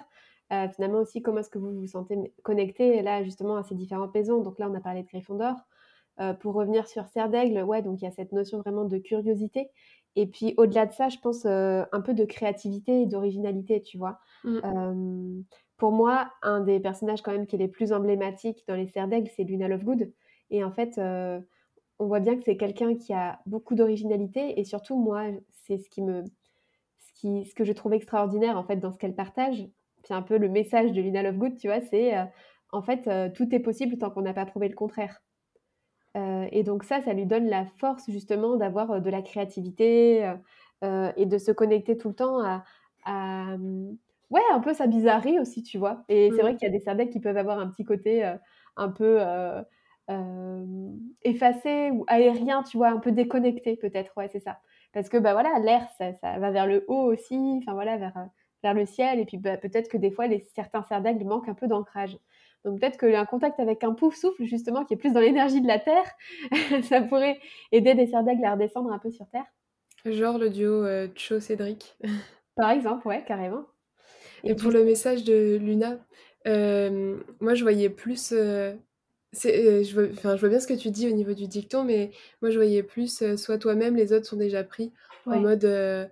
Euh, 0.54 0.68
finalement 0.70 1.00
aussi, 1.00 1.22
comment 1.22 1.40
est-ce 1.40 1.50
que 1.50 1.58
vous 1.58 1.74
vous 1.74 1.88
sentez 1.88 2.34
connecté 2.44 3.02
là 3.02 3.24
justement 3.24 3.58
à 3.58 3.64
ces 3.64 3.76
différentes 3.76 4.14
maisons? 4.14 4.42
Donc 4.42 4.60
là, 4.60 4.70
on 4.70 4.76
a 4.76 4.80
parlé 4.80 5.04
de 5.04 5.08
Gryffondor. 5.08 5.56
Euh, 6.20 6.34
pour 6.34 6.56
revenir 6.56 6.88
sur 6.88 7.06
Serre 7.08 7.30
d'Aigle, 7.30 7.62
ouais, 7.62 7.84
donc 7.84 8.02
il 8.02 8.06
y 8.06 8.08
a 8.08 8.12
cette 8.12 8.32
notion 8.32 8.58
vraiment 8.60 8.86
de 8.86 8.98
curiosité 8.98 9.70
et 10.16 10.26
puis 10.26 10.56
au-delà 10.58 10.88
de 10.88 10.92
ça, 10.92 11.10
je 11.10 11.20
pense, 11.20 11.46
un 11.46 12.02
peu 12.04 12.16
de 12.16 12.26
créativité 12.26 13.04
et 13.04 13.06
d'originalité, 13.06 13.84
tu 13.84 14.00
vois? 14.00 14.18
Mmh. 14.44 15.44
pour 15.78 15.92
moi, 15.92 16.32
un 16.42 16.62
des 16.62 16.80
personnages 16.80 17.22
quand 17.22 17.32
même 17.32 17.46
qui 17.46 17.56
est 17.56 17.60
les 17.60 17.68
plus 17.68 17.94
emblématiques 17.94 18.64
dans 18.68 18.74
les 18.74 18.88
Serre 18.88 19.08
d'Aigle, 19.08 19.30
c'est 19.36 19.44
Luna 19.44 19.68
Lovegood. 19.68 20.12
Et 20.50 20.64
en 20.64 20.72
fait, 20.72 20.98
euh, 20.98 21.40
on 22.00 22.08
voit 22.08 22.20
bien 22.20 22.36
que 22.36 22.44
c'est 22.44 22.58
quelqu'un 22.58 22.96
qui 22.96 23.14
a 23.14 23.40
beaucoup 23.46 23.76
d'originalité 23.76 24.60
et 24.60 24.64
surtout, 24.64 24.98
moi, 24.98 25.24
c'est 25.50 25.78
ce 25.78 25.90
qui 25.90 26.02
me, 26.02 26.24
ce, 27.00 27.14
qui, 27.14 27.46
ce 27.46 27.54
que 27.54 27.64
je 27.64 27.74
trouve 27.74 27.94
extraordinaire 27.94 28.58
en 28.58 28.64
fait 28.64 28.78
dans 28.78 28.92
ce 28.92 28.98
qu'elle 28.98 29.16
partage. 29.16 29.68
C'est 30.04 30.14
un 30.14 30.22
peu 30.22 30.38
le 30.38 30.48
message 30.48 30.92
de 30.94 31.02
Lina 31.02 31.24
Lovegood, 31.24 31.58
tu 31.58 31.68
vois, 31.68 31.82
c'est 31.82 32.18
euh, 32.18 32.24
en 32.72 32.82
fait 32.82 33.08
euh, 33.08 33.30
tout 33.30 33.54
est 33.54 33.60
possible 33.60 33.98
tant 33.98 34.10
qu'on 34.10 34.22
n'a 34.22 34.34
pas 34.34 34.46
prouvé 34.46 34.70
le 34.70 34.76
contraire. 34.76 35.22
et 36.16 36.64
donc 36.64 36.84
ça, 36.84 37.02
ça 37.02 37.14
lui 37.14 37.26
donne 37.26 37.48
la 37.48 37.66
force 37.78 38.10
justement 38.10 38.56
d'avoir 38.56 39.02
de 39.02 39.10
la 39.10 39.22
créativité 39.22 40.34
et 40.82 41.26
de 41.26 41.38
se 41.38 41.52
connecter 41.52 41.96
tout 41.96 42.08
le 42.08 42.16
temps 42.16 42.40
à, 43.06 43.58
ouais, 44.32 44.42
un 44.52 44.60
peu 44.60 44.74
sa 44.74 44.88
bizarrerie 44.88 45.40
aussi, 45.40 45.62
tu 45.62 45.78
vois. 45.78 46.04
Et 46.10 46.32
c'est 46.32 46.38
mmh. 46.38 46.42
vrai 46.42 46.56
qu'il 46.56 46.68
y 46.68 46.70
a 46.70 46.72
des 46.72 46.80
cerveaux 46.80 47.08
qui 47.08 47.20
peuvent 47.20 47.38
avoir 47.38 47.60
un 47.60 47.68
petit 47.68 47.84
côté 47.84 48.24
un 48.78 48.90
peu 48.90 49.18
euh, 49.20 49.62
effacé 51.24 51.92
ou 51.92 52.06
aérien, 52.08 52.64
tu 52.64 52.78
vois, 52.78 52.90
un 52.90 53.00
peu 53.00 53.12
déconnecté 53.12 53.76
peut-être, 53.76 54.14
ouais, 54.18 54.30
c'est 54.32 54.40
ça. 54.40 54.60
Parce 54.94 55.10
que 55.10 55.18
bah 55.18 55.34
voilà, 55.34 55.60
l'air, 55.60 55.88
ça, 55.98 56.14
ça, 56.22 56.40
va 56.40 56.52
vers 56.52 56.66
le 56.66 56.86
haut 56.88 57.12
aussi, 57.12 57.60
enfin 57.62 57.74
voilà, 57.74 57.98
vers, 57.98 58.18
euh, 58.18 58.26
vers 58.64 58.74
le 58.74 58.86
ciel, 58.86 59.20
et 59.20 59.26
puis 59.26 59.38
bah, 59.38 59.58
peut-être 59.58 59.90
que 59.90 59.98
des 59.98 60.12
fois, 60.12 60.28
les, 60.28 60.40
certains 60.56 60.84
cerfs 60.84 61.02
d'aigle 61.02 61.26
manquent 61.26 61.50
un 61.50 61.54
peu 61.54 61.68
d'ancrage. 61.68 62.18
Donc 62.66 62.80
peut-être 62.80 62.98
qu'un 62.98 63.26
contact 63.26 63.60
avec 63.60 63.84
un 63.84 63.94
pouf 63.94 64.16
souffle, 64.16 64.44
justement, 64.46 64.86
qui 64.86 64.94
est 64.94 64.98
plus 64.98 65.14
dans 65.14 65.20
l'énergie 65.20 65.62
de 65.62 65.68
la 65.68 65.80
Terre, 65.80 66.10
ça 66.84 67.02
pourrait 67.02 67.40
aider 67.72 67.94
des 67.94 68.08
cerfs 68.08 68.24
d'aigle 68.24 68.46
à 68.46 68.54
redescendre 68.54 68.92
un 68.92 69.00
peu 69.00 69.12
sur 69.12 69.28
Terre. 69.30 69.46
Genre 70.06 70.38
le 70.38 70.50
duo 70.50 70.86
euh, 70.86 71.08
Cho-Cédric. 71.16 71.98
Par 72.56 72.72
exemple, 72.72 73.08
ouais, 73.08 73.24
carrément. 73.26 73.66
Et, 74.44 74.56
pour 74.56 74.72
le 74.72 74.84
message 74.84 75.24
de 75.24 75.58
Luna, 75.58 76.00
euh, 76.48 77.18
moi 77.40 77.54
je 77.56 77.64
voyais 77.64 77.90
plus 77.90 78.32
euh, 78.32 78.74
je, 79.34 79.94
vois, 79.94 80.36
je 80.36 80.40
vois 80.40 80.50
bien 80.50 80.60
ce 80.60 80.68
que 80.68 80.74
tu 80.74 80.92
dis 80.92 81.08
au 81.08 81.14
niveau 81.14 81.34
du 81.34 81.48
dicton, 81.48 81.84
mais 81.84 82.12
moi 82.42 82.50
je 82.50 82.56
voyais 82.56 82.84
plus 82.84 83.22
euh, 83.22 83.38
soit 83.38 83.58
toi-même, 83.58 83.96
les 83.96 84.14
autres 84.14 84.26
sont 84.26 84.38
déjà 84.38 84.64
pris. 84.64 84.94
En 85.26 85.42
mode 85.42 85.66
euh, 85.66 86.06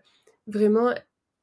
vraiment, 0.47 0.93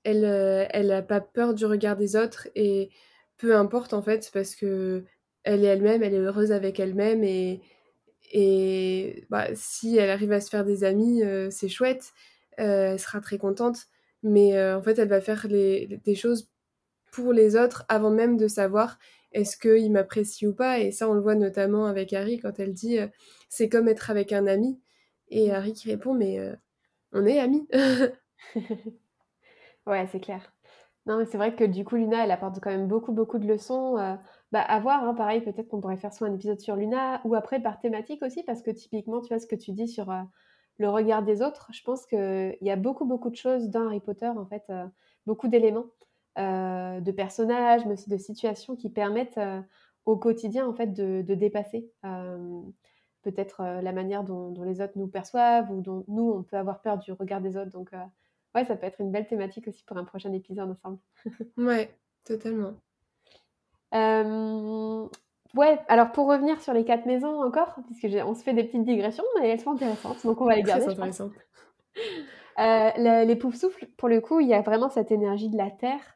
elle, 0.05 0.25
elle 0.71 0.93
a 0.93 1.01
pas 1.01 1.21
peur 1.21 1.55
du 1.55 1.65
regard 1.65 1.97
des 1.97 2.17
autres 2.17 2.49
et 2.55 2.91
peu 3.39 3.57
importe 3.57 3.95
en 3.95 4.03
fait, 4.03 4.31
parce 4.33 4.55
que 4.55 5.05
elle 5.45 5.65
est 5.65 5.69
elle-même, 5.69 6.03
elle 6.03 6.15
est 6.15 6.19
heureuse 6.19 6.53
avec 6.53 6.79
elle-même 6.79 7.25
et, 7.25 7.63
et 8.31 9.25
bah, 9.31 9.47
si 9.55 9.97
elle 9.97 10.11
arrive 10.11 10.33
à 10.33 10.41
se 10.41 10.51
faire 10.51 10.65
des 10.65 10.85
amis, 10.85 11.23
c'est 11.51 11.71
chouette, 11.71 12.13
elle 12.59 13.01
sera 13.01 13.21
très 13.21 13.39
contente. 13.39 13.87
Mais 14.23 14.63
en 14.73 14.83
fait, 14.83 14.99
elle 14.99 15.09
va 15.09 15.21
faire 15.21 15.47
les, 15.49 15.99
des 16.05 16.15
choses 16.15 16.51
pour 17.11 17.33
les 17.33 17.57
autres 17.57 17.85
avant 17.89 18.11
même 18.11 18.37
de 18.37 18.49
savoir 18.49 18.99
est-ce 19.33 19.57
qu'il 19.57 19.91
m'apprécie 19.93 20.47
ou 20.47 20.55
pas? 20.55 20.79
Et 20.79 20.93
ça, 20.93 21.09
on 21.09 21.15
le 21.15 21.21
voit 21.21 21.35
notamment 21.35 21.87
avec 21.87 22.13
Harry 22.13 22.39
quand 22.39 22.59
elle 22.59 22.75
dit 22.75 22.99
euh, 22.99 23.09
c'est 23.49 23.69
comme 23.69 23.89
être 23.89 24.11
avec 24.11 24.33
un 24.33 24.47
ami. 24.47 24.81
Et 25.29 25.51
Harry 25.51 25.73
qui 25.73 25.91
répond 25.91 26.15
mais 26.15 26.39
euh, 26.39 26.55
on 27.13 27.27
est 27.27 27.39
amis. 27.39 27.67
ouais, 29.87 30.07
c'est 30.11 30.21
clair. 30.21 30.53
Non, 31.07 31.19
mais 31.19 31.27
c'est 31.27 31.37
vrai 31.37 31.57
que 31.57 31.65
du 31.65 31.85
coup, 31.85 31.97
Luna, 31.97 32.25
elle 32.25 32.31
apporte 32.31 32.61
quand 32.61 32.71
même 32.71 32.87
beaucoup, 32.87 33.13
beaucoup 33.13 33.39
de 33.39 33.47
leçons. 33.47 33.97
bah, 34.53 34.61
à 34.61 34.81
voir, 34.81 35.03
hein, 35.03 35.15
pareil, 35.15 35.41
peut-être 35.41 35.69
qu'on 35.69 35.81
pourrait 35.81 35.97
faire 35.97 36.13
soit 36.13 36.29
un 36.29 36.35
épisode 36.35 36.61
sur 36.61 36.77
Luna 36.77 37.21
ou 37.25 37.35
après 37.35 37.61
par 37.61 37.81
thématique 37.81 38.23
aussi, 38.23 38.45
parce 38.45 38.63
que 38.63 38.71
typiquement, 38.71 39.21
tu 39.21 39.29
vois 39.29 39.41
ce 39.41 39.49
que 39.49 39.57
tu 39.57 39.73
dis 39.73 39.89
sur 39.89 40.15
le 40.79 40.89
regard 40.89 41.25
des 41.25 41.43
autres. 41.43 41.71
Je 41.73 41.83
pense 41.83 42.07
qu'il 42.07 42.57
y 42.61 42.71
a 42.71 42.77
beaucoup, 42.77 43.05
beaucoup 43.05 43.31
de 43.31 43.37
choses 43.37 43.69
dans 43.69 43.87
Harry 43.87 43.99
Potter, 43.99 44.29
en 44.29 44.47
fait, 44.47 44.63
beaucoup 45.27 45.49
d'éléments, 45.49 45.87
de 46.37 47.11
personnages, 47.11 47.85
mais 47.87 47.93
aussi 47.93 48.11
de 48.11 48.17
situations 48.17 48.77
qui 48.77 48.91
permettent 48.91 49.41
au 50.05 50.17
quotidien, 50.17 50.67
en 50.67 50.75
fait, 50.75 50.89
de, 50.89 51.23
de 51.23 51.35
dépasser 51.35 51.91
peut-être 53.23 53.63
la 53.63 53.93
manière 53.93 54.25
dont, 54.25 54.55
les 54.65 54.81
autres 54.81 54.95
nous 54.97 55.07
perçoivent 55.07 55.71
ou 55.71 55.81
dont 55.81 56.05
nous, 56.09 56.31
on 56.31 56.43
peut 56.43 56.57
avoir 56.57 56.81
peur 56.81 56.99
du 56.99 57.13
regard 57.13 57.41
des 57.41 57.57
autres. 57.57 57.71
Donc, 57.71 57.91
ouais, 58.55 58.65
ça 58.65 58.77
peut 58.77 58.87
être 58.87 59.01
une 59.01 59.11
belle 59.11 59.27
thématique 59.27 59.69
aussi 59.69 59.85
pour 59.85 59.97
un 59.97 60.05
prochain 60.05 60.33
épisode 60.33 60.71
ensemble. 60.71 60.99
ouais, 61.57 61.95
totalement. 62.25 62.75
ouais, 63.93 65.79
alors 65.89 66.13
pour 66.13 66.29
revenir 66.29 66.61
sur 66.61 66.73
les 66.73 66.85
quatre 66.85 67.07
maisons 67.07 67.43
encore, 67.43 67.77
puisque 67.87 68.09
on 68.27 68.35
se 68.35 68.43
fait 68.43 68.55
des 68.55 68.65
petites 68.65 68.85
digressions, 68.85 69.25
mais 69.39 69.49
elles 69.49 69.61
sont 69.61 69.73
intéressantes, 69.73 70.25
donc 70.25 70.41
on 70.41 70.47
va 70.47 70.57
les 70.57 70.63
garder. 70.65 70.85
Très 70.85 70.93
intéressantes. 70.95 71.33
Euh, 72.59 73.25
les 73.25 73.37
poufs 73.37 73.55
souffles, 73.55 73.89
pour 73.97 74.09
le 74.09 74.21
coup, 74.21 74.41
il 74.41 74.49
y 74.49 74.55
a 74.55 74.63
vraiment 74.63 74.89
cette 74.89 75.11
énergie 75.11 75.49
de 75.49 75.57
la 75.57 75.71
terre 75.71 76.15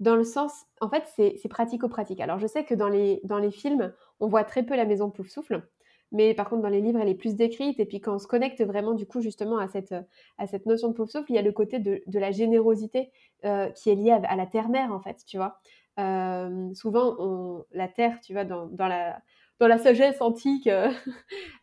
dans 0.00 0.16
le 0.16 0.24
sens, 0.24 0.66
en 0.80 0.88
fait, 0.88 1.04
c'est 1.16 1.48
pratico-pratique. 1.48 2.20
Alors, 2.20 2.38
je 2.38 2.46
sais 2.46 2.64
que 2.64 2.74
dans 2.74 2.88
les, 2.88 3.20
dans 3.24 3.38
les 3.38 3.50
films, 3.50 3.92
on 4.20 4.28
voit 4.28 4.44
très 4.44 4.62
peu 4.62 4.76
la 4.76 4.84
maison 4.84 5.10
pouf 5.10 5.28
souffle, 5.28 5.62
mais 6.12 6.34
par 6.34 6.48
contre, 6.48 6.62
dans 6.62 6.68
les 6.68 6.80
livres, 6.80 7.00
elle 7.00 7.08
est 7.08 7.14
plus 7.14 7.36
décrite. 7.36 7.80
Et 7.80 7.86
puis, 7.86 8.00
quand 8.00 8.14
on 8.14 8.18
se 8.18 8.26
connecte 8.26 8.62
vraiment, 8.62 8.94
du 8.94 9.06
coup, 9.06 9.20
justement, 9.20 9.58
à 9.58 9.68
cette, 9.68 9.94
à 10.38 10.46
cette 10.46 10.66
notion 10.66 10.88
de 10.88 10.94
pouf 10.94 11.10
souffle, 11.10 11.30
il 11.30 11.34
y 11.36 11.38
a 11.38 11.42
le 11.42 11.52
côté 11.52 11.78
de, 11.78 12.02
de 12.06 12.18
la 12.18 12.30
générosité 12.30 13.10
euh, 13.44 13.68
qui 13.70 13.90
est 13.90 13.94
liée 13.94 14.12
à, 14.12 14.36
la 14.36 14.46
terre-mère, 14.46 14.92
en 14.92 15.00
fait, 15.00 15.24
tu 15.26 15.36
vois. 15.36 15.58
Euh, 15.98 16.74
souvent, 16.74 17.64
la 17.72 17.88
terre, 17.88 18.20
tu 18.20 18.32
vois, 18.32 18.44
dans, 18.44 18.66
dans 18.66 18.88
la 18.88 19.20
dans 19.60 19.68
la 19.68 19.78
sagesse 19.78 20.20
antique, 20.20 20.66
euh, 20.68 20.90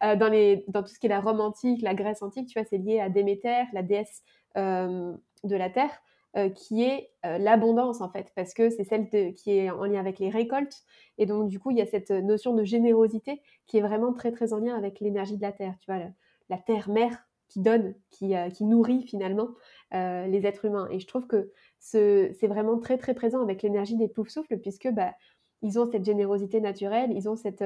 dans, 0.02 0.30
les, 0.30 0.66
dans 0.68 0.84
tout 0.84 0.90
ce 0.90 1.00
qui 1.00 1.08
est 1.08 1.10
la 1.10 1.22
Rome 1.22 1.42
antique, 1.42 1.82
la 1.82 1.94
Grèce 1.94 2.22
antique, 2.22 2.48
tu 2.48 2.60
vois, 2.60 2.68
c'est 2.70 2.78
lié 2.78 3.00
à 3.00 3.10
Déméter, 3.10 3.64
la 3.74 3.84
déesse 3.84 4.24
de 4.56 5.56
la 5.56 5.70
terre. 5.70 6.02
Euh, 6.38 6.48
qui 6.48 6.84
est 6.84 7.12
euh, 7.26 7.38
l'abondance 7.38 8.00
en 8.00 8.10
fait, 8.10 8.32
parce 8.38 8.54
que 8.54 8.70
c'est 8.70 8.86
celle 8.86 9.10
qui 9.34 9.52
est 9.52 9.70
en 9.70 9.84
lien 9.84 10.00
avec 10.00 10.18
les 10.18 10.30
récoltes. 10.30 10.78
Et 11.18 11.26
donc 11.26 11.50
du 11.50 11.60
coup, 11.60 11.72
il 11.72 11.78
y 11.78 11.82
a 11.82 11.86
cette 11.86 12.10
notion 12.10 12.54
de 12.54 12.64
générosité 12.64 13.42
qui 13.68 13.80
est 13.80 13.82
vraiment 13.82 14.14
très 14.14 14.32
très 14.32 14.54
en 14.54 14.60
lien 14.60 14.78
avec 14.78 15.02
l'énergie 15.02 15.36
de 15.36 15.42
la 15.42 15.52
terre. 15.52 15.76
Tu 15.82 15.92
vois, 15.92 16.02
la, 16.48 16.58
terre-mère 16.58 17.28
qui 17.50 17.60
donne, 17.60 17.96
qui, 18.12 18.34
euh, 18.34 18.50
qui 18.50 18.64
nourrit 18.64 19.04
finalement 19.04 19.50
les 19.92 20.46
êtres 20.46 20.64
humains. 20.64 20.88
Et 20.90 21.00
je 21.02 21.08
trouve 21.08 21.28
que 21.28 21.52
c'est 21.80 22.48
vraiment 22.48 22.80
très 22.80 22.98
très 22.98 23.14
présent 23.14 23.42
avec 23.42 23.62
l'énergie 23.62 23.98
des 23.98 24.08
poufs 24.08 24.30
souffles, 24.30 24.58
puisque 24.58 24.88
bah, 24.88 25.14
ils 25.62 25.80
ont 25.80 25.90
cette 25.90 26.06
générosité 26.06 26.62
naturelle, 26.62 27.12
ils 27.14 27.30
ont 27.30 27.36
cette 27.36 27.64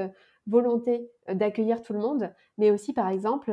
volonté 0.47 1.09
d'accueillir 1.31 1.81
tout 1.81 1.93
le 1.93 1.99
monde, 1.99 2.31
mais 2.57 2.71
aussi 2.71 2.93
par 2.93 3.09
exemple, 3.09 3.51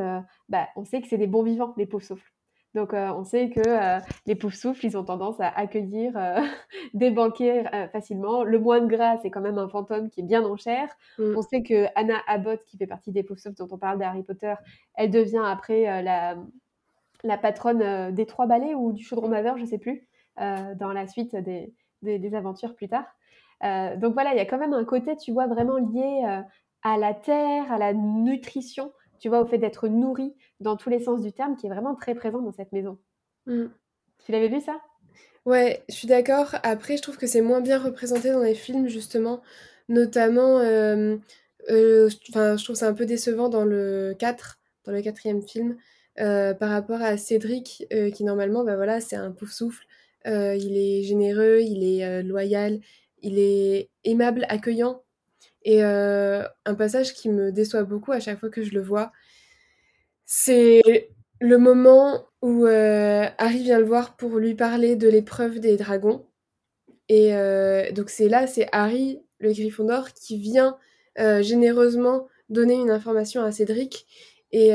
bah, 0.49 0.68
on 0.76 0.84
sait 0.84 1.01
que 1.01 1.09
c'est 1.09 1.18
des 1.18 1.26
bons 1.26 1.43
vivants, 1.43 1.74
les 1.76 1.86
poufs 1.86 2.05
souffles. 2.05 2.32
Donc, 2.74 2.95
euh, 2.95 3.12
on 3.12 3.24
sait 3.24 3.51
que 3.51 3.61
euh, 3.61 4.01
les 4.26 4.34
poufs 4.34 4.55
souffles, 4.55 4.86
ils 4.86 4.97
ont 4.97 5.05
tendance 5.05 5.38
à 5.40 5.49
accueillir 5.49 6.16
euh, 6.16 6.40
des 6.95 7.11
banquiers 7.11 7.64
facilement. 7.93 8.45
Le 8.45 8.59
moine 8.59 8.88
gras, 8.88 9.18
c'est 9.18 9.30
quand 9.30 9.40
même 9.40 9.59
un 9.59 9.68
fantôme 9.68 10.09
qui 10.09 10.20
est 10.20 10.24
bien 10.24 10.43
en 10.45 10.57
chair. 10.57 10.88
Mm. 11.18 11.36
On 11.36 11.43
sait 11.43 11.62
que 11.62 11.86
Anna 11.95 12.16
Abbott, 12.26 12.64
qui 12.64 12.78
fait 12.78 12.86
partie 12.86 13.12
des 13.12 13.22
poufs 13.22 13.38
souffles 13.38 13.57
dont 13.57 13.68
on 13.70 13.78
parle 13.78 13.99
d'Harry 13.99 14.22
Potter, 14.22 14.55
elle 14.95 15.11
devient 15.11 15.43
après 15.45 16.03
la, 16.03 16.36
la 17.24 17.38
patronne 17.38 18.14
des 18.14 18.26
trois 18.26 18.47
balais 18.47 18.74
ou 18.74 18.93
du 18.93 19.05
chaudron 19.05 19.28
maveur, 19.28 19.57
je 19.59 19.62
ne 19.62 19.68
sais 19.68 19.78
plus, 19.78 20.07
dans 20.38 20.93
la 20.95 21.07
suite 21.07 21.36
des, 21.36 21.74
des, 22.01 22.18
des 22.18 22.34
aventures 22.34 22.74
plus 22.74 22.88
tard. 22.88 23.05
Donc 23.62 24.14
voilà, 24.14 24.32
il 24.32 24.36
y 24.36 24.40
a 24.40 24.46
quand 24.46 24.58
même 24.58 24.74
un 24.74 24.84
côté, 24.84 25.16
tu 25.16 25.32
vois, 25.32 25.46
vraiment 25.46 25.76
lié 25.76 26.42
à 26.82 26.98
la 26.98 27.14
terre, 27.14 27.70
à 27.70 27.78
la 27.78 27.92
nutrition 27.92 28.92
tu 29.22 29.28
vois, 29.28 29.40
au 29.40 29.46
fait 29.46 29.58
d'être 29.58 29.86
nourri 29.86 30.34
dans 30.58 30.76
tous 30.76 30.90
les 30.90 30.98
sens 30.98 31.22
du 31.22 31.32
terme, 31.32 31.54
qui 31.56 31.66
est 31.66 31.70
vraiment 31.70 31.94
très 31.94 32.16
présent 32.16 32.42
dans 32.42 32.50
cette 32.50 32.72
maison. 32.72 32.98
Mm. 33.46 33.66
Tu 34.26 34.32
l'avais 34.32 34.48
vu 34.48 34.60
ça? 34.60 34.80
Ouais, 35.46 35.84
je 35.88 35.94
suis 35.94 36.08
d'accord. 36.08 36.56
Après, 36.64 36.96
je 36.96 37.02
trouve 37.02 37.18
que 37.18 37.28
c'est 37.28 37.40
moins 37.40 37.60
bien 37.60 37.78
représenté 37.78 38.32
dans 38.32 38.42
les 38.42 38.56
films, 38.56 38.88
justement. 38.88 39.40
Notamment, 39.88 40.58
euh, 40.58 41.16
euh, 41.70 42.08
je 42.08 42.64
trouve 42.64 42.74
c'est 42.74 42.84
un 42.84 42.94
peu 42.94 43.06
décevant 43.06 43.48
dans 43.48 43.64
le 43.64 44.16
4, 44.18 44.58
dans 44.86 44.92
le 44.92 45.02
quatrième 45.02 45.42
film, 45.42 45.76
euh, 46.18 46.52
par 46.52 46.70
rapport 46.70 47.00
à 47.00 47.16
Cédric, 47.16 47.86
qui 48.14 48.24
normalement, 48.24 48.64
bah 48.64 48.74
voilà, 48.74 49.00
c'est 49.00 49.16
un 49.16 49.30
pouf 49.30 49.52
souffle. 49.52 49.84
il 50.24 50.76
est 50.76 51.04
généreux, 51.04 51.60
il 51.60 51.84
est 51.84 52.24
loyal, 52.24 52.80
il 53.23 53.39
est 53.39 53.91
aimable, 54.05 54.47
accueillant. 54.49 55.03
Et 55.64 55.85
euh, 55.85 56.45
un 56.64 56.75
passage 56.75 57.14
qui 57.14 57.29
me 57.29 57.53
déçoit 57.53 57.85
beaucoup 57.85 58.12
à 58.12 58.20
chaque 58.20 58.39
fois 58.39 58.51
que 58.51 58.62
je 58.62 58.75
le 58.75 58.83
vois, 58.83 59.12
c'est 60.25 61.11
le 61.41 61.59
moment 61.59 62.27
où 62.41 62.66
euh, 62.66 63.27
Harry 63.39 63.62
vient 63.62 63.79
le 63.79 63.85
voir 63.85 64.16
pour 64.16 64.39
lui 64.39 64.55
parler 64.55 64.97
de 64.97 65.09
l'épreuve 65.09 65.61
des 65.61 65.77
dragons. 65.77 66.27
Et 67.09 67.35
euh, 67.35 67.91
donc 67.93 68.11
c'est 68.11 68.29
là, 68.29 68.47
c'est 68.47 68.68
Harry, 68.73 69.20
le 69.39 69.53
Gryffondor, 69.53 70.12
qui 70.12 70.39
vient 70.39 70.77
généreusement 71.16 72.27
donner 72.49 72.75
une 72.75 72.91
information 72.91 73.43
à 73.43 73.53
Cédric. 73.53 74.07
Et 74.51 74.70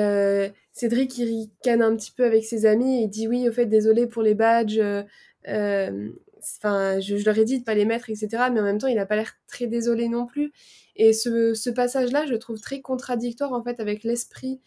Cédric, 0.71 1.17
il 1.17 1.25
ricane 1.25 1.81
un 1.81 1.95
petit 1.95 2.11
peu 2.11 2.25
avec 2.25 2.45
ses 2.45 2.65
amis 2.67 3.03
et 3.03 3.07
dit 3.07 3.27
oui, 3.27 3.49
au 3.49 3.51
fait, 3.51 3.65
désolé 3.65 4.05
pour 4.05 4.21
les 4.21 4.35
badges. 4.35 4.79
Enfin, 6.57 6.99
je, 6.99 7.15
leur 7.23 7.37
ai 7.37 7.45
dit 7.45 7.59
de 7.59 7.63
pas 7.63 7.75
les 7.75 7.85
mettre, 7.85 8.09
etc. 8.09 8.27
Mais 8.51 8.59
en 8.59 8.63
même 8.63 8.77
temps, 8.77 8.87
il 8.87 8.95
n'a 8.95 9.05
pas 9.05 9.15
l'air 9.15 9.33
très 9.47 9.67
désolé 9.67 10.07
non 10.07 10.25
plus. 10.25 10.51
Et 10.95 11.13
ce, 11.13 11.69
passage-là, 11.69 12.25
je 12.25 12.35
trouve 12.35 12.59
très 12.59 12.81
contradictoire 12.81 13.53
en 13.53 13.63
fait 13.63 13.79
avec 13.79 14.03
l'esprit 14.03 14.61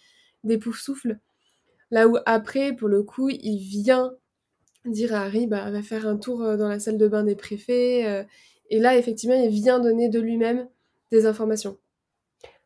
des 0.44 0.58
Poufsouffles. 0.58 1.18
Là 1.90 2.08
où 2.08 2.16
après, 2.26 2.72
pour 2.72 2.88
le 2.88 3.02
coup, 3.02 3.28
il 3.28 3.58
vient 3.58 4.12
dire 4.84 5.14
à 5.14 5.22
Harry, 5.22 5.46
bah, 5.46 5.70
va 5.70 5.82
faire 5.82 6.06
un 6.06 6.16
tour 6.16 6.42
euh, 6.42 6.56
dans 6.56 6.68
la 6.68 6.78
salle 6.78 6.98
de 6.98 7.08
bain 7.08 7.24
des 7.24 7.36
préfets. 7.36 8.06
Euh, 8.06 8.24
et 8.70 8.78
là, 8.78 8.96
effectivement, 8.96 9.36
il 9.36 9.50
vient 9.50 9.80
donner 9.80 10.08
de 10.08 10.20
lui-même 10.20 10.68
des 11.10 11.26
informations. 11.26 11.76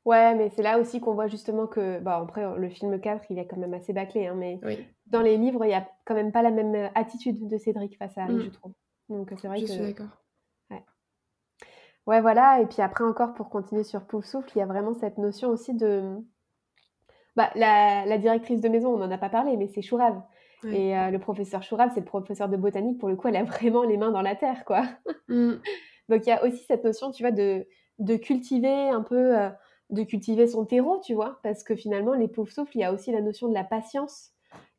Ouais, 0.04 0.34
mais 0.34 0.50
c'est 0.50 0.62
là 0.62 0.78
aussi 0.78 1.00
qu'on 1.00 1.14
voit 1.14 1.28
justement 1.28 1.66
que, 1.66 1.98
bah, 2.00 2.18
après, 2.22 2.44
le 2.58 2.68
film 2.68 3.00
4, 3.00 3.24
il 3.30 3.38
est 3.38 3.46
quand 3.46 3.56
même 3.56 3.72
assez 3.72 3.94
bâclé, 3.94 4.26
hein, 4.26 4.34
mais 4.36 4.60
dans 5.06 5.22
les 5.22 5.38
livres, 5.38 5.64
il 5.64 5.68
n'y 5.68 5.74
a 5.74 5.88
quand 6.04 6.14
même 6.14 6.32
pas 6.32 6.42
la 6.42 6.50
même 6.50 6.74
euh, 6.74 6.88
attitude 6.94 7.48
de 7.48 7.56
Cédric 7.56 7.96
face 7.96 8.16
à 8.18 8.24
Harry, 8.24 8.34
mm. 8.34 8.42
je 8.42 8.50
trouve. 8.50 8.72
Donc 9.08 9.32
c'est 9.40 9.48
vrai 9.48 9.60
je 9.60 9.66
suis 9.66 9.80
d'accord. 9.80 10.06
Ouais. 12.06 12.20
voilà. 12.20 12.60
Et 12.60 12.66
puis 12.66 12.82
après 12.82 13.04
encore, 13.04 13.34
pour 13.34 13.48
continuer 13.48 13.84
sur 13.84 14.06
Pouf 14.06 14.24
Souffle, 14.24 14.50
il 14.54 14.58
y 14.58 14.62
a 14.62 14.66
vraiment 14.66 14.94
cette 14.94 15.18
notion 15.18 15.48
aussi 15.48 15.74
de... 15.74 16.16
Bah, 17.36 17.50
la, 17.54 18.18
directrice 18.18 18.60
de 18.60 18.68
maison, 18.68 18.94
on 18.94 18.98
n'en 18.98 19.10
a 19.10 19.18
pas 19.18 19.28
parlé, 19.28 19.56
mais 19.56 19.68
c'est 19.68 19.82
Chourave. 19.82 20.22
Et 20.64 20.96
euh, 20.96 21.10
le 21.10 21.18
professeur 21.18 21.62
Chourave, 21.62 21.90
c'est 21.92 22.00
le 22.00 22.06
professeur 22.06 22.48
de 22.48 22.56
botanique. 22.56 22.98
Pour 22.98 23.08
le 23.08 23.16
coup, 23.16 23.28
elle 23.28 23.36
a 23.36 23.44
vraiment 23.44 23.82
les 23.82 23.96
mains 23.96 24.12
dans 24.12 24.22
la 24.22 24.36
terre, 24.36 24.64
quoi. 24.64 24.84
Mm. 25.28 25.54
Donc 26.08 26.26
il 26.26 26.28
y 26.28 26.32
a 26.32 26.44
aussi 26.44 26.64
cette 26.64 26.84
notion, 26.84 27.10
tu 27.10 27.22
vois, 27.22 27.32
de, 27.32 27.66
de 27.98 28.16
cultiver 28.16 28.90
un 28.90 29.02
peu, 29.02 29.38
euh, 29.38 29.50
de 29.90 30.02
cultiver 30.02 30.46
son 30.46 30.64
terreau, 30.64 31.00
tu 31.00 31.14
vois, 31.14 31.38
parce 31.42 31.64
que 31.64 31.74
finalement, 31.74 32.14
les 32.14 32.28
Pouf 32.28 32.50
Souffle, 32.50 32.76
il 32.76 32.80
y 32.80 32.84
a 32.84 32.92
aussi 32.92 33.12
la 33.12 33.20
notion 33.20 33.48
de 33.48 33.54
la 33.54 33.64
patience. 33.64 34.30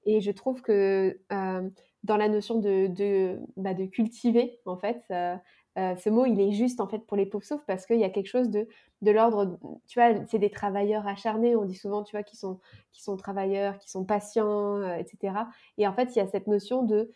Et 0.06 0.22
je 0.22 0.32
trouve 0.32 0.62
que 0.62 1.20
euh, 1.32 1.70
dans 2.06 2.18
la 2.18 2.30
notion 2.30 2.60
de, 2.60 2.88
de, 2.88 3.40
bah, 3.58 3.74
de 3.74 3.86
cultiver, 3.86 4.60
en 4.66 4.78
fait. 4.78 5.04
Euh, 5.12 5.36
euh, 5.78 5.96
ce 5.98 6.10
mot, 6.10 6.26
il 6.26 6.40
est 6.40 6.52
juste 6.52 6.80
en 6.80 6.88
fait 6.88 7.00
pour 7.00 7.18
les 7.18 7.26
pauvres 7.26 7.44
sauf 7.44 7.62
parce 7.68 7.86
qu'il 7.86 8.00
y 8.00 8.06
a 8.06 8.10
quelque 8.10 8.30
chose 8.30 8.50
de, 8.50 8.66
de 9.02 9.12
l'ordre, 9.12 9.60
tu 9.88 10.00
vois, 10.00 10.26
c'est 10.28 10.40
des 10.40 10.50
travailleurs 10.50 11.06
acharnés, 11.06 11.58
on 11.58 11.66
dit 11.66 11.76
souvent, 11.76 12.04
tu 12.04 12.16
vois, 12.16 12.24
qui 12.24 12.38
sont, 12.38 12.60
qui 12.94 13.04
sont 13.04 13.18
travailleurs, 13.18 13.78
qui 13.80 13.90
sont 13.90 14.06
patients, 14.06 14.78
euh, 14.78 14.96
etc. 14.96 15.34
Et 15.78 15.86
en 15.86 15.94
fait, 15.94 16.16
il 16.16 16.20
y 16.20 16.22
a 16.22 16.28
cette 16.28 16.48
notion 16.48 16.84
de 16.84 17.12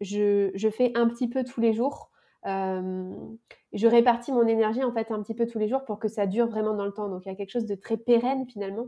je, 0.00 0.52
je, 0.54 0.68
fais 0.68 0.92
un 0.94 1.08
petit 1.08 1.28
peu 1.28 1.42
tous 1.42 1.60
les 1.60 1.72
jours, 1.72 2.12
je 2.44 3.86
répartis 3.86 4.30
mon 4.30 4.46
énergie 4.46 4.84
en 4.84 4.92
fait 4.92 5.10
un 5.10 5.20
petit 5.22 5.34
peu 5.34 5.46
tous 5.46 5.58
les 5.58 5.66
jours 5.66 5.84
pour 5.84 5.98
que 5.98 6.06
ça 6.06 6.26
dure 6.26 6.46
vraiment 6.46 6.74
dans 6.74 6.84
le 6.84 6.92
temps. 6.92 7.08
Donc 7.08 7.26
il 7.26 7.28
y 7.28 7.32
a 7.32 7.34
quelque 7.34 7.50
chose 7.50 7.66
de 7.66 7.74
très 7.74 7.96
pérenne 7.96 8.46
finalement 8.46 8.86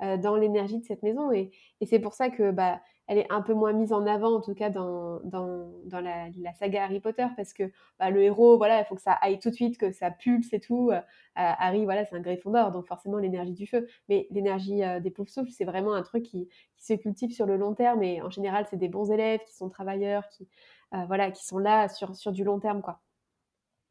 dans 0.00 0.36
l'énergie 0.36 0.78
de 0.78 0.84
cette 0.84 1.02
maison 1.02 1.32
et, 1.32 1.50
c'est 1.86 1.98
pour 1.98 2.14
ça 2.14 2.30
que 2.30 2.50
bah, 2.50 2.80
elle 3.06 3.18
est 3.18 3.32
un 3.32 3.40
peu 3.40 3.54
moins 3.54 3.72
mise 3.72 3.92
en 3.92 4.04
avant, 4.06 4.34
en 4.34 4.40
tout 4.40 4.54
cas 4.54 4.68
dans, 4.68 5.20
dans, 5.22 6.00
la, 6.00 6.28
saga 6.54 6.84
Harry 6.84 7.00
Potter, 7.00 7.26
parce 7.36 7.52
que 7.52 7.70
bah, 7.98 8.10
le 8.10 8.22
héros, 8.22 8.56
voilà, 8.56 8.80
il 8.80 8.84
faut 8.84 8.96
que 8.96 9.02
ça 9.02 9.12
aille 9.12 9.38
tout 9.38 9.50
de 9.50 9.54
suite, 9.54 9.78
que 9.78 9.92
ça 9.92 10.10
pulse 10.10 10.52
et 10.52 10.60
tout. 10.60 10.90
Euh, 10.90 11.00
Harry, 11.36 11.84
voilà, 11.84 12.04
c'est 12.04 12.16
un 12.16 12.20
Gryffondor, 12.20 12.72
donc 12.72 12.86
forcément 12.86 13.18
l'énergie 13.18 13.52
du 13.52 13.66
feu. 13.66 13.86
Mais 14.08 14.26
l'énergie 14.30 14.82
euh, 14.82 14.98
des 15.00 15.10
pauvres 15.10 15.30
souffles, 15.30 15.50
c'est 15.52 15.64
vraiment 15.64 15.94
un 15.94 16.02
truc 16.02 16.24
qui, 16.24 16.48
se 16.78 16.94
cultive 16.94 17.32
sur 17.32 17.46
le 17.46 17.56
long 17.56 17.74
terme, 17.74 18.02
et 18.02 18.22
en 18.22 18.30
général, 18.30 18.66
c'est 18.70 18.76
des 18.76 18.88
bons 18.88 19.10
élèves 19.10 19.40
qui 19.44 19.54
sont 19.54 19.68
travailleurs, 19.68 20.28
qui, 20.28 20.48
euh, 20.94 21.04
voilà, 21.06 21.30
qui 21.30 21.44
sont 21.44 21.58
là 21.58 21.88
sur, 21.88 22.14
sur 22.14 22.32
du 22.32 22.44
long 22.44 22.60
terme, 22.60 22.82
quoi. 22.82 23.00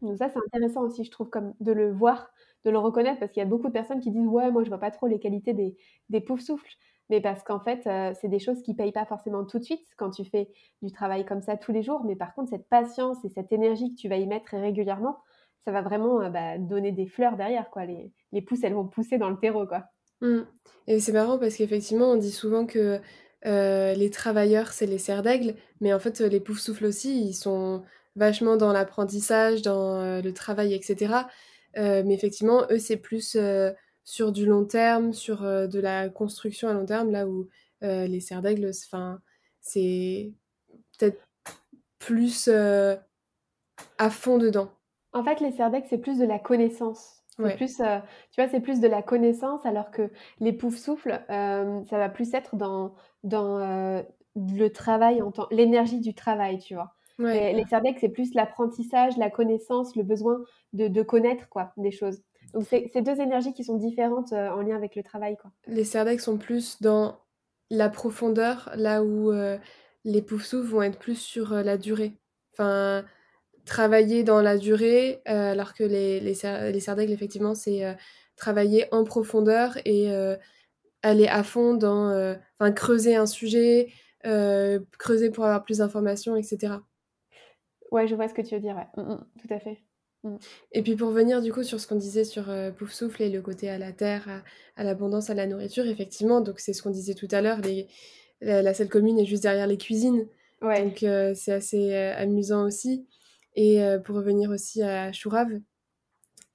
Donc 0.01 0.17
ça, 0.17 0.29
c'est 0.29 0.39
intéressant 0.39 0.81
aussi, 0.83 1.03
je 1.03 1.11
trouve, 1.11 1.29
comme 1.29 1.53
de 1.59 1.71
le 1.71 1.91
voir, 1.91 2.29
de 2.65 2.71
le 2.71 2.79
reconnaître, 2.79 3.19
parce 3.19 3.31
qu'il 3.31 3.41
y 3.41 3.45
a 3.45 3.49
beaucoup 3.49 3.67
de 3.67 3.73
personnes 3.73 4.01
qui 4.01 4.11
disent, 4.11 4.27
ouais, 4.27 4.51
moi, 4.51 4.63
je 4.63 4.69
vois 4.69 4.79
pas 4.79 4.91
trop 4.91 5.07
les 5.07 5.19
qualités 5.19 5.53
des, 5.53 5.77
des 6.09 6.19
pauvres 6.19 6.41
souffles. 6.41 6.69
mais 7.09 7.21
parce 7.21 7.43
qu'en 7.43 7.59
fait, 7.59 7.87
c'est 8.19 8.27
des 8.27 8.39
choses 8.39 8.61
qui 8.63 8.73
payent 8.73 8.91
pas 8.91 9.05
forcément 9.05 9.45
tout 9.45 9.59
de 9.59 9.63
suite 9.63 9.85
quand 9.97 10.09
tu 10.09 10.25
fais 10.25 10.49
du 10.81 10.91
travail 10.91 11.25
comme 11.25 11.41
ça 11.41 11.55
tous 11.55 11.71
les 11.71 11.83
jours. 11.83 12.03
Mais 12.03 12.15
par 12.15 12.33
contre, 12.33 12.49
cette 12.49 12.67
patience 12.67 13.23
et 13.23 13.29
cette 13.29 13.51
énergie 13.51 13.93
que 13.93 14.01
tu 14.01 14.09
vas 14.09 14.17
y 14.17 14.25
mettre 14.25 14.57
régulièrement, 14.57 15.17
ça 15.63 15.71
va 15.71 15.81
vraiment 15.81 16.29
bah, 16.29 16.57
donner 16.57 16.91
des 16.91 17.05
fleurs 17.05 17.37
derrière. 17.37 17.69
Quoi. 17.69 17.85
Les, 17.85 18.11
les 18.31 18.41
pousses, 18.41 18.63
elles 18.63 18.73
vont 18.73 18.87
pousser 18.87 19.17
dans 19.17 19.29
le 19.29 19.37
terreau. 19.37 19.67
Quoi. 19.67 19.83
Mmh. 20.21 20.41
Et 20.87 20.99
c'est 20.99 21.11
marrant 21.11 21.37
parce 21.37 21.55
qu'effectivement, 21.55 22.11
on 22.11 22.17
dit 22.17 22.31
souvent 22.31 22.65
que 22.65 22.99
les 23.43 24.09
travailleurs, 24.09 24.69
c'est 24.73 24.87
les 24.87 24.97
serres 24.97 25.21
d'aigle, 25.21 25.53
mais 25.81 25.93
en 25.93 25.99
fait, 25.99 26.19
les 26.19 26.39
poufs 26.39 26.59
souffles 26.59 26.85
aussi, 26.85 27.27
ils 27.27 27.35
sont 27.35 27.83
vachement 28.15 28.57
dans 28.57 28.73
l'apprentissage, 28.73 29.61
dans 29.61 30.21
le 30.23 30.33
travail, 30.33 30.73
etc. 30.73 31.13
mais 31.75 32.13
effectivement, 32.13 32.63
eux, 32.71 32.79
c'est 32.79 32.97
plus 32.97 33.37
sur 34.03 34.31
du 34.31 34.45
long 34.45 34.65
terme, 34.65 35.13
sur 35.13 35.41
de 35.41 35.79
la 35.79 36.09
construction 36.09 36.69
à 36.69 36.73
long 36.73 36.85
terme, 36.85 37.11
là 37.11 37.27
où 37.27 37.47
les 37.81 38.19
serres 38.19 38.41
d'aigle, 38.41 38.71
c'est 39.61 40.33
peut-être 40.97 41.21
plus 41.99 42.49
à 42.49 44.09
fond 44.09 44.37
dedans. 44.37 44.69
En 45.13 45.23
fait, 45.23 45.39
les 45.39 45.51
serres 45.51 45.71
d'aigle, 45.71 45.87
c'est 45.89 45.97
plus 45.97 46.17
de 46.17 46.25
la 46.25 46.39
connaissance. 46.39 47.23
C'est 47.37 47.55
plus, 47.57 47.75
tu 47.77 48.41
vois, 48.41 48.47
c'est 48.49 48.61
plus 48.61 48.79
de 48.79 48.87
la 48.87 49.01
connaissance, 49.01 49.65
alors 49.65 49.91
que 49.91 50.09
les 50.39 50.53
poufs 50.53 50.77
souffles, 50.77 51.21
ça 51.27 51.85
va 51.91 52.09
plus 52.09 52.33
être 52.33 52.55
dans, 52.55 52.95
dans 53.23 54.03
le 54.35 54.67
travail, 54.69 55.21
en 55.21 55.31
l'énergie 55.51 55.99
du 55.99 56.13
travail, 56.13 56.59
tu 56.59 56.75
vois. 56.75 56.94
Les, 57.17 57.53
les 57.53 57.65
c'est 57.99 58.09
plus 58.09 58.33
l'apprentissage, 58.33 59.17
la 59.17 59.29
connaissance, 59.29 59.95
le 59.95 60.03
besoin 60.03 60.43
de, 60.73 60.87
de 60.87 61.01
connaître 61.01 61.47
quoi, 61.49 61.71
des 61.77 61.91
choses. 61.91 62.21
Donc, 62.53 62.65
c'est 62.69 63.01
deux 63.01 63.19
énergies 63.19 63.53
qui 63.53 63.63
sont 63.63 63.77
différentes 63.77 64.33
euh, 64.33 64.49
en 64.49 64.61
lien 64.61 64.75
avec 64.75 64.95
le 64.95 65.03
travail. 65.03 65.35
Quoi. 65.37 65.51
Les 65.67 65.83
Serdec 65.83 66.21
sont 66.21 66.37
plus 66.37 66.81
dans 66.81 67.19
la 67.69 67.89
profondeur, 67.89 68.71
là 68.75 69.03
où 69.03 69.31
euh, 69.31 69.57
les 70.03 70.21
Poufsous 70.21 70.63
vont 70.63 70.81
être 70.81 70.99
plus 70.99 71.15
sur 71.15 71.53
euh, 71.53 71.63
la 71.63 71.77
durée. 71.77 72.13
Enfin, 72.53 73.03
travailler 73.65 74.23
dans 74.23 74.41
la 74.41 74.57
durée, 74.57 75.21
alors 75.25 75.73
que 75.73 75.83
les, 75.83 76.19
les, 76.19 76.35
les 76.71 77.11
effectivement, 77.11 77.55
c'est 77.55 77.97
travailler 78.37 78.85
en 78.93 79.03
profondeur 79.03 79.75
et 79.83 80.07
aller 81.01 81.27
à 81.27 81.43
fond 81.43 81.73
dans. 81.73 82.35
Enfin, 82.53 82.71
creuser 82.71 83.15
un 83.15 83.25
sujet, 83.25 83.89
creuser 84.21 85.31
pour 85.31 85.43
avoir 85.43 85.63
plus 85.65 85.79
d'informations, 85.79 86.37
etc. 86.37 86.75
Ouais, 87.91 88.07
je 88.07 88.15
vois 88.15 88.27
ce 88.27 88.33
que 88.33 88.41
tu 88.41 88.55
veux 88.55 88.61
dire, 88.61 88.75
ouais. 88.75 89.03
Mmh, 89.03 89.13
mmh, 89.13 89.25
tout 89.41 89.53
à 89.53 89.59
fait. 89.59 89.77
Mmh. 90.23 90.35
Et 90.71 90.81
puis 90.81 90.95
pour 90.95 91.11
venir 91.11 91.41
du 91.41 91.53
coup 91.53 91.63
sur 91.63 91.79
ce 91.79 91.87
qu'on 91.87 91.95
disait 91.95 92.23
sur 92.23 92.45
Pouf 92.77 92.91
Souffle 92.91 93.21
et 93.21 93.29
le 93.29 93.41
côté 93.41 93.69
à 93.69 93.77
la 93.77 93.91
terre, 93.91 94.43
à, 94.75 94.83
l'abondance, 94.83 95.29
à 95.29 95.33
la 95.33 95.47
nourriture, 95.47 95.85
effectivement, 95.85 96.41
donc 96.41 96.59
c'est 96.59 96.73
ce 96.73 96.81
qu'on 96.81 96.89
disait 96.89 97.13
tout 97.13 97.27
à 97.31 97.41
l'heure, 97.41 97.59
la, 98.41 98.61
la, 98.61 98.73
salle 98.73 98.89
commune 98.89 99.19
est 99.19 99.25
juste 99.25 99.43
derrière 99.43 99.67
les 99.67 99.77
cuisines. 99.77 100.27
Donc 100.61 101.05
c'est 101.35 101.51
assez 101.51 101.93
amusant 101.93 102.65
aussi. 102.65 103.05
Et 103.55 103.79
pour 104.03 104.15
revenir 104.15 104.49
aussi 104.49 104.81
à 104.81 105.11
Chourave, 105.11 105.59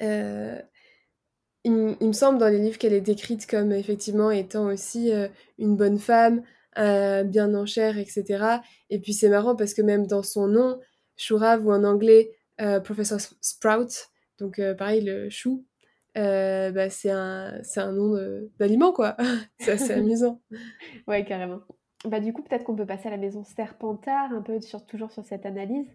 il, 0.00 1.72
me 1.72 2.12
semble 2.12 2.38
dans 2.38 2.48
les 2.48 2.58
livres 2.58 2.78
qu'elle 2.78 2.92
est 2.92 3.00
décrite 3.00 3.46
comme 3.46 3.72
effectivement 3.72 4.30
étant 4.30 4.66
aussi 4.66 5.12
une 5.58 5.76
bonne 5.76 5.98
femme, 5.98 6.42
bien 6.76 7.54
en 7.54 7.66
chair, 7.66 7.98
etc. 7.98 8.60
Et 8.90 8.98
puis 8.98 9.12
c'est 9.12 9.28
marrant 9.28 9.54
parce 9.54 9.74
que 9.74 9.82
même 9.82 10.06
dans 10.06 10.22
son 10.22 10.48
nom, 10.48 10.80
Chourave 11.20 11.66
ou 11.66 11.70
en 11.70 11.84
anglais 11.84 12.32
euh, 12.60 12.80
Professor 12.80 13.20
Sprout, 13.40 14.10
donc 14.38 14.58
euh, 14.58 14.74
pareil, 14.74 15.02
le 15.02 15.28
chou, 15.28 15.64
euh, 16.16 16.70
bah, 16.72 16.88
c'est 16.88 17.10
un, 17.10 17.60
un 17.76 17.92
nom 17.92 18.16
d'aliment, 18.58 18.92
quoi. 18.92 19.16
c'est 19.60 19.72
assez 19.72 19.92
amusant. 19.92 20.40
Ouais, 21.06 21.24
carrément. 21.24 21.60
Bah, 22.06 22.20
du 22.20 22.32
coup, 22.32 22.42
peut-être 22.42 22.64
qu'on 22.64 22.74
peut 22.74 22.86
passer 22.86 23.08
à 23.08 23.10
la 23.10 23.18
maison 23.18 23.44
Serpentard, 23.44 24.32
un 24.32 24.40
peu 24.40 24.58
toujours 24.88 25.12
sur 25.12 25.24
cette 25.24 25.44
analyse. 25.44 25.90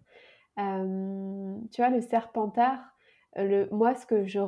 tu 0.58 1.82
vois, 1.82 1.90
le 1.90 2.02
Serpentard, 2.02 2.80
le, 3.36 3.68
moi, 3.72 3.96
ce, 3.96 4.06
que 4.06 4.26
je, 4.26 4.40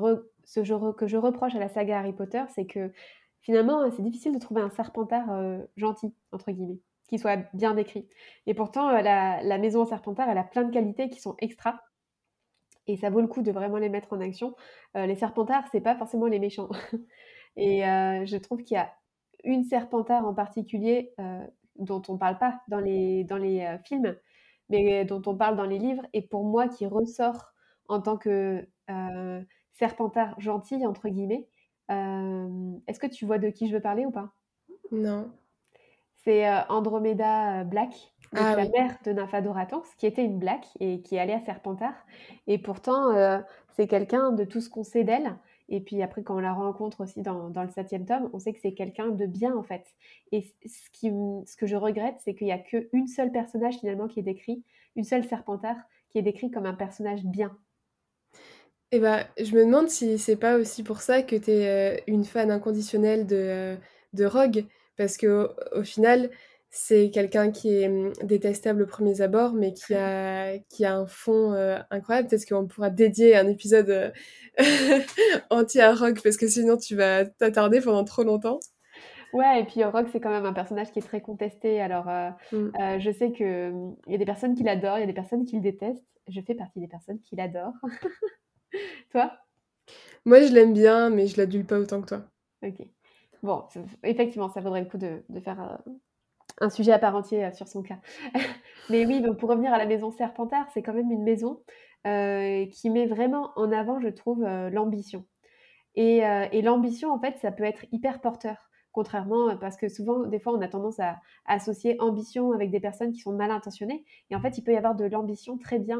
ce 0.45 0.59
que 0.91 1.07
je 1.07 1.17
reproche 1.17 1.55
à 1.55 1.59
la 1.59 1.69
saga 1.69 1.99
Harry 1.99 2.13
Potter, 2.13 2.43
c'est 2.53 2.67
que 2.67 2.91
finalement, 3.41 3.89
c'est 3.91 4.03
difficile 4.03 4.33
de 4.33 4.39
trouver 4.39 4.61
un 4.61 4.69
Serpentard 4.69 5.59
gentil, 5.75 6.13
entre 6.31 6.51
guillemets, 6.51 6.79
qui 7.07 7.19
soit 7.19 7.37
bien 7.53 7.73
décrit. 7.73 8.07
Et 8.45 8.53
pourtant, 8.53 8.91
la, 8.91 9.41
la 9.41 9.57
maison 9.57 9.85
Serpentard, 9.85 10.29
elle 10.29 10.37
a 10.37 10.43
plein 10.43 10.63
de 10.63 10.71
qualités 10.71 11.09
qui 11.09 11.19
sont 11.19 11.35
extra 11.39 11.81
et 12.87 12.95
ça 12.97 13.09
vaut 13.09 13.21
le 13.21 13.27
coup 13.27 13.41
de 13.41 13.51
vraiment 13.51 13.77
les 13.77 13.89
mettre 13.89 14.13
en 14.13 14.21
action. 14.21 14.55
Euh, 14.95 15.05
les 15.05 15.15
serpentards, 15.15 15.65
c'est 15.71 15.81
pas 15.81 15.95
forcément 15.95 16.25
les 16.25 16.39
méchants. 16.39 16.69
et 17.57 17.85
euh, 17.85 18.25
je 18.25 18.37
trouve 18.37 18.63
qu'il 18.63 18.75
y 18.75 18.79
a 18.79 18.91
une 19.43 19.65
serpentard 19.65 20.25
en 20.25 20.33
particulier 20.33 21.13
euh, 21.19 21.45
dont 21.77 22.01
on 22.07 22.17
parle 22.17 22.37
pas 22.37 22.61
dans 22.69 22.79
les, 22.79 23.23
dans 23.25 23.37
les 23.37 23.77
films, 23.85 24.15
mais 24.69 25.05
dont 25.05 25.21
on 25.25 25.35
parle 25.35 25.55
dans 25.55 25.65
les 25.65 25.77
livres, 25.77 26.05
et 26.13 26.21
pour 26.21 26.43
moi 26.43 26.67
qui 26.67 26.85
ressort 26.87 27.53
en 27.87 28.01
tant 28.01 28.17
que 28.17 28.67
serpentard 29.73 30.39
gentil, 30.39 30.85
entre 30.87 31.07
guillemets. 31.07 31.47
Est-ce 31.89 32.99
que 32.99 33.07
tu 33.07 33.25
vois 33.25 33.37
de 33.37 33.49
qui 33.49 33.67
je 33.67 33.75
veux 33.75 33.81
parler 33.81 34.05
ou 34.05 34.11
pas? 34.11 34.33
Non. 34.91 35.31
C'est 36.27 36.45
Andromeda 36.67 37.63
Black 37.63 37.93
ah 38.35 38.55
la 38.57 38.67
mère 38.67 38.97
de 39.05 39.13
Nymphadoratons, 39.13 39.83
qui 39.97 40.05
était 40.05 40.25
une 40.25 40.39
Black 40.39 40.65
et 40.81 41.01
qui 41.01 41.15
est 41.15 41.19
allée 41.19 41.31
à 41.31 41.39
Serpentard. 41.39 41.93
Et 42.45 42.57
pourtant, 42.57 43.11
euh, 43.11 43.39
c'est 43.77 43.87
quelqu'un 43.87 44.33
de 44.33 44.43
tout 44.43 44.59
ce 44.59 44.69
qu'on 44.69 44.83
sait 44.83 45.05
d'elle. 45.05 45.37
Et 45.69 45.79
puis 45.79 46.01
après, 46.01 46.23
quand 46.23 46.35
on 46.35 46.39
la 46.39 46.51
rencontre 46.51 47.01
aussi 47.01 47.21
dans, 47.21 47.49
dans 47.49 47.63
le 47.63 47.69
septième 47.69 48.05
tome, 48.05 48.29
on 48.33 48.39
sait 48.39 48.51
que 48.51 48.59
c'est 48.61 48.73
quelqu'un 48.73 49.07
de 49.07 49.25
bien 49.25 49.55
en 49.55 49.63
fait. 49.63 49.85
Et 50.33 50.43
ce, 50.65 50.89
qui, 50.91 51.11
ce 51.45 51.55
que 51.55 51.65
je 51.65 51.77
regrette, 51.77 52.15
c'est 52.19 52.35
qu'il 52.35 52.47
n'y 52.47 52.53
a 52.53 52.57
qu'une 52.57 53.07
seule 53.07 53.31
personnage 53.31 53.75
finalement 53.75 54.07
qui 54.07 54.19
est 54.19 54.23
décrit, 54.23 54.63
une 54.95 55.05
seule 55.05 55.23
Serpentard 55.23 55.77
qui 56.09 56.17
est 56.17 56.23
décrit 56.23 56.51
comme 56.51 56.65
un 56.65 56.73
personnage 56.73 57.23
bien. 57.23 57.57
Et 58.91 58.97
eh 58.97 58.99
ben, 58.99 59.25
je 59.37 59.53
me 59.53 59.65
demande 59.65 59.89
si 59.89 60.17
c'est 60.17 60.37
pas 60.37 60.57
aussi 60.57 60.83
pour 60.83 61.01
ça 61.01 61.21
que 61.21 61.35
tu 61.35 61.51
es 61.51 61.67
euh, 61.67 62.01
une 62.07 62.23
fan 62.23 62.51
inconditionnelle 62.51 63.25
de, 63.25 63.35
euh, 63.35 63.75
de 64.13 64.25
Rogue, 64.25 64.65
parce 64.97 65.17
que 65.17 65.49
au 65.73 65.83
final, 65.83 66.29
c'est 66.69 67.09
quelqu'un 67.11 67.51
qui 67.51 67.81
est 67.81 67.87
hum, 67.87 68.13
détestable 68.23 68.83
au 68.83 68.85
premier 68.85 69.21
abord, 69.21 69.53
mais 69.53 69.73
qui 69.73 69.93
a, 69.95 70.57
qui 70.69 70.85
a 70.85 70.95
un 70.95 71.05
fond 71.05 71.53
euh, 71.53 71.79
incroyable. 71.89 72.27
Peut-être 72.27 72.47
qu'on 72.47 72.67
pourra 72.67 72.89
dédier 72.89 73.35
un 73.35 73.47
épisode 73.47 73.89
euh, 73.89 74.11
entier 75.49 75.81
à 75.81 75.95
parce 75.95 76.37
que 76.37 76.47
sinon 76.47 76.77
tu 76.77 76.95
vas 76.95 77.25
t'attarder 77.25 77.81
pendant 77.81 78.03
trop 78.03 78.23
longtemps. 78.23 78.59
Ouais, 79.33 79.61
et 79.61 79.65
puis 79.65 79.83
Rogue, 79.83 80.07
c'est 80.11 80.21
quand 80.21 80.29
même 80.29 80.45
un 80.45 80.53
personnage 80.53 80.91
qui 80.91 80.99
est 80.99 81.03
très 81.03 81.21
contesté. 81.21 81.81
Alors, 81.81 82.09
euh, 82.09 82.29
mm. 82.51 82.99
je 82.99 83.11
sais 83.11 83.31
qu'il 83.31 83.45
hum, 83.45 83.95
y 84.07 84.15
a 84.15 84.17
des 84.17 84.25
personnes 84.25 84.55
qui 84.55 84.63
l'adorent, 84.63 84.97
il 84.97 85.01
y 85.01 85.03
a 85.03 85.07
des 85.07 85.13
personnes 85.13 85.45
qui 85.45 85.55
le 85.55 85.61
détestent. 85.61 86.05
Je 86.27 86.41
fais 86.41 86.55
partie 86.55 86.79
des 86.79 86.87
personnes 86.87 87.19
qui 87.21 87.35
l'adorent. 87.35 87.73
toi? 89.11 89.31
Moi, 90.25 90.41
je 90.41 90.53
l'aime 90.53 90.73
bien, 90.73 91.09
mais 91.09 91.27
je 91.27 91.37
l'adule 91.37 91.65
pas 91.65 91.79
autant 91.79 92.01
que 92.01 92.07
toi. 92.07 92.23
Ok. 92.61 92.85
Bon, 93.43 93.63
effectivement, 94.03 94.49
ça 94.49 94.61
vaudrait 94.61 94.81
le 94.81 94.87
coup 94.87 94.97
de, 94.97 95.21
faire 95.43 95.79
un 96.59 96.69
sujet 96.69 96.91
à 96.91 96.99
part 96.99 97.15
entier 97.15 97.45
euh, 97.45 97.51
sur 97.51 97.67
son 97.67 97.81
cas. 97.81 97.99
Mais 98.89 99.05
oui, 99.05 99.23
pour 99.37 99.49
revenir 99.49 99.73
à 99.73 99.77
la 99.77 99.85
maison 99.85 100.11
Serpentard, 100.11 100.67
c'est 100.73 100.81
quand 100.81 100.93
même 100.93 101.11
une 101.11 101.23
maison 101.23 101.61
euh, 102.05 102.65
qui 102.67 102.89
met 102.89 103.05
vraiment 103.05 103.51
en 103.55 103.71
avant, 103.71 103.99
je 103.99 104.07
trouve, 104.07 104.43
euh, 104.43 104.69
l'ambition. 104.69 105.25
Et, 105.95 106.21
l'ambition, 106.61 107.11
en 107.11 107.19
fait, 107.19 107.37
ça 107.39 107.51
peut 107.51 107.63
être 107.63 107.85
hyper 107.91 108.21
porteur. 108.21 108.69
Contrairement, 108.91 109.57
parce 109.57 109.77
que 109.77 109.89
souvent, 109.89 110.27
des 110.27 110.39
fois, 110.39 110.53
on 110.53 110.61
a 110.61 110.67
tendance 110.67 110.99
à, 110.99 111.17
associer 111.47 111.99
ambition 111.99 112.51
avec 112.51 112.69
des 112.69 112.79
personnes 112.79 113.11
qui 113.11 113.19
sont 113.19 113.33
mal 113.33 113.49
intentionnées. 113.49 114.05
Et 114.29 114.35
en 114.35 114.39
fait, 114.39 114.59
il 114.59 114.63
peut 114.63 114.73
y 114.73 114.77
avoir 114.77 114.93
de 114.93 115.05
l'ambition 115.05 115.57
très 115.57 115.79
bien 115.79 115.99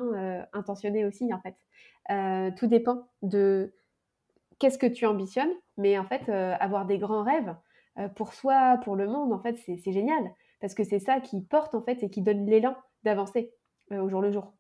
intentionnée 0.54 1.04
aussi, 1.04 1.32
en 1.34 1.42
fait. 1.42 2.54
tout 2.58 2.68
dépend 2.68 3.08
de 3.24 3.74
qu'est-ce 4.60 4.78
que 4.78 4.88
tu 4.88 5.06
ambitionnes, 5.06 5.54
mais 5.78 5.98
en 5.98 6.06
fait, 6.06 6.30
avoir 6.30 6.86
des 6.86 6.98
grands 6.98 7.24
rêves, 7.24 7.56
pour 8.16 8.34
soi, 8.34 8.80
pour 8.84 8.96
le 8.96 9.08
monde, 9.08 9.34
en 9.34 9.40
fait, 9.40 9.58
c'est 9.66 9.92
génial 9.92 10.32
parce 10.60 10.74
que 10.74 10.84
c'est 10.84 11.00
ça 11.00 11.20
qui 11.20 11.42
porte 11.42 11.76
en 11.76 11.82
fait 11.82 12.04
et 12.04 12.10
qui 12.10 12.22
donne 12.22 12.46
l'élan 12.46 12.76
d'avancer 13.04 13.54
euh, 13.92 14.02
au 14.02 14.10
jour 14.10 14.22
le 14.22 14.32
jour. 14.32 14.54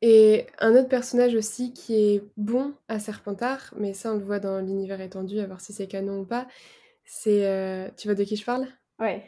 Et 0.00 0.46
un 0.58 0.74
autre 0.74 0.88
personnage 0.88 1.34
aussi 1.34 1.72
qui 1.72 1.94
est 1.94 2.22
bon 2.36 2.74
à 2.88 2.98
Serpentard, 2.98 3.72
mais 3.76 3.94
ça 3.94 4.12
on 4.12 4.16
le 4.16 4.24
voit 4.24 4.40
dans 4.40 4.60
l'univers 4.60 5.00
étendu, 5.00 5.38
à 5.38 5.46
voir 5.46 5.60
si 5.60 5.72
c'est 5.72 5.86
canon 5.86 6.20
ou 6.20 6.24
pas, 6.24 6.48
c'est... 7.04 7.46
Euh, 7.46 7.88
tu 7.96 8.08
vois 8.08 8.16
de 8.16 8.24
qui 8.24 8.36
je 8.36 8.44
parle? 8.44 8.66
Ouais. 8.98 9.24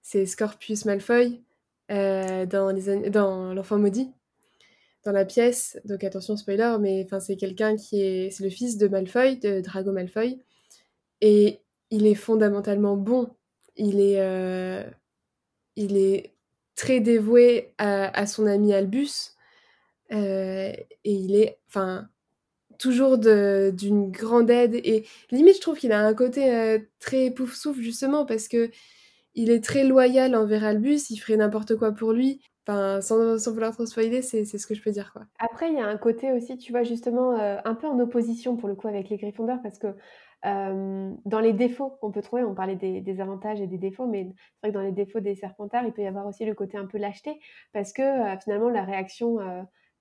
C'est 0.00 0.24
Scorpius 0.24 0.86
Malfoy 0.86 1.42
euh, 1.90 2.46
dans, 2.46 2.70
les, 2.70 3.10
dans 3.10 3.52
L'Enfant 3.52 3.78
Maudit, 3.78 4.14
dans 5.04 5.12
la 5.12 5.24
pièce, 5.24 5.78
donc 5.84 6.04
attention 6.04 6.36
spoiler, 6.36 6.76
mais 6.80 7.06
c'est 7.20 7.36
quelqu'un 7.36 7.76
qui 7.76 8.02
est... 8.02 8.30
C'est 8.30 8.44
le 8.44 8.50
fils 8.50 8.78
de 8.78 8.88
Malfoy, 8.88 9.36
de 9.36 9.60
Drago 9.60 9.92
Malfoy, 9.92 10.38
et 11.20 11.60
il 11.90 12.06
est 12.06 12.14
fondamentalement 12.14 12.96
bon. 12.96 13.30
Il 13.76 14.00
est 14.00 14.18
il 15.76 15.96
est 15.96 16.34
très 16.74 17.00
dévoué 17.00 17.74
à, 17.78 18.26
son 18.26 18.46
ami 18.46 18.72
Albus. 18.74 19.36
Euh, 20.12 20.72
et 21.04 21.12
il 21.12 21.34
est. 21.34 21.58
Enfin, 21.68 22.08
toujours 22.78 23.16
d'une 23.18 24.10
grande 24.10 24.50
aide 24.50 24.74
et 24.74 25.06
limite 25.30 25.54
je 25.56 25.60
trouve 25.60 25.78
qu'il 25.78 25.92
a 25.92 26.04
un 26.04 26.14
côté, 26.14 26.84
très 26.98 27.30
pouf 27.30 27.54
souffle 27.54 27.80
justement 27.80 28.26
parce 28.26 28.48
que 28.48 28.70
il 29.36 29.50
est 29.50 29.62
très 29.62 29.84
loyal 29.84 30.34
envers 30.34 30.64
Albus, 30.64 31.10
il 31.10 31.18
ferait 31.18 31.36
n'importe 31.36 31.76
quoi 31.76 31.92
pour 31.92 32.12
lui. 32.12 32.40
Enfin, 32.66 33.00
sans 33.00 33.38
sans 33.38 33.52
vouloir 33.52 33.72
trop 33.72 33.86
spoiler, 33.86 34.22
c'est 34.22 34.44
ce 34.44 34.66
que 34.66 34.74
je 34.74 34.82
peux 34.82 34.92
dire, 34.92 35.12
quoi. 35.12 35.26
Après, 35.38 35.68
il 35.70 35.74
y 35.76 35.80
a 35.80 35.86
un 35.86 35.96
côté 35.98 36.30
aussi, 36.32 36.56
tu 36.58 36.70
vois, 36.72 36.84
justement, 36.84 37.32
heu, 37.36 37.58
un 37.64 37.74
peu 37.74 37.86
en 37.88 37.98
opposition 37.98 38.56
pour 38.56 38.68
le 38.68 38.76
coup 38.76 38.86
avec 38.88 39.08
les 39.08 39.16
Gryffondors 39.16 39.60
parce 39.62 39.78
que, 39.78 39.96
hem, 40.44 41.18
dans 41.24 41.40
les 41.40 41.52
défauts 41.52 41.90
qu'on 42.00 42.12
peut 42.12 42.22
trouver, 42.22 42.44
on 42.44 42.54
parlait 42.54 42.76
des 42.76 43.00
des 43.00 43.20
avantages 43.20 43.60
et 43.60 43.66
des 43.66 43.78
défauts, 43.78 44.06
mais 44.06 44.24
c'est 44.60 44.68
vrai 44.68 44.70
que 44.70 44.74
dans 44.74 44.82
les 44.84 44.92
défauts 44.92 45.20
des 45.20 45.34
Serpentards, 45.34 45.84
il 45.86 45.92
peut 45.92 46.02
y 46.02 46.06
avoir 46.06 46.26
aussi 46.26 46.44
le 46.44 46.54
côté 46.54 46.76
un 46.78 46.86
peu 46.86 46.98
lâcheté 46.98 47.40
parce 47.72 47.92
que, 47.92 48.02
heu, 48.34 48.38
finalement 48.42 48.68
la 48.70 48.84
réaction, 48.84 49.38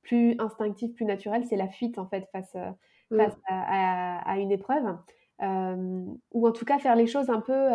plus 0.03 0.35
instinctive, 0.39 0.93
plus 0.93 1.05
naturelle, 1.05 1.45
c'est 1.45 1.55
la 1.57 1.69
fuite 1.69 1.97
en 1.97 2.07
fait 2.07 2.27
face, 2.31 2.53
heu, 2.55 2.71
face 3.17 3.33
à 3.47 4.19
à 4.19 4.31
à 4.33 4.37
une 4.37 4.51
épreuve. 4.51 4.85
Ou 6.33 6.47
en 6.47 6.51
tout 6.51 6.65
cas 6.65 6.79
faire 6.79 6.95
les 6.95 7.07
choses 7.07 7.29
un 7.29 7.41
peu, 7.41 7.69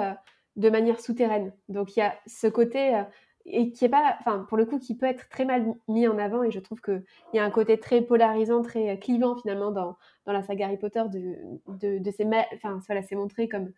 de 0.56 0.70
manière 0.70 1.00
souterraine. 1.00 1.52
Donc 1.68 1.96
il 1.96 2.00
y 2.00 2.02
a 2.02 2.14
ce 2.26 2.46
côté, 2.46 3.02
et 3.46 3.70
qui 3.72 3.84
est 3.84 3.88
pas 3.88 4.16
enfin, 4.20 4.44
pour 4.48 4.56
le 4.58 4.66
coup, 4.66 4.78
qui 4.78 4.96
peut 4.96 5.06
être 5.06 5.28
très 5.28 5.44
mal 5.44 5.74
mis 5.88 6.08
en 6.08 6.18
avant 6.18 6.42
et 6.42 6.50
je 6.50 6.60
trouve 6.60 6.80
qu'il 6.80 7.04
y 7.32 7.38
a 7.38 7.44
un 7.44 7.50
côté 7.50 7.78
très 7.80 8.02
polarisant, 8.02 8.62
très, 8.62 8.94
heu, 8.94 8.96
clivant 8.98 9.36
finalement 9.36 9.70
dans 9.70 9.96
dans 10.26 10.32
la 10.32 10.42
saga 10.42 10.66
Harry 10.66 10.78
Potter 10.78 11.02
de 11.12 11.36
de 11.68 11.98
de 11.98 12.10
ces 12.10 12.26
enfin, 12.54 12.78
voilà, 12.86 13.02
c'est 13.02 13.16
montré 13.16 13.48
comme 13.48 13.72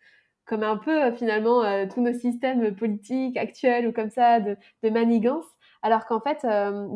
comme 0.45 0.63
un 0.63 0.77
peu, 0.77 1.07
heu, 1.09 1.11
finalement, 1.13 1.63
heu, 1.63 1.87
tous 1.93 2.01
nos 2.01 2.13
systèmes 2.13 2.75
politiques 2.75 3.37
actuels 3.37 3.87
ou 3.87 3.91
comme 3.93 4.09
ça 4.09 4.39
de 4.39 4.57
de 4.83 4.89
manigance. 4.89 5.45
Alors 5.81 6.05
qu'en 6.07 6.19
fait, 6.19 6.45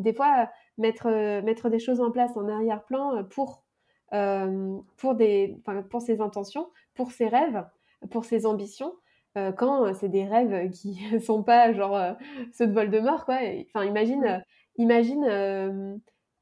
des 0.01 0.13
fois, 0.13 0.49
mettre, 0.78 1.07
mettre 1.43 1.69
des 1.69 1.80
choses 1.80 2.01
en 2.01 2.11
place 2.11 2.36
en 2.36 2.49
arrière-plan, 2.49 3.24
pour, 3.26 3.63
pour 4.97 5.15
des 5.15 5.57
pour 5.89 6.01
ses 6.01 6.21
intentions, 6.21 6.69
pour 6.93 7.11
ses 7.11 7.28
rêves, 7.28 7.65
pour 8.11 8.26
ses 8.26 8.45
ambitions, 8.45 8.93
heu, 9.38 9.51
quand, 9.57 9.86
heu, 9.88 9.93
c'est 9.93 10.09
des 10.09 10.25
rêves 10.25 10.69
qui 10.71 10.99
sont 11.25 11.43
pas 11.43 11.73
genre, 11.73 11.95
heu, 11.97 12.15
ceux 12.53 12.67
de 12.67 12.73
Voldemort 12.73 13.25
quoi 13.25 13.39
enfin 13.75 13.86
imagine, 13.86 14.43
imagine, 14.77 15.25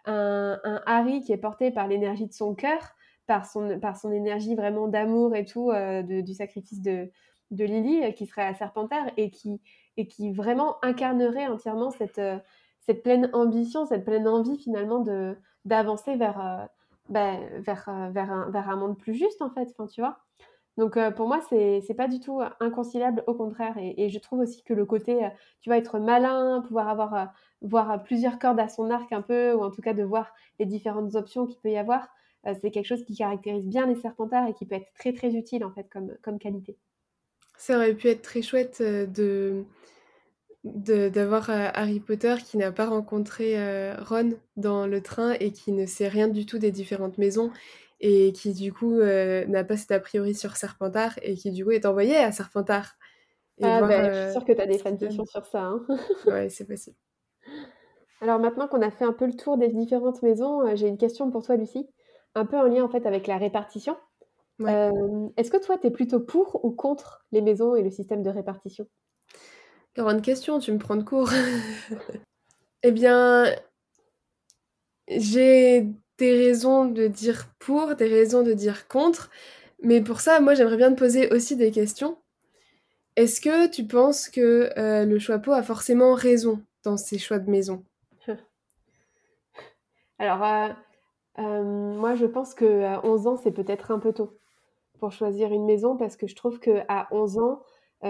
un 0.06 0.60
un 0.64 0.82
Harry 0.86 1.22
qui 1.22 1.32
est 1.32 1.38
porté 1.38 1.72
par 1.72 1.88
l'énergie 1.88 2.28
de 2.28 2.34
son 2.34 2.56
cœur, 2.56 2.96
par 3.28 3.46
son 3.46 3.80
par 3.80 3.98
son 3.98 4.12
énergie 4.12 4.56
vraiment 4.56 4.88
d'amour 4.88 5.36
et 5.36 5.46
tout, 5.46 5.72
de 5.72 6.22
du 6.22 6.34
sacrifice 6.34 6.82
de 6.82 7.12
de 7.52 7.66
Lily, 7.66 8.14
qui 8.16 8.26
serait 8.28 8.44
à 8.46 8.54
Serpentard 8.54 9.08
et 9.18 9.30
qui 9.32 9.62
et 9.98 10.08
qui 10.08 10.32
vraiment 10.32 10.78
incarnerait 10.84 11.48
entièrement 11.48 11.92
cette, 11.92 12.22
cette 12.80 13.04
pleine 13.04 13.30
ambition, 13.34 13.86
cette 13.86 14.06
pleine 14.06 14.28
envie 14.28 14.58
finalement 14.58 15.00
de 15.00 15.38
d'avancer 15.66 16.16
vers, 16.16 16.68
bah, 17.10 17.38
vers, 17.60 17.90
vers 18.12 18.32
un 18.32 18.50
vers 18.50 18.70
un 18.70 18.76
monde 18.78 18.98
plus 18.98 19.14
juste 19.16 19.42
en 19.42 19.50
fait, 19.52 19.70
enfin 19.78 19.88
tu 19.88 20.02
vois? 20.02 20.20
Donc 20.78 20.98
heu, 20.98 21.14
pour 21.14 21.28
moi, 21.28 21.42
c'est 21.50 21.82
c'est 21.82 21.94
pas 21.94 22.08
du 22.08 22.20
tout, 22.20 22.42
heu, 22.42 22.46
inconciliable, 22.60 23.24
au 23.28 23.34
contraire 23.34 23.76
et 23.78 24.10
je 24.10 24.20
trouve 24.20 24.40
aussi 24.40 24.64
que 24.64 24.74
le 24.74 24.86
côté, 24.86 25.26
heu, 25.26 25.30
tu 25.62 25.70
vois, 25.70 25.78
être 25.78 26.00
malin, 26.00 26.64
pouvoir 26.66 26.88
avoir, 26.88 27.34
voir, 27.62 28.04
plusieurs 28.04 28.40
cordes 28.40 28.60
à 28.60 28.70
son 28.70 28.90
arc 28.90 29.12
un 29.12 29.22
peu 29.22 29.54
ou 29.54 29.64
en 29.64 29.70
tout 29.72 29.82
cas 29.82 29.94
de 29.94 30.04
voir 30.04 30.34
les 30.60 30.66
différentes 30.66 31.16
options 31.16 31.46
qu'il 31.46 31.60
peut 31.60 31.72
y 31.72 31.78
avoir, 31.78 32.08
c'est 32.46 32.72
quelque 32.72 32.86
chose 32.88 33.04
qui 33.04 33.16
caractérise 33.16 33.68
bien 33.68 33.86
les 33.86 33.96
Serpentards 33.96 34.48
et 34.48 34.54
qui 34.54 34.66
peut 34.66 34.76
être 34.76 34.92
très, 34.98 35.14
très 35.14 35.36
utile 35.36 35.64
en 35.66 35.72
fait 35.72 35.88
comme, 35.92 36.16
comme 36.24 36.40
qualité. 36.40 36.78
Ça 37.58 37.76
aurait 37.76 37.94
pu 37.94 38.08
être 38.08 38.22
très 38.22 38.42
chouette, 38.42 38.82
de 38.82 39.64
d'avoir, 40.64 41.50
Harry 41.50 42.00
Potter 42.00 42.36
qui 42.46 42.58
n'a 42.58 42.72
pas 42.72 42.86
rencontré, 42.88 43.56
Ron 43.98 44.34
dans 44.58 44.88
le 44.88 45.02
train 45.02 45.34
et 45.34 45.52
qui 45.52 45.72
ne 45.72 45.86
sait 45.86 46.08
rien 46.08 46.28
du 46.28 46.46
tout 46.46 46.60
des 46.60 46.72
différentes 46.72 47.18
maisons 47.18 47.52
et 48.02 48.34
qui 48.34 48.54
du 48.54 48.74
coup, 48.74 48.94
heu, 48.96 49.46
n'a 49.48 49.64
pas 49.64 49.78
cet 49.78 49.92
a 49.92 50.00
priori 50.02 50.36
sur 50.36 50.58
Serpentard 50.58 51.20
et 51.24 51.36
qui 51.36 51.52
du 51.52 51.66
coup 51.66 51.72
est 51.72 51.86
envoyé 51.86 52.18
à 52.18 52.32
Serpentard 52.34 52.96
et 53.60 53.74
Ah 53.74 53.78
voir, 53.78 53.90
beh, 53.90 54.04
je 54.12 54.18
suis 54.18 54.28
heu, 54.28 54.32
sûre 54.32 54.44
que 54.46 54.52
tu 54.54 54.62
as 54.62 54.66
des 54.68 54.78
fanfictions 54.80 55.26
sur 55.26 55.46
ça, 55.46 55.62
hein. 55.64 55.86
Ouais, 56.26 56.50
c'est 56.50 56.66
possible. 56.66 56.98
Alors 58.22 58.40
maintenant 58.40 58.68
qu'on 58.68 58.82
a 58.82 58.90
fait 58.92 59.04
un 59.06 59.12
peu 59.14 59.26
le 59.26 59.36
tour 59.36 59.58
des 59.58 59.68
différentes 59.70 60.22
maisons, 60.24 60.66
heu, 60.68 60.76
j'ai 60.76 60.88
une 60.88 60.98
question 60.98 61.30
pour 61.30 61.44
toi, 61.44 61.56
Lucie, 61.58 61.90
un 62.36 62.46
peu 62.46 62.58
en 62.58 62.64
lien 62.64 62.84
en 62.84 62.90
fait 62.90 63.06
avec 63.06 63.28
la 63.28 63.38
répartition. 63.38 63.98
Ouais. 64.60 64.78
Est-ce 65.38 65.52
que 65.52 65.58
toi, 65.58 65.78
tu 65.78 65.88
es 65.88 65.92
plutôt 65.92 66.20
pour 66.22 66.64
ou 66.64 66.72
contre 66.72 67.26
les 67.32 67.42
maisons 67.42 67.76
et 67.76 67.84
le 67.84 67.90
système 67.90 68.24
de 68.24 68.30
répartition? 68.30 68.88
Grande 69.96 70.22
question, 70.22 70.60
tu 70.60 70.72
me 70.72 70.78
prends 70.78 70.96
de 70.96 71.04
court. 71.04 71.30
Eh 72.84 72.92
bien 72.92 73.46
j'ai 75.08 75.88
des 76.22 76.38
raisons 76.38 76.86
de 76.86 77.08
dire 77.08 77.48
pour, 77.58 77.96
des 77.96 78.08
raisons 78.08 78.44
de 78.44 78.54
dire 78.54 78.88
contre, 78.88 79.32
mais 79.82 80.02
pour 80.02 80.22
ça, 80.22 80.40
moi, 80.40 80.54
j'aimerais 80.54 80.78
bien 80.78 80.94
te 80.94 81.00
poser 81.00 81.34
aussi 81.34 81.56
des 81.56 81.72
questions. 81.72 82.16
Est-ce 83.16 83.42
que 83.42 83.68
tu 83.68 83.88
penses 83.88 84.30
que, 84.30 84.70
heu, 84.78 85.06
le 85.08 85.18
Choixpeau 85.18 85.52
a 85.52 85.64
forcément 85.64 86.14
raison 86.14 86.62
dans 86.84 86.96
ses 86.96 87.18
choix 87.18 87.40
de 87.40 87.50
maison? 87.50 87.84
Alors, 90.20 90.44
heu, 90.44 90.76
hem, 91.38 91.96
moi 91.96 92.14
je 92.14 92.28
pense 92.28 92.54
qu'à 92.54 93.02
11 93.04 93.26
ans, 93.26 93.38
c'est 93.38 93.52
peut-être 93.52 93.90
un 93.90 93.98
peu 93.98 94.14
tôt 94.14 94.38
pour 95.00 95.12
choisir 95.12 95.52
une 95.52 95.66
maison 95.66 95.98
parce 95.98 96.16
que 96.18 96.28
je 96.28 96.36
trouve 96.36 96.60
qu'à 96.60 97.08
11 97.10 97.40
ans, 97.40 97.64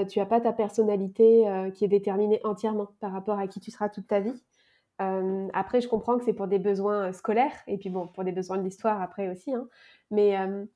tu 0.09 0.19
as 0.19 0.25
pas 0.25 0.41
ta 0.41 0.51
personnalité, 0.51 1.45
qui 1.73 1.85
est 1.85 1.89
déterminée 1.89 2.41
entièrement 2.43 2.89
par 2.99 3.13
rapport 3.13 3.39
à 3.39 3.47
qui 3.47 3.61
tu 3.61 3.71
seras 3.71 3.87
toute 3.87 4.07
ta 4.07 4.19
vie. 4.19 4.41
Hem, 5.01 5.49
après 5.53 5.81
je 5.81 5.87
comprends 5.89 6.17
que 6.17 6.25
c'est 6.25 6.33
pour 6.33 6.47
des 6.47 6.59
besoins, 6.59 7.09
heu, 7.09 7.13
scolaires 7.13 7.53
et 7.67 7.77
puis 7.77 7.89
bon, 7.89 8.07
pour 8.07 8.23
des 8.23 8.31
besoins 8.31 8.57
de 8.57 8.63
l'histoire 8.63 9.01
après 9.01 9.29
aussi, 9.29 9.53
hein, 9.53 9.67
mais 10.11 10.37
heu, 10.37 10.67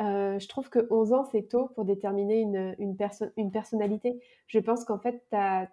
je 0.00 0.48
trouve 0.48 0.70
que 0.70 0.86
11 0.90 1.12
ans, 1.12 1.24
c'est 1.32 1.48
tôt 1.48 1.68
pour 1.74 1.84
déterminer 1.84 2.40
une, 2.40 2.74
une 2.78 2.96
une 3.36 3.50
personnalité. 3.52 4.20
Je 4.46 4.58
pense 4.60 4.84
qu'en 4.84 4.98
fait 4.98 5.24
ta 5.30 5.68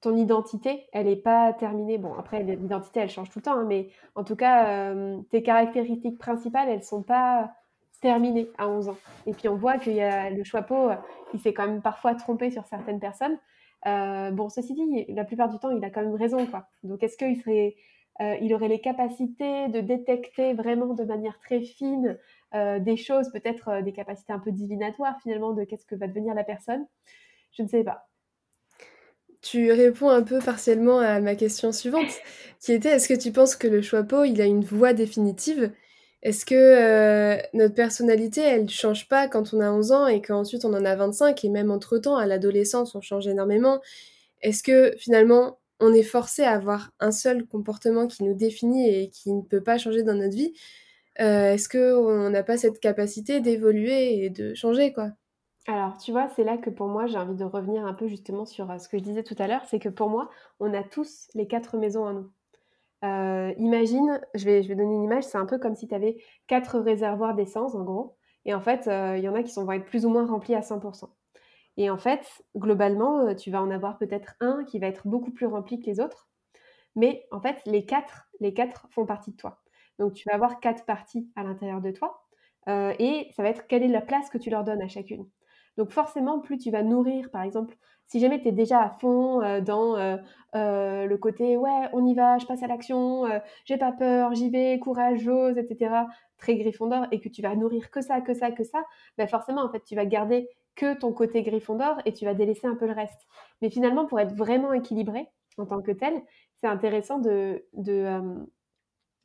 ton 0.00 0.16
identité, 0.16 0.88
elle 0.92 1.06
est 1.06 1.16
pas 1.16 1.52
terminée. 1.52 1.98
Bon 1.98 2.14
après 2.14 2.42
l'identité, 2.42 3.00
elle 3.00 3.10
change 3.10 3.30
tout 3.30 3.38
le 3.38 3.44
temps, 3.44 3.58
hein, 3.58 3.64
mais 3.68 3.88
en 4.16 4.24
tout 4.24 4.36
cas, 4.36 4.94
tes 5.30 5.42
caractéristiques 5.42 6.18
principales, 6.18 6.68
elles 6.68 6.82
sont 6.84 7.02
pas 7.02 7.52
terminées 8.00 8.50
à 8.58 8.68
11 8.68 8.88
ans 8.88 8.96
et 9.26 9.32
puis 9.32 9.48
on 9.48 9.54
voit 9.56 9.78
qu'il 9.78 9.92
y 9.94 10.00
a 10.02 10.28
le 10.30 10.42
Choixpeau, 10.42 10.90
heu, 10.90 10.96
il 11.34 11.40
s'est 11.40 11.54
quand 11.54 11.68
même 11.68 11.82
parfois 11.82 12.16
trompé 12.16 12.50
sur 12.50 12.66
certaines 12.66 12.98
personnes. 12.98 13.38
Heu, 13.86 14.30
bon 14.32 14.48
ceci 14.48 14.74
dit, 14.74 15.04
la 15.08 15.24
plupart 15.24 15.48
du 15.48 15.58
temps, 15.58 15.70
il 15.70 15.84
a 15.84 15.90
quand 15.90 16.02
même 16.02 16.14
raison, 16.14 16.46
quoi. 16.46 16.68
Donc 16.84 17.02
est-ce 17.02 17.16
qu'il 17.16 17.36
serait, 17.40 17.76
heu, 18.20 18.36
il 18.40 18.54
aurait 18.54 18.68
les 18.68 18.80
capacités 18.80 19.68
de 19.68 19.80
détecter 19.80 20.54
vraiment 20.54 20.94
de 20.94 21.04
manière 21.04 21.38
très 21.40 21.60
fine, 21.62 22.18
heu, 22.54 22.80
des 22.80 22.96
choses, 22.96 23.30
peut-être, 23.32 23.82
des 23.82 23.92
capacités 23.92 24.32
un 24.32 24.38
peu 24.38 24.52
divinatoires 24.52 25.18
finalement 25.22 25.52
de 25.52 25.64
qu'est-ce 25.64 25.86
que 25.86 25.96
va 25.96 26.06
devenir 26.08 26.34
la 26.34 26.44
personne? 26.44 26.86
Je 27.52 27.62
ne 27.62 27.68
sais 27.68 27.84
pas. 27.84 28.08
Tu 29.42 29.72
réponds 29.72 30.08
un 30.10 30.22
peu 30.22 30.38
partiellement 30.38 30.98
à 31.00 31.20
ma 31.20 31.34
question 31.34 31.72
suivante, 31.72 32.12
qui 32.60 32.72
était: 32.72 32.90
«Est-ce 32.90 33.08
que 33.08 33.18
tu 33.18 33.32
penses 33.32 33.56
que 33.56 33.66
le 33.66 33.82
Choixpeau, 33.82 34.24
il 34.24 34.40
a 34.40 34.46
une 34.46 34.64
voix 34.64 34.92
définitive?» 34.92 35.72
Est-ce 36.22 36.46
que, 36.46 36.54
heu, 37.38 37.42
notre 37.54 37.74
personnalité, 37.74 38.40
elle 38.42 38.68
change 38.70 39.08
pas 39.08 39.28
quand 39.28 39.54
on 39.54 39.60
a 39.60 39.70
11 39.72 39.92
ans 39.92 40.06
et 40.06 40.22
qu'ensuite 40.22 40.64
on 40.64 40.74
en 40.74 40.84
a 40.84 40.94
25 40.96 41.44
et 41.44 41.48
même 41.48 41.70
entre 41.70 41.98
temps, 41.98 42.16
à 42.16 42.26
l'adolescence, 42.26 42.94
on 42.94 43.00
change 43.00 43.26
énormément? 43.28 43.80
Est-ce 44.42 44.62
que 44.62 44.94
finalement, 44.98 45.60
on 45.80 45.94
est 45.94 46.02
forcé 46.04 46.42
à 46.44 46.52
avoir 46.52 46.92
un 47.00 47.12
seul 47.12 47.46
comportement 47.46 48.06
qui 48.08 48.24
nous 48.24 48.34
définit 48.34 48.88
et 48.90 49.10
qui 49.10 49.32
ne 49.32 49.42
peut 49.42 49.62
pas 49.62 49.78
changer 49.78 50.02
dans 50.04 50.14
notre 50.14 50.36
vie? 50.36 50.54
Heu, 51.20 51.24
est-ce 51.24 51.68
qu'on 51.68 52.30
n'a 52.30 52.42
pas 52.44 52.58
cette 52.58 52.80
capacité 52.80 53.40
d'évoluer 53.40 54.24
et 54.24 54.30
de 54.30 54.54
changer, 54.54 54.92
quoi? 54.92 55.12
Alors, 55.66 55.96
tu 55.98 56.12
vois, 56.12 56.28
c'est 56.28 56.44
là 56.44 56.56
que 56.56 56.70
pour 56.70 56.86
moi, 56.86 57.06
j'ai 57.06 57.18
envie 57.18 57.34
de 57.34 57.42
revenir 57.44 57.84
un 57.84 57.94
peu 57.94 58.06
justement 58.06 58.44
sur, 58.44 58.70
heu, 58.70 58.78
ce 58.78 58.88
que 58.88 58.96
je 58.98 59.02
disais 59.02 59.24
tout 59.24 59.34
à 59.40 59.46
l'heure, 59.48 59.64
c'est 59.64 59.78
que 59.80 59.88
pour 59.88 60.08
moi, 60.08 60.30
on 60.60 60.72
a 60.74 60.84
tous 60.84 61.26
les 61.34 61.48
4 61.48 61.76
maisons 61.76 62.04
en 62.06 62.12
nous. 62.12 62.32
Heu, 63.04 63.54
imagine, 63.58 64.20
je 64.34 64.44
vais 64.44 64.62
je 64.62 64.68
donner 64.74 64.94
une 64.94 65.02
image, 65.02 65.24
c'est 65.24 65.38
un 65.38 65.46
peu 65.46 65.58
comme 65.58 65.74
si 65.74 65.88
tu 65.88 65.94
avais 65.94 66.16
4 66.46 66.78
réservoirs 66.78 67.34
d'essence 67.34 67.74
en 67.74 67.82
gros 67.84 68.16
et 68.44 68.54
en 68.54 68.60
fait, 68.60 68.86
heu, 68.88 69.18
il 69.18 69.24
y 69.24 69.28
en 69.28 69.34
a 69.34 69.42
qui 69.42 69.50
sont 69.52 69.64
vont 69.64 69.72
être 69.72 69.84
plus 69.84 70.04
ou 70.06 70.10
moins 70.10 70.26
remplis 70.26 70.54
à 70.54 70.62
100 70.62 70.80
et 71.78 71.90
en 71.90 71.98
fait, 71.98 72.44
globalement, 72.56 73.26
heu, 73.28 73.36
tu 73.36 73.50
vas 73.50 73.62
en 73.62 73.70
avoir 73.70 73.98
peut-être 73.98 74.34
un 74.40 74.64
qui 74.64 74.78
va 74.78 74.86
être 74.88 75.06
beaucoup 75.08 75.30
plus 75.32 75.46
rempli 75.46 75.80
que 75.80 75.86
les 75.86 76.00
autres, 76.00 76.28
mais 76.96 77.26
en 77.32 77.40
fait, 77.40 77.60
les 77.66 77.86
4 77.86 78.28
les 78.40 78.54
4 78.54 78.88
font 78.90 79.06
partie 79.06 79.32
de 79.32 79.36
toi. 79.36 79.62
Donc 79.98 80.14
tu 80.14 80.28
vas 80.28 80.34
avoir 80.36 80.60
4 80.60 80.84
parties 80.86 81.30
à 81.36 81.44
l'intérieur 81.44 81.80
de 81.82 81.90
toi, 81.92 82.24
et 82.68 83.28
ça 83.36 83.42
va 83.42 83.50
être 83.50 83.66
quelle 83.68 83.82
est 83.84 83.88
la 83.88 84.00
place 84.02 84.30
que 84.30 84.38
tu 84.38 84.50
leur 84.50 84.64
donnes 84.64 84.82
à 84.82 84.88
chacune. 84.88 85.28
Donc 85.78 85.90
forcément, 85.92 86.40
plus 86.40 86.58
tu 86.58 86.70
vas 86.70 86.82
nourrir, 86.82 87.30
par 87.30 87.42
exemple, 87.42 87.76
si 88.12 88.20
jamais 88.20 88.40
tu 88.40 88.48
es 88.48 88.52
déjà 88.52 88.80
à 88.82 88.90
fond, 88.90 89.42
heu, 89.42 89.60
dans, 89.62 89.96
heu 89.98 90.18
heu, 90.54 91.06
le 91.06 91.16
côté: 91.18 91.56
«Ouais, 91.56 91.88
on 91.94 92.04
y 92.06 92.14
va, 92.14 92.38
je 92.38 92.46
passe 92.46 92.62
à 92.62 92.66
l'action, 92.66 93.24
j'ai 93.64 93.78
pas 93.78 93.92
peur, 93.92 94.34
j'y 94.34 94.50
vais, 94.50 94.78
courage, 94.78 95.20
j'ose» 95.20 95.56
et 95.58 95.66
cetera, 95.66 96.06
très 96.38 96.56
Gryffondor 96.56 97.06
et 97.10 97.20
que 97.20 97.28
tu 97.28 97.42
vas 97.42 97.54
nourrir 97.56 97.90
que 97.90 98.00
ça, 98.02 98.20
que 98.20 98.34
ça, 98.34 98.50
que 98.50 98.64
ça, 98.64 98.84
bah, 99.18 99.26
forcément, 99.26 99.62
en 99.62 99.70
fait, 99.72 99.82
tu 99.84 99.94
vas 99.96 100.04
garder 100.06 100.48
que 100.76 100.94
ton 100.94 101.12
côté 101.12 101.42
Gryffondor 101.42 101.96
et 102.04 102.12
tu 102.12 102.24
vas 102.24 102.34
délaisser 102.34 102.66
un 102.66 102.74
peu 102.76 102.86
le 102.86 102.92
reste. 102.92 103.26
Mais 103.62 103.70
finalement, 103.70 104.06
pour 104.06 104.20
être 104.20 104.34
vraiment 104.34 104.72
équilibré 104.72 105.28
en 105.58 105.66
tant 105.66 105.82
que 105.82 105.92
tel, 105.92 106.22
c'est 106.60 106.66
intéressant 106.68 107.18
de 107.18 107.64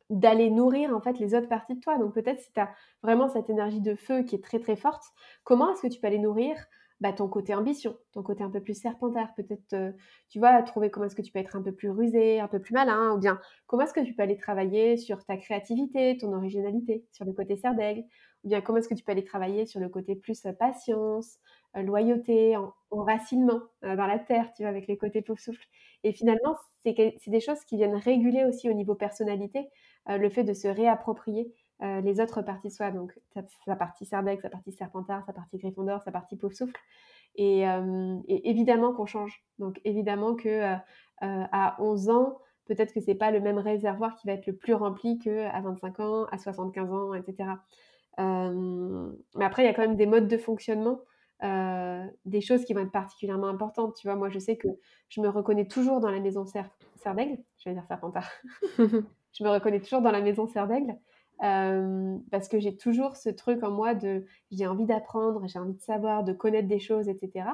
d'aller 0.09 0.49
nourrir 0.49 0.95
en 0.95 1.01
fait 1.01 1.19
les 1.19 1.35
autres 1.35 1.49
parties 1.49 1.75
de 1.75 1.81
toi. 1.81 1.97
Donc 1.97 2.13
peut-être 2.13 2.39
si 2.39 2.51
tu 2.53 2.59
as 2.59 2.69
vraiment 3.03 3.27
cette 3.29 3.49
énergie 3.49 3.81
de 3.81 3.95
feu 3.95 4.23
qui 4.23 4.35
est 4.35 4.43
très 4.43 4.59
très 4.59 4.75
forte, 4.77 5.03
comment 5.43 5.71
est-ce 5.73 5.81
que 5.81 5.87
tu 5.87 5.99
peux 5.99 6.07
aller 6.07 6.19
nourrir 6.19 6.55
bah, 6.99 7.13
ton 7.13 7.27
côté 7.27 7.53
ambition, 7.53 7.95
ton 8.11 8.23
côté 8.23 8.43
un 8.43 8.49
peu 8.49 8.61
plus 8.61 8.73
serpentaire, 8.73 9.33
peut-être, 9.35 9.73
euh, 9.73 9.91
tu 10.29 10.39
vois, 10.39 10.63
trouver 10.63 10.89
comment 10.89 11.05
est-ce 11.05 11.15
que 11.15 11.21
tu 11.21 11.31
peux 11.31 11.39
être 11.39 11.55
un 11.55 11.61
peu 11.61 11.71
plus 11.71 11.91
rusé, 11.91 12.39
un 12.39 12.47
peu 12.47 12.59
plus 12.59 12.73
malin, 12.73 13.13
ou 13.13 13.19
bien 13.19 13.39
comment 13.67 13.83
est-ce 13.83 13.93
que 13.93 14.03
tu 14.03 14.15
peux 14.15 14.23
aller 14.23 14.37
travailler 14.37 14.97
sur 14.97 15.23
ta 15.23 15.37
créativité, 15.37 16.17
ton 16.17 16.33
originalité, 16.33 17.05
sur 17.11 17.25
le 17.25 17.33
côté 17.33 17.55
serre 17.55 17.75
d'aigle, 17.75 18.03
ou 18.43 18.49
bien 18.49 18.61
comment 18.61 18.79
est-ce 18.79 18.89
que 18.89 18.95
tu 18.95 19.03
peux 19.03 19.11
aller 19.11 19.23
travailler 19.23 19.67
sur 19.67 19.79
le 19.79 19.89
côté 19.89 20.15
plus 20.15 20.43
euh, 20.47 20.53
patience, 20.53 21.37
euh, 21.75 21.83
loyauté, 21.83 22.55
enracinement 22.89 23.61
dans 23.83 24.07
la 24.07 24.17
terre, 24.17 24.51
tu 24.55 24.63
vois, 24.63 24.69
avec 24.69 24.87
les 24.87 24.97
côtés 24.97 25.21
pauvre 25.21 25.39
souffle. 25.39 25.65
Et 26.03 26.13
finalement, 26.13 26.55
c'est 26.83 26.95
des 27.27 27.39
choses 27.41 27.63
qui 27.65 27.75
viennent 27.75 27.95
réguler 27.95 28.45
aussi 28.45 28.69
au 28.69 28.73
niveau 28.73 28.95
personnalité, 28.95 29.67
le 30.07 30.29
fait 30.29 30.45
de 30.45 30.53
se 30.53 30.69
réapproprier 30.69 31.53
euh, 31.83 32.01
les 32.01 32.19
autres 32.19 32.41
parties 32.41 32.71
soient 32.71 32.91
donc 32.91 33.17
sa, 33.65 33.75
partie 33.75 34.05
Serdex, 34.05 34.41
sa 34.41 34.49
partie 34.49 34.71
Serpentard, 34.71 35.23
sa 35.25 35.33
partie 35.33 35.57
Gryffondor, 35.57 36.01
sa 36.01 36.11
partie 36.11 36.35
Pauvre 36.35 36.55
Souffle. 36.55 36.75
Et, 37.35 37.67
euh, 37.67 38.17
évidemment 38.27 38.93
qu'on 38.93 39.05
change. 39.05 39.43
Donc 39.59 39.79
évidemment 39.83 40.35
que 40.35 40.49
euh, 40.49 40.75
à 41.21 41.75
11 41.79 42.09
ans, 42.09 42.39
peut-être 42.65 42.93
que 42.93 42.99
c'est 42.99 43.15
pas 43.15 43.31
le 43.31 43.39
même 43.39 43.59
réservoir 43.59 44.15
qui 44.15 44.27
va 44.27 44.33
être 44.33 44.47
le 44.47 44.55
plus 44.55 44.73
rempli 44.73 45.19
qu'à 45.19 45.61
25 45.61 45.99
ans, 45.99 46.25
à 46.31 46.37
75 46.37 46.91
ans, 46.91 47.13
etc. 47.13 47.51
mais 48.17 49.45
après, 49.45 49.61
il 49.61 49.65
y 49.65 49.69
a 49.69 49.73
quand 49.73 49.83
même 49.83 49.95
des 49.95 50.07
modes 50.07 50.27
de 50.27 50.37
fonctionnement, 50.37 50.99
des 51.43 52.41
choses 52.41 52.65
qui 52.65 52.73
vont 52.73 52.81
être 52.81 52.91
particulièrement 52.91 53.47
importantes. 53.47 53.95
Tu 53.95 54.07
vois, 54.07 54.15
moi, 54.15 54.29
je 54.29 54.39
sais 54.39 54.57
que 54.57 54.67
je 55.09 55.21
me 55.21 55.29
reconnais 55.29 55.67
toujours 55.67 55.99
dans 55.99 56.09
la 56.09 56.19
maison 56.19 56.45
Ser 56.45 56.63
Serdaigle, 56.95 57.37
je 57.59 57.69
vais 57.69 57.75
dire 57.75 57.85
Serpentard. 57.85 58.29
je 58.79 59.43
me 59.43 59.49
reconnais 59.49 59.79
toujours 59.79 60.01
dans 60.01 60.11
la 60.11 60.21
maison 60.21 60.47
Parce 61.39 62.47
que 62.49 62.59
j'ai 62.59 62.75
toujours 62.75 63.15
ce 63.15 63.29
truc 63.29 63.63
en 63.63 63.71
moi 63.71 63.93
de 63.93 64.25
j'ai 64.51 64.67
envie 64.67 64.85
d'apprendre, 64.85 65.47
j'ai 65.47 65.59
envie 65.59 65.75
de 65.75 65.81
savoir, 65.81 66.23
de 66.23 66.33
connaître 66.33 66.67
des 66.67 66.79
choses, 66.79 67.07
etc. 67.09 67.49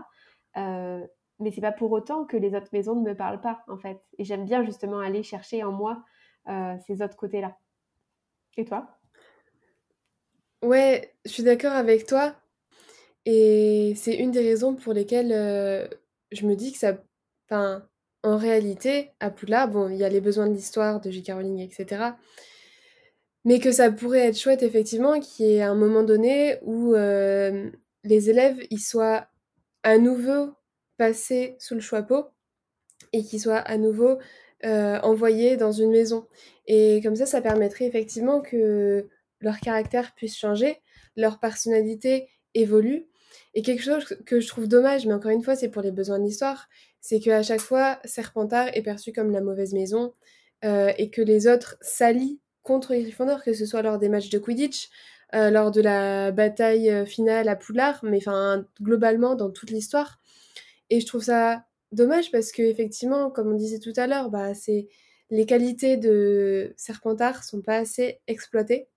Mais 0.56 1.52
c'est 1.52 1.62
pas 1.62 1.72
pour 1.72 1.92
autant 1.92 2.26
que 2.26 2.38
les 2.38 2.56
autres 2.56 2.70
maisons 2.72 2.96
ne 2.96 3.10
me 3.10 3.16
parlent 3.16 3.42
pas, 3.42 3.64
en 3.68 3.78
fait. 3.78 4.00
Et 4.18 4.24
j'aime 4.24 4.46
bien 4.46 4.64
justement 4.64 5.00
aller 5.00 5.24
chercher 5.24 5.64
en 5.64 5.72
moi 5.72 6.04
ces 6.86 7.02
autres 7.02 7.18
côtés-là. 7.18 7.58
Et 8.56 8.66
toi? 8.66 8.88
Ouais, 10.62 11.14
je 11.26 11.32
suis 11.32 11.44
d'accord 11.44 11.74
avec 11.74 12.06
toi. 12.06 12.36
Et 13.26 13.94
c'est 13.96 14.16
une 14.16 14.32
des 14.32 14.42
raisons 14.42 14.76
pour 14.76 14.94
lesquelles 14.94 15.30
je 16.32 16.46
me 16.46 16.56
dis 16.56 16.72
que 16.72 16.78
ça. 16.78 16.94
Enfin, 17.50 17.84
en 18.24 18.38
réalité, 18.38 19.12
à 19.20 19.30
Poudlard, 19.30 19.68
bon, 19.68 19.90
il 19.90 19.98
y 19.98 20.04
a 20.06 20.10
les 20.10 20.22
besoins 20.22 20.48
de 20.48 20.54
l'histoire 20.54 21.02
de 21.02 21.12
J.K. 21.12 21.34
Rowling, 21.34 21.60
etc. 21.60 22.12
Mais 23.46 23.60
que 23.60 23.72
ça 23.72 23.92
pourrait 23.92 24.28
être 24.28 24.40
chouette 24.40 24.64
effectivement 24.64 25.20
qu'il 25.20 25.48
y 25.48 25.56
ait 25.56 25.62
un 25.62 25.76
moment 25.76 26.04
donné 26.04 26.58
où 26.62 26.94
euh, 26.96 27.70
les 28.04 28.30
élèves 28.30 28.58
ils 28.70 28.80
soient 28.80 29.28
à 29.84 29.98
nouveau 29.98 30.54
passés 30.98 31.56
sous 31.60 31.76
le 31.76 31.82
chapeau 31.82 32.26
et 33.12 33.24
qu'ils 33.24 33.42
soient 33.42 33.58
à 33.58 33.78
nouveau 33.78 34.18
euh, 34.66 35.00
envoyés 35.02 35.58
dans 35.58 35.74
une 35.74 35.92
maison. 35.92 36.28
Et 36.68 37.02
comme 37.04 37.16
ça, 37.16 37.26
ça 37.26 37.42
permettrait 37.42 37.86
effectivement 37.86 38.42
que 38.42 39.10
leur 39.42 39.60
caractère 39.60 40.16
puisse 40.16 40.38
changer, 40.38 40.82
leur 41.18 41.40
personnalité 41.40 42.30
évolue. 42.54 43.08
Et 43.56 43.62
quelque 43.62 43.84
chose 43.84 44.06
que 44.26 44.40
je 44.40 44.48
trouve 44.48 44.68
dommage, 44.68 45.06
mais 45.06 45.14
encore 45.14 45.32
une 45.32 45.44
fois, 45.44 45.56
c'est 45.56 45.70
pour 45.70 45.82
les 45.82 45.92
besoins 45.92 46.20
de 46.20 46.24
l'histoire, 46.24 46.70
c'est 47.02 47.20
qu'à 47.20 47.44
chaque 47.44 47.60
fois, 47.60 48.00
Serpentard 48.06 48.70
est 48.74 48.82
perçu 48.82 49.12
comme 49.12 49.32
la 49.32 49.42
mauvaise 49.42 49.74
maison 49.74 50.14
euh, 50.64 50.94
et 50.98 51.10
que 51.10 51.22
les 51.22 51.48
autres 51.48 51.78
s'allient 51.82 52.40
contre 52.64 52.96
Gryffondor, 52.96 53.44
que 53.44 53.54
ce 53.54 53.66
soit 53.66 53.82
lors 53.82 54.00
des 54.00 54.10
matchs 54.10 54.30
de 54.30 54.40
Quidditch, 54.40 54.90
euh, 55.36 55.50
lors 55.50 55.72
de 55.72 55.82
la 55.82 56.32
bataille 56.32 56.90
euh, 56.90 57.06
finale 57.06 57.50
à 57.50 57.56
Poudlard, 57.56 58.00
mais 58.04 58.18
enfin 58.18 58.66
globalement 58.82 59.36
dans 59.36 59.52
toute 59.52 59.72
l'histoire. 59.72 60.20
Et 60.90 61.00
je 61.00 61.06
trouve 61.06 61.24
ça 61.24 61.66
dommage 61.92 62.32
parce 62.32 62.52
que 62.52 62.62
effectivement, 62.62 63.30
comme 63.30 63.52
on 63.52 63.56
disait 63.56 63.80
tout 63.80 63.94
à 63.98 64.08
l'heure, 64.08 64.30
bah 64.30 64.54
c'est 64.54 64.88
les 65.30 65.46
qualités 65.46 65.98
de 65.98 66.74
Serpentard 66.78 67.44
sont 67.44 67.62
pas 67.62 67.78
assez 67.78 68.22
exploitées. 68.28 68.88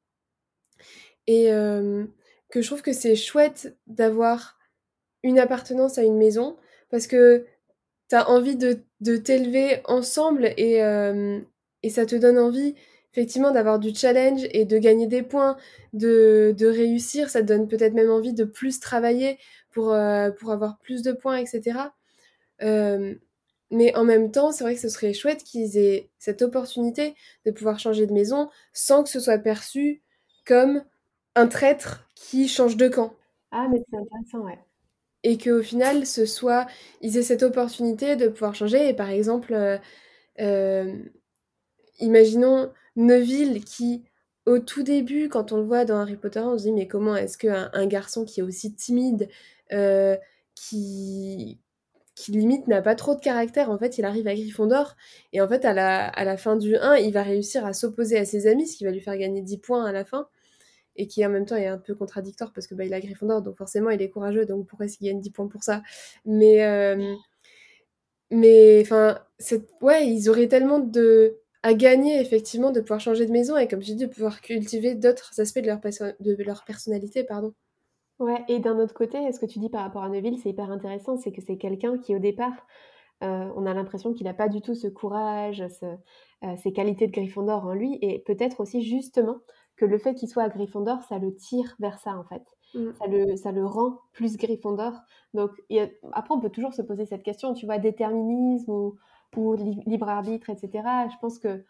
Et 1.26 1.52
euh, 1.52 2.04
que 2.50 2.60
je 2.62 2.66
trouve 2.66 2.82
que 2.82 2.92
c'est 2.92 3.16
chouette 3.16 3.76
d'avoir 3.86 4.58
une 5.22 5.38
appartenance 5.38 5.98
à 5.98 6.04
une 6.04 6.18
maison 6.18 6.56
parce 6.90 7.06
que 7.06 7.46
tu 8.10 8.14
as 8.14 8.28
envie 8.28 8.56
de, 8.56 8.84
de 9.00 9.16
t'élever 9.16 9.80
ensemble 9.86 10.52
et, 10.56 10.76
et 11.82 11.90
ça 11.90 12.06
te 12.06 12.14
donne 12.14 12.38
envie 12.38 12.76
effectivement 13.16 13.50
d'avoir 13.50 13.78
du 13.78 13.94
challenge 13.94 14.42
et 14.50 14.66
de 14.66 14.76
gagner 14.76 15.06
des 15.06 15.22
points, 15.22 15.56
de, 15.94 16.54
réussir, 16.60 17.30
ça 17.30 17.40
te 17.40 17.46
donne 17.46 17.66
peut-être 17.66 17.94
même 17.94 18.10
envie 18.10 18.34
de 18.34 18.44
plus 18.44 18.78
travailler 18.78 19.38
pour, 19.70 19.92
euh, 19.92 20.30
pour 20.30 20.52
avoir 20.52 20.78
plus 20.80 21.00
de 21.00 21.12
points, 21.12 21.36
etc. 21.38 21.94
Euh, 22.60 23.14
mais 23.70 23.96
en 23.96 24.04
même 24.04 24.30
temps, 24.30 24.52
c'est 24.52 24.64
vrai 24.64 24.74
que 24.74 24.80
ce 24.82 24.90
serait 24.90 25.14
chouette 25.14 25.42
qu'ils 25.44 25.78
aient 25.78 26.10
cette 26.18 26.42
opportunité 26.42 27.14
de 27.46 27.50
pouvoir 27.52 27.78
changer 27.78 28.06
de 28.06 28.12
maison 28.12 28.50
sans 28.74 29.02
que 29.02 29.08
ce 29.08 29.18
soit 29.18 29.38
perçu 29.38 30.02
comme 30.44 30.84
un 31.34 31.46
traître 31.46 32.06
qui 32.14 32.48
change 32.48 32.76
de 32.76 32.88
camp. 32.88 33.14
Ah, 33.50 33.66
mais 33.70 33.82
c'est 33.90 33.96
intéressant, 33.96 34.46
ouais. 34.46 34.58
Et 35.22 35.38
qu'au 35.38 35.62
final, 35.62 36.04
ce 36.04 36.26
soit, 36.26 36.66
ils 37.00 37.16
aient 37.16 37.22
cette 37.22 37.42
opportunité 37.42 38.14
de 38.14 38.28
pouvoir 38.28 38.54
changer. 38.54 38.90
Et 38.90 38.94
par 38.94 39.08
exemple, 39.08 39.80
euh, 40.38 40.96
imaginons 41.98 42.70
Neville 42.96 43.64
qui, 43.64 44.04
au 44.46 44.58
tout 44.58 44.82
début, 44.82 45.28
quand 45.28 45.52
on 45.52 45.58
le 45.58 45.64
voit 45.64 45.84
dans 45.84 45.98
Harry 45.98 46.16
Potter, 46.16 46.40
on 46.40 46.58
se 46.58 46.64
dit 46.64 46.72
mais 46.72 46.88
comment 46.88 47.16
est-ce 47.16 47.38
qu'un 47.38 47.70
un 47.72 47.86
garçon 47.86 48.24
qui 48.24 48.40
est 48.40 48.42
aussi 48.42 48.74
timide, 48.74 49.28
euh, 49.72 50.16
qui, 50.54 51.60
qui 52.14 52.32
limite 52.32 52.66
n'a 52.68 52.82
pas 52.82 52.94
trop 52.94 53.14
de 53.14 53.20
caractère, 53.20 53.70
en 53.70 53.78
fait 53.78 53.98
il 53.98 54.04
arrive 54.04 54.26
à 54.26 54.34
Gryffondor, 54.34 54.96
et 55.32 55.40
en 55.40 55.48
fait 55.48 55.64
à 55.64 55.74
la, 55.74 56.36
fin 56.38 56.56
du 56.56 56.76
1, 56.76 56.96
il 56.96 57.12
va 57.12 57.22
réussir 57.22 57.66
à 57.66 57.72
s'opposer 57.74 58.18
à 58.18 58.24
ses 58.24 58.46
amis, 58.46 58.66
ce 58.66 58.76
qui 58.76 58.84
va 58.84 58.90
lui 58.90 59.00
faire 59.00 59.18
gagner 59.18 59.42
10 59.42 59.58
points 59.58 59.84
à 59.84 59.92
la 59.92 60.04
fin, 60.04 60.28
et 60.96 61.06
qui 61.08 61.24
en 61.26 61.30
même 61.30 61.46
temps 61.46 61.56
est 61.56 61.66
un 61.66 61.78
peu 61.78 61.94
contradictoire 61.94 62.52
parce 62.52 62.66
que 62.66 62.74
bah, 62.74 62.84
il 62.84 62.94
a 62.94 63.00
Gryffondor, 63.00 63.42
donc 63.42 63.56
forcément 63.58 63.90
il 63.90 64.00
est 64.02 64.10
courageux, 64.10 64.46
donc 64.46 64.66
pourquoi 64.66 64.86
est-ce 64.86 64.98
qu'il 64.98 65.08
gagne 65.08 65.20
10 65.20 65.30
points 65.30 65.48
pour 65.48 65.62
ça? 65.64 65.82
Mais... 66.24 66.64
Euh, 66.64 67.14
mais 68.30 68.80
enfin, 68.82 69.20
ouais, 69.82 70.08
ils 70.08 70.28
auraient 70.28 70.48
tellement 70.48 70.80
de, 70.80 71.38
à 71.66 71.74
gagner 71.74 72.20
effectivement 72.20 72.70
de 72.70 72.80
pouvoir 72.80 73.00
changer 73.00 73.26
de 73.26 73.32
maison 73.32 73.56
et 73.56 73.66
comme 73.66 73.82
je 73.82 73.92
dis 73.92 73.96
de 73.96 74.06
pouvoir 74.06 74.40
cultiver 74.40 74.94
d'autres 74.94 75.40
aspects 75.40 75.58
de 75.58 75.66
leur, 75.66 75.80
de 75.80 76.44
leur 76.44 76.64
personnalité 76.64 77.24
pardon. 77.24 77.54
Ouais, 78.20 78.44
et 78.46 78.60
d'un 78.60 78.78
autre 78.78 78.94
côté, 78.94 79.32
ce 79.32 79.40
que 79.40 79.46
tu 79.46 79.58
dis 79.58 79.68
par 79.68 79.82
rapport 79.82 80.04
à 80.04 80.08
Neville, 80.08 80.38
c'est 80.38 80.50
hyper 80.50 80.70
intéressant, 80.70 81.16
c'est 81.16 81.32
que 81.32 81.42
c'est 81.42 81.58
quelqu'un 81.58 81.98
qui 81.98 82.14
au 82.14 82.20
départ, 82.20 82.52
euh, 83.24 83.50
on 83.56 83.66
a 83.66 83.74
l'impression 83.74 84.14
qu'il 84.14 84.26
n'a 84.26 84.32
pas 84.32 84.48
du 84.48 84.62
tout 84.62 84.76
ce 84.76 84.86
courage, 84.86 85.60
euh, 85.82 86.56
ces 86.56 86.72
qualités 86.72 87.08
de 87.08 87.12
Gryffondor 87.12 87.66
en 87.66 87.74
lui, 87.74 87.98
et 88.00 88.20
peut-être 88.20 88.60
aussi 88.60 88.82
justement 88.82 89.38
que 89.74 89.84
le 89.84 89.98
fait 89.98 90.14
qu'il 90.14 90.28
soit 90.28 90.44
à 90.44 90.48
Gryffondor, 90.48 91.02
ça 91.02 91.18
le 91.18 91.34
tire 91.34 91.74
vers 91.80 91.98
ça 91.98 92.16
en 92.16 92.24
fait. 92.24 92.44
Mmh. 92.74 92.92
Ça, 92.92 93.06
le, 93.08 93.36
ça 93.36 93.50
le 93.50 93.66
rend 93.66 93.98
plus 94.12 94.36
Gryffondor. 94.36 94.92
Donc 95.34 95.50
après, 96.12 96.32
on 96.32 96.40
peut 96.40 96.50
toujours 96.50 96.74
se 96.74 96.82
poser 96.82 97.06
cette 97.06 97.24
question, 97.24 97.54
tu 97.54 97.66
vois, 97.66 97.78
déterminisme 97.78 98.70
ou, 98.70 98.96
ou 99.36 99.54
libre 99.86 100.08
arbitre, 100.08 100.50
etc. 100.50 100.70
Je 101.10 101.18
pense 101.20 101.38
que 101.38 101.64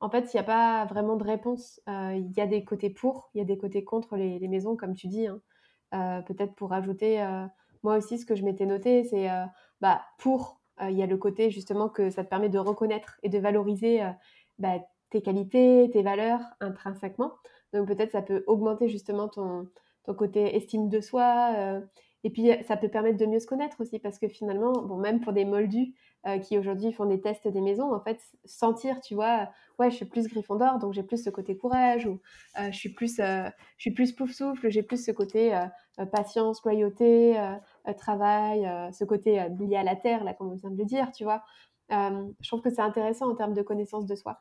en 0.00 0.10
fait, 0.10 0.32
il 0.32 0.36
n'y 0.36 0.40
a 0.40 0.44
pas 0.44 0.84
vraiment 0.86 1.16
de 1.16 1.24
réponse. 1.24 1.80
Euh, 1.88 2.14
il 2.14 2.32
y 2.36 2.40
a 2.40 2.46
des 2.46 2.64
côtés 2.64 2.90
pour, 2.90 3.30
il 3.34 3.38
y 3.38 3.40
a 3.40 3.44
des 3.44 3.56
côtés 3.56 3.84
contre 3.84 4.16
les, 4.16 4.46
maisons, 4.48 4.76
comme 4.76 4.94
tu 4.94 5.08
dis. 5.08 5.26
Hein. 5.26 5.40
Euh, 5.94 6.20
peut-être 6.22 6.54
pour 6.54 6.72
ajouter, 6.72 7.22
euh, 7.22 7.46
moi 7.82 7.96
aussi, 7.96 8.18
ce 8.18 8.26
que 8.26 8.34
je 8.34 8.44
m'étais 8.44 8.66
noté, 8.66 9.04
c'est 9.04 9.28
bah, 9.80 10.02
pour, 10.18 10.60
il 10.82 10.92
y 10.92 11.02
a 11.02 11.06
le 11.06 11.16
côté 11.16 11.50
justement 11.50 11.88
que 11.88 12.10
ça 12.10 12.24
te 12.24 12.28
permet 12.28 12.48
de 12.48 12.58
reconnaître 12.58 13.18
et 13.22 13.28
de 13.28 13.38
valoriser 13.38 14.02
bah, 14.58 14.78
tes 15.10 15.22
qualités, 15.22 15.88
tes 15.92 16.02
valeurs 16.02 16.40
intrinsèquement. 16.60 17.32
Donc 17.72 17.86
peut-être 17.88 18.12
ça 18.12 18.22
peut 18.22 18.44
augmenter 18.46 18.88
justement 18.88 19.28
ton, 19.28 19.68
ton 20.04 20.14
côté 20.14 20.56
estime 20.56 20.88
de 20.88 21.00
soi. 21.00 21.80
et 22.24 22.30
puis 22.30 22.50
ça 22.64 22.76
peut 22.76 22.88
permettre 22.88 23.18
de 23.18 23.26
mieux 23.26 23.38
se 23.38 23.46
connaître 23.46 23.80
aussi, 23.80 23.98
parce 23.98 24.18
que 24.18 24.28
finalement, 24.28 24.72
bon, 24.72 24.96
même 24.96 25.20
pour 25.20 25.32
des 25.32 25.44
moldus, 25.44 25.94
euh, 26.26 26.38
qui 26.38 26.58
aujourd'hui 26.58 26.92
font 26.92 27.06
des 27.06 27.20
tests 27.20 27.46
des 27.46 27.60
maisons, 27.60 27.94
en 27.94 28.00
fait, 28.00 28.20
sentir, 28.44 29.00
tu 29.00 29.14
vois, 29.14 29.48
ouais, 29.78 29.90
je 29.92 29.96
suis 29.96 30.06
plus 30.06 30.26
Gryffondor, 30.26 30.78
donc 30.78 30.92
j'ai 30.92 31.04
plus 31.04 31.22
ce 31.22 31.30
côté 31.30 31.56
courage, 31.56 32.06
ou 32.06 32.20
euh, 32.58 32.72
je 32.72 32.76
suis 32.76 32.88
plus, 32.88 33.20
euh, 33.20 33.48
je 33.76 33.82
suis 33.82 33.92
plus 33.92 34.12
pouf 34.12 34.32
souffle, 34.32 34.68
j'ai 34.68 34.82
plus 34.82 35.04
ce 35.04 35.12
côté 35.12 35.56
patience, 36.12 36.64
loyauté, 36.64 37.40
travail, 37.96 38.68
ce 38.92 39.04
côté 39.04 39.48
lié 39.60 39.76
à 39.76 39.84
la 39.84 39.94
terre, 39.94 40.24
là, 40.24 40.34
comme 40.34 40.50
on 40.50 40.56
vient 40.56 40.70
de 40.70 40.76
le 40.76 40.84
dire, 40.84 41.12
tu 41.12 41.24
vois. 41.24 41.42
je 41.90 42.48
trouve 42.48 42.60
que 42.60 42.70
c'est 42.70 42.82
intéressant 42.82 43.30
en 43.30 43.34
termes 43.34 43.54
de 43.54 43.62
connaissance 43.62 44.06
de 44.06 44.14
soi. 44.16 44.40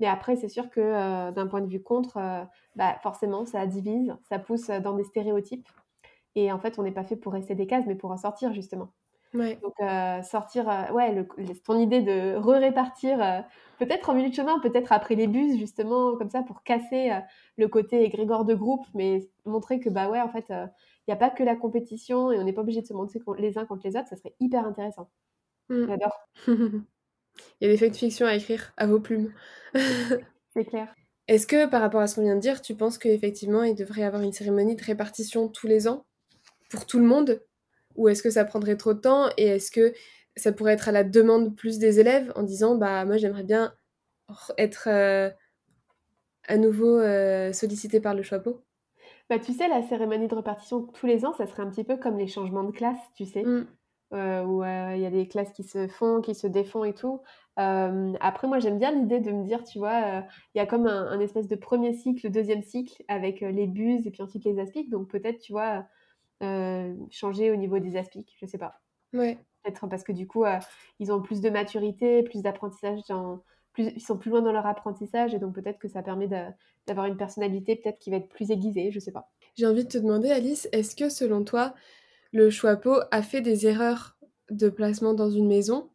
Mais 0.00 0.06
après, 0.06 0.36
c'est 0.36 0.48
sûr 0.48 0.70
que 0.70 1.30
d'un 1.32 1.46
point 1.46 1.60
de 1.60 1.68
vue 1.68 1.82
contre, 1.82 2.46
bah, 2.76 2.96
forcément, 3.02 3.44
ça 3.44 3.66
divise, 3.66 4.16
ça 4.28 4.38
pousse 4.38 4.68
dans 4.68 4.94
des 4.94 5.04
stéréotypes. 5.04 5.68
Et 6.34 6.50
en 6.50 6.58
fait, 6.58 6.78
on 6.78 6.82
n'est 6.82 6.92
pas 6.92 7.04
fait 7.04 7.16
pour 7.16 7.34
rester 7.34 7.54
des 7.54 7.66
cases, 7.66 7.84
mais 7.86 7.94
pour 7.94 8.10
en 8.10 8.16
sortir, 8.16 8.52
justement. 8.52 8.90
Donc 9.34 9.74
sortir, 10.24 10.66
ouais, 10.94 11.26
ton 11.64 11.78
idée 11.78 12.00
de 12.00 12.36
re-répartir, 12.36 13.44
peut-être 13.78 14.08
en 14.08 14.14
milieu 14.14 14.30
de 14.30 14.34
chemin, 14.34 14.58
peut-être 14.60 14.92
après 14.92 15.14
les 15.14 15.26
bus 15.26 15.58
justement 15.58 16.16
comme 16.16 16.30
ça 16.30 16.42
pour 16.42 16.62
casser, 16.62 17.10
le 17.58 17.68
côté 17.68 18.02
égrégore 18.02 18.44
de 18.44 18.54
groupe, 18.54 18.86
mais 18.94 19.28
montrer 19.44 19.78
que, 19.80 19.90
bah, 19.90 20.08
ouais, 20.08 20.20
en 20.20 20.28
fait, 20.28 20.46
il 20.48 21.10
y 21.10 21.12
a 21.12 21.16
pas 21.16 21.30
que 21.30 21.42
la 21.42 21.54
compétition 21.54 22.32
et 22.32 22.38
on 22.38 22.44
n'est 22.44 22.52
pas 22.52 22.62
obligé 22.62 22.80
de 22.80 22.86
se 22.86 22.94
montrer 22.94 23.20
les 23.38 23.58
uns 23.58 23.66
contre 23.66 23.86
les 23.86 23.96
autres, 23.96 24.08
ça 24.08 24.16
serait 24.16 24.34
hyper 24.40 24.66
intéressant. 24.66 25.10
Mmh. 25.68 25.86
J'adore. 25.86 26.28
Il 27.60 27.66
y 27.66 27.70
a 27.70 27.72
des 27.72 27.76
faits 27.76 27.92
de 27.92 27.96
fiction 27.96 28.26
à 28.26 28.34
écrire 28.34 28.72
à 28.76 28.86
vos 28.86 29.00
plumes. 29.00 29.32
C'est 30.54 30.64
clair. 30.64 30.94
Est-ce 31.28 31.46
que 31.46 31.66
par 31.66 31.80
rapport 31.80 32.00
à 32.00 32.06
ce 32.06 32.14
qu'on 32.14 32.22
vient 32.22 32.36
de 32.36 32.40
dire, 32.40 32.62
tu 32.62 32.74
penses 32.74 32.98
qu'effectivement 32.98 33.62
il 33.62 33.74
devrait 33.74 34.02
y 34.02 34.04
avoir 34.04 34.22
une 34.22 34.32
cérémonie 34.32 34.76
de 34.76 34.82
répartition 34.82 35.48
tous 35.48 35.66
les 35.66 35.88
ans? 35.88 36.06
Pour 36.70 36.86
tout 36.86 36.98
le 36.98 37.04
monde? 37.04 37.42
Ou 37.96 38.08
est-ce 38.08 38.22
que 38.22 38.30
ça 38.30 38.44
prendrait 38.44 38.76
trop 38.76 38.94
de 38.94 39.00
temps 39.00 39.28
Et 39.36 39.46
est-ce 39.46 39.70
que 39.70 39.92
ça 40.36 40.52
pourrait 40.52 40.74
être 40.74 40.88
à 40.88 40.92
la 40.92 41.04
demande 41.04 41.56
plus 41.56 41.78
des 41.78 41.98
élèves 41.98 42.32
en 42.36 42.42
disant 42.42 42.76
bah 42.76 43.04
moi 43.04 43.16
j'aimerais 43.16 43.44
bien 43.44 43.72
être 44.58 44.88
euh, 44.88 45.30
à 46.48 46.56
nouveau 46.56 46.98
euh, 46.98 47.52
sollicité 47.52 48.00
par 48.00 48.14
le 48.14 48.22
chapeau? 48.22 48.62
Bah, 49.28 49.38
tu 49.38 49.52
sais, 49.52 49.68
la 49.68 49.82
cérémonie 49.82 50.28
de 50.28 50.34
répartition 50.34 50.82
tous 50.82 51.06
les 51.06 51.24
ans, 51.24 51.32
ça 51.32 51.46
serait 51.46 51.62
un 51.62 51.70
petit 51.70 51.84
peu 51.84 51.96
comme 51.96 52.16
les 52.16 52.28
changements 52.28 52.62
de 52.62 52.70
classe, 52.70 53.00
tu 53.16 53.24
sais. 53.24 53.42
Mmh. 53.42 53.66
Euh, 54.14 54.44
où 54.44 54.62
il 54.62 55.00
y 55.00 55.06
a 55.06 55.10
des 55.10 55.26
classes 55.26 55.52
qui 55.52 55.64
se 55.64 55.88
font, 55.88 56.20
qui 56.20 56.36
se 56.36 56.46
défont 56.46 56.84
et 56.84 56.94
tout. 56.94 57.22
après, 57.56 58.46
moi, 58.46 58.60
j'aime 58.60 58.78
bien 58.78 58.92
l'idée 58.92 59.18
de 59.18 59.32
me 59.32 59.44
dire, 59.44 59.64
tu 59.64 59.80
vois, 59.80 60.22
il 60.54 60.58
y 60.58 60.60
a 60.60 60.66
comme 60.66 60.86
un, 60.86 61.18
espèce 61.18 61.48
de 61.48 61.56
premier 61.56 61.92
cycle, 61.92 62.30
deuxième 62.30 62.62
cycle 62.62 63.02
avec 63.08 63.40
les 63.40 63.66
buses 63.66 64.06
et 64.06 64.12
puis 64.12 64.22
ensuite 64.22 64.44
les 64.44 64.60
aspics. 64.60 64.90
Donc 64.90 65.08
peut-être, 65.08 65.40
tu 65.40 65.50
vois, 65.50 65.86
changer 67.10 67.50
au 67.50 67.56
niveau 67.56 67.78
des 67.78 67.96
aspics, 67.96 68.34
je 68.40 68.46
sais 68.46 68.58
pas. 68.58 68.80
Ouais. 69.12 69.38
Peut-être 69.62 69.86
parce 69.88 70.04
que 70.04 70.12
du 70.12 70.26
coup, 70.26 70.44
ils 70.98 71.12
ont 71.12 71.20
plus 71.20 71.40
de 71.40 71.50
maturité, 71.50 72.22
plus 72.22 72.42
d'apprentissage 72.42 73.00
Plus, 73.72 73.92
ils 73.96 74.00
sont 74.00 74.16
plus 74.16 74.30
loin 74.30 74.42
dans 74.42 74.52
leur 74.52 74.66
apprentissage 74.66 75.34
et 75.34 75.38
donc 75.38 75.54
peut-être 75.54 75.78
que 75.78 75.88
ça 75.88 76.02
permet 76.02 76.28
d'avoir 76.86 77.06
une 77.06 77.16
personnalité 77.16 77.76
peut-être 77.76 77.98
qui 77.98 78.10
va 78.10 78.16
être 78.16 78.28
plus 78.28 78.50
aiguisée, 78.50 78.90
je 78.90 79.00
sais 79.00 79.12
pas. 79.12 79.30
J'ai 79.56 79.66
envie 79.66 79.84
de 79.84 79.88
te 79.88 79.98
demander, 79.98 80.30
Alice, 80.30 80.68
est-ce 80.72 80.94
que 80.94 81.08
selon 81.08 81.42
toi, 81.42 81.74
le 82.32 82.50
Choixpeau 82.50 83.00
a 83.10 83.22
fait 83.22 83.40
des 83.40 83.66
erreurs 83.66 84.16
de 84.50 84.68
placement 84.68 85.14
dans 85.14 85.30
une 85.30 85.48
maison 85.48 85.90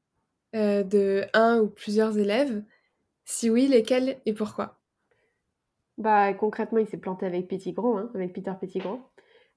euh, 0.56 0.84
de 0.84 1.26
un 1.34 1.60
ou 1.60 1.68
plusieurs 1.68 2.18
élèves? 2.18 2.64
Si 3.24 3.50
oui, 3.50 3.68
lesquels 3.68 4.18
et 4.26 4.34
pourquoi? 4.34 4.80
Bah 5.98 6.34
concrètement, 6.34 6.80
il 6.80 6.88
s'est 6.88 6.98
planté 6.98 7.26
avec 7.26 7.48
Petit 7.48 7.74
Gros, 7.74 7.96
hein, 7.98 8.12
avec 8.16 8.34
Peter 8.34 8.52
Petit 8.60 8.80
Gros. 8.80 9.00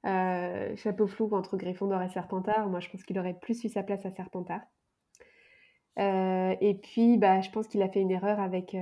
Euh, 0.07 0.76
chapeau 0.76 1.07
flou 1.07 1.34
entre 1.34 1.57
Gryffondor 1.57 2.02
et 2.02 2.11
Serpentard. 2.11 2.68
Moi, 2.68 2.80
je 2.80 2.90
pense 2.90 3.05
qu'il 3.05 3.18
aurait 3.18 3.38
plus 3.40 3.64
eu 3.64 3.68
sa 3.68 3.82
place 3.82 4.05
à 4.05 4.11
Serpentard. 4.11 4.61
Euh, 5.98 6.55
et 6.61 6.74
puis, 6.74 7.16
bah, 7.18 7.40
je 7.40 7.50
pense 7.50 7.68
qu'il 7.68 7.82
a 7.82 7.88
fait 7.88 8.00
une 8.00 8.11
erreur 8.11 8.40
avec 8.40 8.76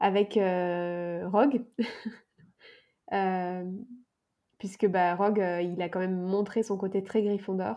avec 0.00 0.34
Rogue. 0.34 1.64
puisque 4.58 4.86
bah, 4.86 5.14
Rogue, 5.14 5.40
euh, 5.40 5.62
il 5.62 5.80
a 5.82 5.88
quand 5.88 6.00
même 6.00 6.20
montré 6.20 6.62
son 6.62 6.76
côté 6.76 7.02
très 7.02 7.22
Gryffondor. 7.22 7.76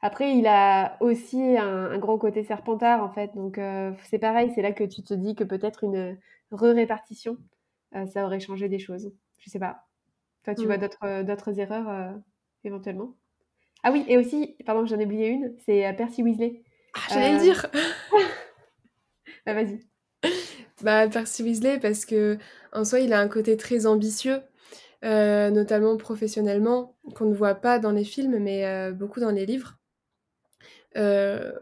Après, 0.00 0.36
il 0.36 0.46
a 0.46 0.96
aussi 1.00 1.56
un, 1.56 1.98
gros 1.98 2.18
côté 2.18 2.44
Serpentard, 2.44 3.02
en 3.02 3.10
fait. 3.10 3.34
Donc, 3.34 3.58
euh, 3.58 3.92
c'est 4.04 4.18
pareil, 4.18 4.52
c'est 4.54 4.62
là 4.62 4.72
que 4.72 4.84
tu 4.84 5.02
te 5.02 5.14
dis 5.14 5.34
que 5.34 5.44
peut-être 5.44 5.84
une 5.84 6.18
re-répartition, 6.50 7.38
euh, 7.94 8.06
ça 8.06 8.26
aurait 8.26 8.40
changé 8.40 8.68
des 8.68 8.78
choses. 8.78 9.12
Je 9.38 9.50
sais 9.50 9.58
pas. 9.58 9.86
Toi, 10.46 10.54
tu 10.54 10.64
vois 10.64 10.78
mm. 10.78 11.24
d'autres 11.24 11.60
erreurs, 11.60 12.14
éventuellement 12.64 13.14
Ah 13.82 13.92
oui, 13.92 14.06
et 14.08 14.16
aussi, 14.16 14.56
pardon, 14.64 14.86
j'en 14.86 14.98
ai 14.98 15.04
oublié 15.04 15.28
une, 15.28 15.54
c'est 15.66 15.92
Percy 15.98 16.22
Weasley. 16.22 16.62
Ah, 16.94 17.00
j'allais 17.10 17.34
le 17.34 17.40
dire 17.40 17.66
Bah, 19.46 19.52
vas-y. 19.52 19.80
Bah, 20.82 21.08
Percy 21.08 21.42
Weasley, 21.42 21.78
parce 21.78 22.06
que 22.06 22.38
en 22.72 22.84
soi, 22.84 23.00
il 23.00 23.12
a 23.12 23.20
un 23.20 23.28
côté 23.28 23.58
très 23.58 23.86
ambitieux. 23.86 24.40
Euh, 25.04 25.50
notamment 25.50 25.96
professionnellement, 25.96 26.96
qu'on 27.14 27.26
ne 27.26 27.34
voit 27.34 27.54
pas 27.54 27.78
dans 27.78 27.92
les 27.92 28.04
films, 28.04 28.38
mais 28.38 28.64
euh, 28.64 28.92
beaucoup 28.92 29.20
dans 29.20 29.30
les 29.30 29.44
livres, 29.44 29.76
euh, 30.96 31.52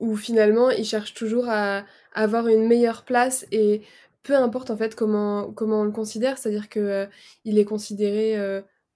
où 0.00 0.16
finalement 0.16 0.70
il 0.70 0.84
cherche 0.84 1.14
toujours 1.14 1.46
à, 1.48 1.84
avoir 2.14 2.48
une 2.48 2.66
meilleure 2.66 3.04
place 3.04 3.46
et 3.52 3.82
peu 4.22 4.34
importe 4.36 4.70
en 4.70 4.76
fait 4.76 4.94
comment, 4.94 5.52
comment 5.52 5.80
on 5.80 5.84
le 5.84 5.90
considère, 5.90 6.38
c'est-à-dire 6.38 6.68
que 6.68 7.08
il 7.44 7.58
est 7.58 7.64
considéré, 7.64 8.36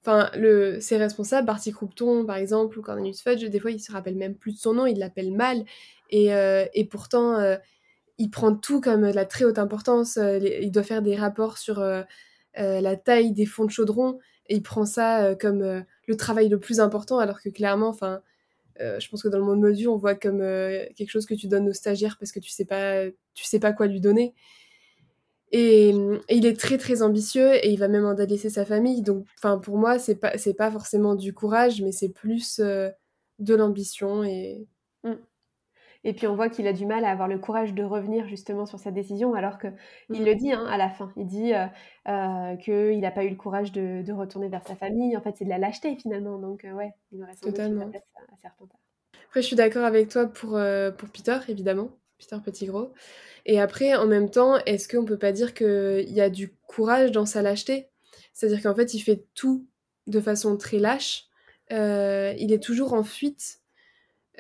enfin 0.03 0.31
le 0.37 0.81
ses 0.81 0.97
responsables, 0.97 1.47
Barty 1.47 1.73
Croupton 1.73 2.27
par 2.27 2.37
exemple 2.37 2.79
ou 2.79 2.83
Cornelius 2.83 3.23
Fudge, 3.23 3.45
des 3.45 3.61
fois 3.61 3.71
il 3.71 3.81
se 3.81 3.93
rappelle 3.93 4.17
même 4.17 4.35
plus 4.35 4.53
de 4.53 4.59
son 4.59 4.75
nom, 4.75 4.87
il 4.87 4.99
l'appelle 4.99 5.33
mal. 5.33 5.65
Et, 6.11 6.29
et 6.75 6.85
pourtant 6.85 7.39
il 8.19 8.31
prend 8.31 8.55
tout 8.55 8.81
comme 8.81 9.03
de 9.03 9.15
la 9.15 9.25
très 9.25 9.45
haute 9.45 9.59
importance, 9.59 10.19
il 10.19 10.71
doit 10.71 10.83
faire 10.83 11.03
des 11.03 11.17
rapports 11.17 11.57
sur 11.59 11.83
euh, 12.59 12.83
la 12.83 12.97
taille 12.97 13.33
des 13.33 13.47
fonds 13.47 13.65
de 13.65 13.71
chaudron. 13.71 14.19
Et 14.49 14.57
il 14.57 14.63
prend 14.63 14.85
ça 14.85 15.25
euh, 15.25 15.35
comme 15.35 15.63
euh, 15.63 15.81
le 16.07 16.17
travail 16.17 16.49
le 16.49 16.61
plus 16.61 16.81
important 16.81 17.19
alors 17.19 17.41
que 17.41 17.49
clairement, 17.49 17.89
enfin, 17.89 18.23
je 18.81 19.09
pense 19.09 19.23
que 19.23 19.29
dans 19.29 19.39
le 19.39 19.45
monde 19.45 19.61
module, 19.61 19.89
on 19.89 19.97
voit 19.97 20.17
comme 20.17 20.41
quelque 20.41 21.09
chose 21.09 21.25
que 21.25 21.35
tu 21.35 21.47
donnes 21.47 21.69
aux 21.69 21.73
stagiaires 21.73 22.17
parce 22.19 22.33
que 22.33 22.41
tu 22.41 22.51
sais 22.51 22.65
pas, 22.65 23.05
tu 23.33 23.45
sais 23.45 23.61
pas 23.61 23.73
quoi 23.73 23.87
lui 23.87 24.01
donner. 24.01 24.35
Et, 25.53 25.95
il 26.31 26.47
est 26.47 26.59
très 26.59 26.79
très 26.79 27.03
ambitieux 27.03 27.55
et 27.55 27.71
il 27.71 27.79
va 27.79 27.89
même 27.89 28.07
en 28.07 28.15
délaisser 28.15 28.51
sa 28.51 28.65
famille. 28.65 29.03
Donc, 29.03 29.27
enfin, 29.39 29.59
pour 29.59 29.79
moi, 29.79 29.99
c'est 29.99 30.17
pas 30.17 30.37
c'est 30.39 30.55
pas 30.55 30.71
forcément 30.71 31.15
du 31.15 31.35
courage, 31.35 31.83
mais 31.83 31.93
c'est 31.93 32.09
plus 32.09 32.61
de 33.39 33.55
l'ambition 33.55 34.25
et. 34.25 34.67
Mm. 35.05 35.15
Et 36.05 36.15
puis 36.15 36.27
on 36.27 36.35
voit 36.35 36.49
qu'il 36.49 36.67
a 36.67 36.73
du 36.73 36.85
mal 36.85 37.05
à 37.05 37.11
avoir 37.11 37.29
le 37.29 37.39
courage 37.39 37.75
de 37.75 37.85
revenir 37.85 38.27
justement 38.27 38.67
sur 38.67 38.81
sa 38.81 38.91
décision, 38.91 39.35
alors 39.35 39.59
qu'il 39.59 39.73
il 40.11 40.25
le 40.25 40.35
dit 40.35 40.53
hein, 40.53 40.67
à 40.67 40.77
la 40.77 40.91
fin. 40.91 41.13
Il 41.17 41.27
dit 41.27 41.55
euh, 41.55 41.67
euh, 42.09 42.57
qu'il 42.57 42.99
n'a 43.01 43.13
pas 43.13 43.25
eu 43.25 43.31
le 43.31 43.37
courage 43.37 43.71
de, 43.71 44.13
retourner 44.13 44.49
vers 44.49 44.67
sa 44.67 44.75
famille. 44.75 45.17
En 45.17 45.21
fait, 45.21 45.37
c'est 45.37 45.45
de 45.45 45.51
la 45.51 45.59
lâcheté 45.59 45.95
finalement. 45.97 46.39
Donc 46.39 46.65
euh, 46.65 46.73
ouais, 46.73 46.93
il 47.13 47.23
aurait 47.23 47.35
sans 47.35 47.51
Totalement. 47.51 47.87
doute 47.87 47.95
à, 48.17 48.37
Serpentard. 48.37 48.81
Après, 49.29 49.43
je 49.43 49.47
suis 49.47 49.57
d'accord 49.57 49.85
avec 49.85 50.09
toi 50.09 50.27
pour, 50.27 50.61
pour 50.99 51.09
Peter, 51.09 51.39
évidemment. 51.49 51.91
Peter 52.23 52.37
Petit 52.45 52.67
Gros. 52.67 52.93
Et 53.47 53.61
après, 53.61 53.95
en 53.95 54.07
même 54.07 54.31
temps, 54.31 54.59
est-ce 54.65 54.89
qu'on 54.89 55.05
peut 55.05 55.19
pas 55.19 55.33
dire 55.33 55.55
qu'il 55.55 56.11
y 56.11 56.21
a 56.21 56.31
du 56.31 56.55
courage 56.67 57.11
dans 57.11 57.27
sa 57.27 57.43
lâcheté? 57.43 57.89
C'est-à-dire 58.33 58.63
qu'en 58.63 58.75
fait, 58.75 58.95
il 58.95 59.01
fait 59.01 59.25
tout 59.35 59.67
de 60.07 60.21
façon 60.21 60.57
très 60.57 60.79
lâche. 60.79 61.25
il 61.71 62.53
est 62.53 62.63
toujours 62.63 62.93
en 62.93 63.03
fuite. 63.03 63.61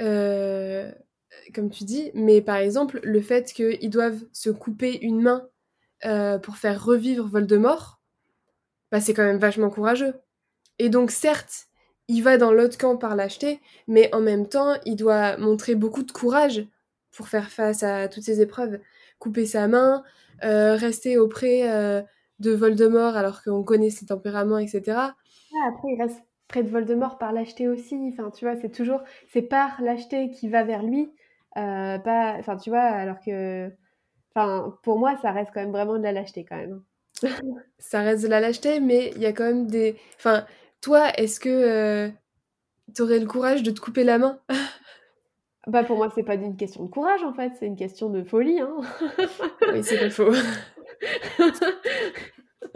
Euh, 0.00 0.90
comme 1.54 1.70
tu 1.70 1.84
dis, 1.84 2.10
mais 2.14 2.40
par 2.40 2.56
exemple, 2.56 3.00
le 3.02 3.20
fait 3.20 3.52
qu'ils 3.52 3.90
doivent 3.90 4.24
se 4.32 4.50
couper 4.50 4.98
une 5.02 5.20
main 5.20 5.48
euh, 6.04 6.38
pour 6.38 6.56
faire 6.56 6.84
revivre 6.84 7.26
Voldemort, 7.26 8.00
bah, 8.90 9.00
c'est 9.00 9.14
quand 9.14 9.24
même 9.24 9.38
vachement 9.38 9.70
courageux. 9.70 10.14
Et 10.78 10.88
donc, 10.88 11.10
certes, 11.10 11.66
il 12.08 12.22
va 12.22 12.38
dans 12.38 12.52
l'autre 12.52 12.78
camp 12.78 12.96
par 12.96 13.16
lâcheté, 13.16 13.60
mais 13.86 14.14
en 14.14 14.20
même 14.20 14.48
temps, 14.48 14.74
il 14.84 14.96
doit 14.96 15.36
montrer 15.36 15.74
beaucoup 15.74 16.02
de 16.02 16.12
courage 16.12 16.66
pour 17.12 17.28
faire 17.28 17.50
face 17.50 17.82
à 17.82 18.08
toutes 18.08 18.24
ces 18.24 18.40
épreuves. 18.40 18.80
Couper 19.18 19.46
sa 19.46 19.68
main, 19.68 20.02
euh, 20.44 20.74
rester 20.74 21.18
auprès 21.18 21.70
euh, 21.70 22.02
de 22.40 22.50
Voldemort 22.52 23.16
alors 23.16 23.42
qu'on 23.42 23.62
connaît 23.62 23.90
ses 23.90 24.06
tempéraments, 24.06 24.58
etc. 24.58 25.14
après, 25.68 25.88
il 25.92 26.02
reste 26.02 26.22
près 26.48 26.62
de 26.62 26.68
Voldemort 26.68 27.18
par 27.18 27.32
lâcheté 27.32 27.68
aussi. 27.68 27.96
Enfin, 28.12 28.30
tu 28.30 28.44
vois, 28.44 28.56
c'est 28.56 28.70
toujours, 28.70 29.02
c'est 29.28 29.42
par 29.42 29.80
lâcheté 29.80 30.30
qui 30.30 30.48
va 30.48 30.64
vers 30.64 30.82
lui. 30.82 31.12
Euh, 31.56 31.98
pas, 31.98 32.34
enfin, 32.38 32.56
tu 32.56 32.70
vois, 32.70 32.80
alors 32.80 33.20
que, 33.20 33.70
enfin, 34.34 34.76
pour 34.82 34.98
moi, 34.98 35.16
ça 35.20 35.30
reste 35.30 35.50
quand 35.54 35.60
même 35.60 35.70
vraiment 35.70 35.98
de 35.98 36.02
la 36.02 36.12
lâcheté 36.12 36.44
quand 36.44 36.56
même. 36.56 36.82
ça 37.78 38.00
reste 38.00 38.24
de 38.24 38.28
la 38.28 38.40
lâcheté, 38.40 38.80
mais 38.80 39.12
il 39.14 39.22
y 39.22 39.26
a 39.26 39.32
quand 39.32 39.44
même 39.44 39.66
des, 39.66 39.96
enfin, 40.16 40.46
toi, 40.80 41.10
est-ce 41.16 41.38
que 41.38 42.10
tu 42.94 43.02
aurais 43.02 43.20
le 43.20 43.26
courage 43.26 43.62
de 43.62 43.70
te 43.70 43.80
couper 43.80 44.02
la 44.02 44.18
main? 44.18 44.40
Bah 45.68 45.84
pour 45.84 45.96
moi, 45.96 46.10
c'est 46.14 46.24
pas 46.24 46.34
une 46.34 46.56
question 46.56 46.84
de 46.84 46.90
courage 46.90 47.22
en 47.22 47.32
fait, 47.32 47.52
c'est 47.58 47.66
une 47.66 47.76
question 47.76 48.10
de 48.10 48.24
folie. 48.24 48.60
Hein. 48.60 48.76
oui, 49.72 49.82
c'est 49.84 49.98
pas 49.98 50.10
faux. 50.10 50.32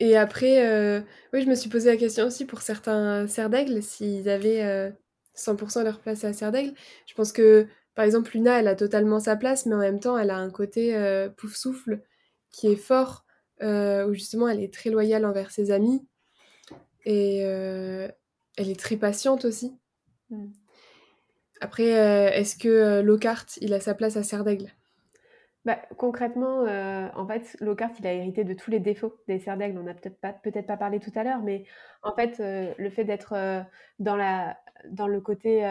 Et 0.00 0.16
après, 0.16 0.66
euh, 0.66 1.00
oui, 1.32 1.42
je 1.42 1.48
me 1.48 1.54
suis 1.54 1.68
posé 1.70 1.90
la 1.90 1.96
question 1.96 2.26
aussi 2.26 2.44
pour 2.44 2.62
certains 2.62 3.26
cerfs 3.28 3.50
d'aigle, 3.50 3.82
s'ils 3.82 4.28
avaient 4.28 4.92
100% 5.36 5.84
leur 5.84 6.00
place 6.00 6.24
à 6.24 6.32
Serdaigle. 6.32 6.74
Je 7.06 7.14
pense 7.14 7.32
que, 7.32 7.66
par 7.94 8.04
exemple, 8.04 8.30
Luna, 8.34 8.60
elle 8.60 8.68
a 8.68 8.74
totalement 8.74 9.20
sa 9.20 9.36
place, 9.36 9.66
mais 9.66 9.74
en 9.74 9.78
même 9.78 10.00
temps, 10.00 10.18
elle 10.18 10.30
a 10.30 10.36
un 10.36 10.50
côté 10.50 10.96
euh, 10.96 11.28
pouf 11.28 11.54
souffle 11.54 12.00
qui 12.50 12.68
est 12.68 12.76
fort, 12.76 13.24
euh, 13.62 14.06
où 14.06 14.14
justement, 14.14 14.48
elle 14.48 14.60
est 14.60 14.72
très 14.72 14.90
loyale 14.90 15.24
envers 15.24 15.50
ses 15.50 15.70
amis. 15.70 16.06
Et 17.04 17.42
euh, 17.44 18.08
elle 18.56 18.70
est 18.70 18.78
très 18.78 18.96
patiente 18.96 19.44
aussi. 19.44 19.76
Mm. 20.30 20.46
Après, 21.62 21.90
est-ce 21.90 22.56
que 22.56 23.00
Lockhart, 23.02 23.46
il 23.60 23.72
a 23.72 23.78
sa 23.78 23.94
place 23.94 24.16
à 24.16 24.24
Serdaigle? 24.24 24.66
Bah, 25.64 25.78
concrètement, 25.96 26.64
en 27.14 27.26
fait, 27.28 27.56
Lockhart, 27.60 27.92
il 28.00 28.06
a 28.08 28.12
hérité 28.12 28.42
de 28.42 28.52
tous 28.52 28.72
les 28.72 28.80
défauts 28.80 29.16
des 29.28 29.38
Serdaigle. 29.38 29.78
On 29.78 29.84
n'a 29.84 29.94
peut-être 29.94 30.20
pas, 30.20 30.32
peut 30.32 30.50
pas 30.50 30.76
parlé 30.76 30.98
tout 30.98 31.12
à 31.14 31.22
l'heure, 31.22 31.40
mais 31.40 31.64
en 32.02 32.12
fait, 32.16 32.38
le 32.40 32.90
fait 32.90 33.04
d'être 33.04 33.64
dans 34.00 34.16
la 34.16 34.56
dans 34.90 35.06
le 35.06 35.20
côté 35.20 35.64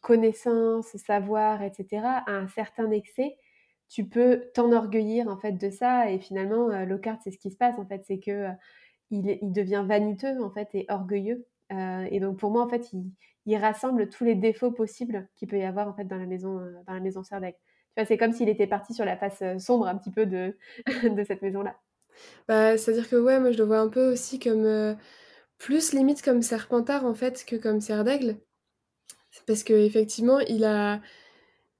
connaissance, 0.00 0.96
savoir, 0.96 1.62
etc., 1.62 2.02
à 2.26 2.32
un 2.32 2.48
certain 2.48 2.90
excès, 2.90 3.36
tu 3.88 4.04
peux 4.04 4.50
t'enorgueillir 4.54 5.28
en 5.28 5.36
fait 5.36 5.52
de 5.52 5.70
ça. 5.70 6.10
Et 6.10 6.18
finalement, 6.18 6.68
Lockhart, 6.84 7.18
c'est 7.22 7.30
ce 7.30 7.38
qui 7.38 7.50
se 7.50 7.56
passe 7.56 7.78
en 7.78 7.86
fait, 7.86 8.02
c'est 8.06 8.18
que 8.18 8.48
il, 9.10 9.52
devient 9.52 9.84
vaniteux 9.86 10.42
en 10.42 10.50
fait 10.50 10.68
et 10.74 10.86
orgueilleux. 10.88 11.46
et 11.70 12.20
donc 12.20 12.38
pour 12.38 12.50
moi, 12.50 12.64
en 12.64 12.68
fait, 12.68 12.92
il, 12.92 13.12
il, 13.50 13.56
rassemble 13.56 14.08
tous 14.08 14.24
les 14.24 14.34
défauts 14.34 14.70
possibles 14.70 15.28
qu'il 15.36 15.48
peut 15.48 15.58
y 15.58 15.64
avoir 15.64 15.88
en 15.88 15.94
fait 15.94 16.04
dans 16.04 16.16
la 16.16 16.26
maison, 16.26 16.56
dans 16.86 16.94
la 16.94 17.00
maison 17.00 17.22
vois, 17.96 18.04
c'est 18.06 18.16
comme 18.16 18.32
s'il 18.32 18.48
était 18.48 18.66
parti 18.66 18.94
sur 18.94 19.04
la 19.04 19.16
face 19.16 19.42
sombre 19.58 19.86
un 19.86 19.96
petit 19.96 20.10
peu 20.10 20.26
de, 20.26 20.54
cette 21.26 21.42
maison-là. 21.42 21.76
Bah, 22.48 22.76
c'est-à-dire 22.76 23.08
que 23.08 23.16
ouais, 23.16 23.40
moi 23.40 23.50
je 23.52 23.58
le 23.58 23.64
vois 23.64 23.80
un 23.80 23.88
peu 23.88 24.12
aussi 24.12 24.38
comme 24.38 24.96
plus 25.58 25.92
limite 25.92 26.22
comme 26.22 26.42
Serpentard 26.42 27.04
en 27.04 27.14
fait 27.14 27.44
que 27.46 27.56
comme 27.56 27.80
Serre 27.80 28.04
d'Aigle. 28.04 28.36
Parce 29.46 29.62
qu'effectivement, 29.62 30.40
il 30.40 30.64
a 30.64 31.00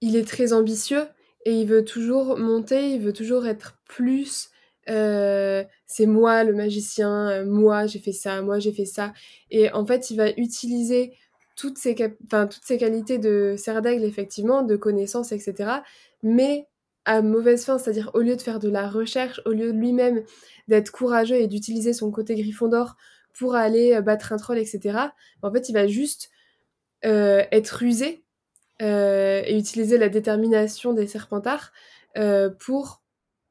il 0.01 0.17
est 0.17 0.27
très 0.27 0.53
ambitieux 0.53 1.05
et 1.45 1.53
il 1.53 1.67
veut 1.67 1.85
toujours 1.85 2.39
monter, 2.39 2.91
il 2.95 3.01
veut 3.01 3.13
toujours 3.13 3.47
être 3.47 3.81
plus. 3.87 4.51
c'est 4.87 6.07
moi 6.07 6.45
le 6.45 6.53
magicien, 6.55 7.45
moi 7.45 7.87
j'ai 7.87 7.99
fait 7.99 8.13
ça, 8.13 8.43
moi 8.43 8.59
j'ai 8.59 8.73
fait 8.73 8.85
ça. 8.85 9.13
Et 9.51 9.71
en 9.73 9.85
fait, 9.87 10.11
il 10.11 10.17
va 10.17 10.31
utiliser 10.31 11.15
toutes 11.61 11.77
ces, 11.77 11.95
toutes 11.95 12.65
ces 12.65 12.79
qualités 12.79 13.19
de 13.19 13.55
serre 13.59 13.83
d'aigle, 13.83 14.05
effectivement, 14.05 14.63
de 14.63 14.77
connaissances, 14.77 15.31
etc. 15.33 15.71
Mais 16.23 16.67
à 17.05 17.21
mauvaise 17.21 17.67
fin, 17.67 17.79
c'est-à-dire 17.79 18.11
au 18.15 18.21
lieu 18.21 18.35
de 18.35 18.41
faire 18.41 18.61
de 18.61 18.71
la 18.71 18.89
recherche, 18.89 19.43
au 19.45 19.51
lieu 19.51 19.73
de 19.73 19.79
lui-même 19.79 20.23
d'être 20.69 20.91
courageux 20.91 21.37
et 21.37 21.49
d'utiliser 21.49 21.93
son 21.93 22.11
côté 22.11 22.35
griffon 22.35 22.69
d'or 22.69 22.97
pour 23.35 23.57
aller 23.57 24.01
battre 24.01 24.33
un 24.33 24.39
troll, 24.39 24.59
etc. 24.59 24.99
En 25.43 25.53
fait, 25.53 25.69
il 25.69 25.73
va 25.73 25.87
juste 25.87 26.31
euh, 27.05 27.45
être 27.51 27.71
rusé 27.71 28.25
euh, 28.81 29.43
et 29.45 29.59
utiliser 29.59 29.99
la 29.99 30.09
détermination 30.09 30.95
des 30.95 31.07
serpentards 31.07 31.73
euh, 32.17 32.49
pour 32.49 33.03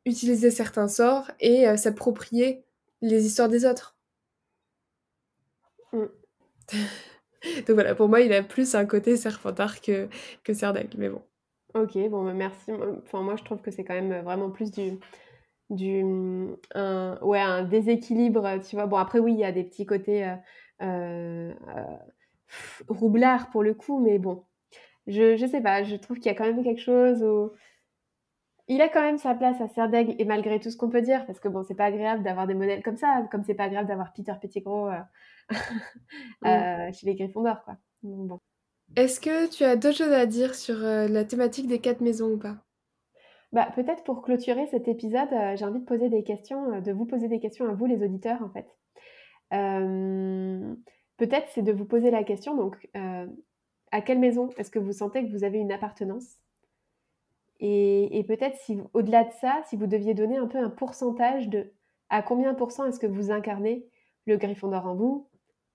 utiliser 0.06 0.50
certains 0.50 0.88
sorts 0.88 1.30
et 1.40 1.78
s'approprier 1.78 2.64
les 3.02 3.26
histoires 3.28 3.50
des 3.50 3.66
autres. 3.66 3.96
Mm. 5.94 6.06
Donc 7.68 7.72
voilà, 7.72 7.96
pour 7.96 8.10
moi, 8.10 8.22
il 8.22 8.34
a 8.34 8.44
plus 8.44 8.76
un 8.76 8.86
côté 8.86 9.18
serpentard 9.18 9.82
que, 9.82 10.08
que 10.44 10.54
Serdaigle, 10.54 10.98
mais 10.98 11.10
bon. 11.10 11.22
Ok, 11.74 11.98
bon, 12.10 12.26
bah, 12.26 12.34
merci. 12.34 12.72
Enfin, 13.04 13.22
moi, 13.22 13.36
je 13.36 13.44
trouve 13.44 13.62
que 13.62 13.72
c'est 13.72 13.84
quand 13.84 13.94
même 13.94 14.22
vraiment 14.24 14.50
plus 14.50 14.72
du, 14.72 15.00
du 15.70 16.04
un, 16.74 17.18
ouais, 17.22 17.40
un 17.40 17.64
déséquilibre, 17.64 18.60
tu 18.68 18.76
vois. 18.76 18.88
Bon, 18.88 18.98
après, 18.98 19.20
oui, 19.20 19.34
il 19.34 19.40
y 19.40 19.46
a 19.46 19.52
des 19.52 19.64
petits 19.64 19.86
côtés 19.86 20.36
roublard 22.88 23.50
pour 23.50 23.64
le 23.64 23.74
coup, 23.74 24.00
mais 24.00 24.20
bon, 24.20 24.44
je, 25.08 25.36
je 25.36 25.46
sais 25.46 25.62
pas, 25.62 25.84
je 25.84 25.96
trouve 25.96 26.18
qu'il 26.18 26.28
y 26.28 26.30
a 26.30 26.36
quand 26.36 26.46
même 26.46 26.64
quelque 26.64 26.82
chose 26.82 27.24
où 27.24 27.52
il 28.68 28.82
a 28.82 28.90
quand 28.90 29.02
même 29.02 29.18
sa 29.18 29.34
place 29.34 29.60
à 29.62 29.68
Serdaigle 29.68 30.16
et 30.20 30.26
malgré 30.26 30.60
tout 30.60 30.70
ce 30.70 30.78
qu'on 30.78 30.90
peut 30.90 31.02
dire, 31.02 31.26
parce 31.26 31.40
que 31.40 31.48
bon, 31.48 31.64
c'est 31.64 31.76
pas 31.76 31.86
agréable 31.86 32.24
d'avoir 32.24 32.46
des 32.46 32.54
modèles 32.54 32.84
comme 32.84 32.98
ça, 32.98 33.28
comme 33.32 33.44
c'est 33.44 33.56
pas 33.56 33.64
agréable 33.64 33.88
d'avoir 33.88 34.14
Peter 34.14 34.34
Pettigrew 34.40 34.90
euh, 34.90 35.00
euh, 36.46 36.92
chez 36.92 37.06
les 37.06 37.16
Gryffondor, 37.16 37.64
quoi. 37.64 37.78
bon. 38.04 38.40
Est-ce 38.96 39.20
que 39.20 39.50
tu 39.50 39.64
as 39.64 39.76
d'autres 39.76 39.98
choses 39.98 40.12
à 40.12 40.26
dire 40.26 40.56
sur 40.56 40.84
euh, 40.84 41.08
la 41.08 41.24
thématique 41.24 41.68
des 41.68 41.80
quatre 41.80 42.02
maisons 42.02 42.34
ou 42.34 42.38
pas? 42.38 42.58
Bah, 43.52 43.70
peut-être 43.76 44.04
pour 44.04 44.22
clôturer 44.22 44.68
cet 44.68 44.88
épisode, 44.88 45.30
j'ai 45.56 45.66
envie 45.66 45.80
de 45.80 45.86
poser 45.86 46.10
des 46.10 46.24
questions, 46.24 46.82
de 46.82 46.92
vous 46.92 47.06
poser 47.06 47.28
des 47.28 47.40
questions 47.40 47.68
à 47.68 47.74
vous, 47.74 47.86
les 47.86 48.04
auditeurs, 48.04 48.44
en 48.44 48.50
fait 48.50 48.68
peut-être 51.20 51.50
c'est 51.50 51.62
de 51.62 51.72
vous 51.72 51.86
poser 51.86 52.10
la 52.10 52.24
question, 52.24 52.56
donc 52.56 52.90
euh, 52.96 53.28
à 53.92 54.02
quelle 54.02 54.20
maison 54.20 54.50
est-ce 54.58 54.72
que 54.72 54.80
vous 54.80 54.94
sentez 54.94 55.24
que 55.24 55.32
vous 55.32 55.44
avez 55.44 55.60
une 55.60 55.72
appartenance? 55.72 56.40
Et, 57.62 58.24
peut-être 58.26 58.56
si 58.56 58.80
au-delà 58.94 59.26
de 59.26 59.34
ça, 59.42 59.62
si 59.66 59.76
vous 59.76 59.86
deviez 59.86 60.14
donner 60.14 60.38
un 60.38 60.48
peu 60.48 60.58
un 60.58 60.70
pourcentage 60.70 61.50
de 61.50 61.74
à 62.10 62.24
combien 62.24 62.54
pour 62.54 62.72
cent 62.72 62.86
est-ce 62.86 63.00
que 63.00 63.06
vous 63.06 63.32
incarnez 63.32 63.86
le 64.26 64.38
Gryffondor 64.38 64.88
en 64.88 64.96
vous, 64.96 65.28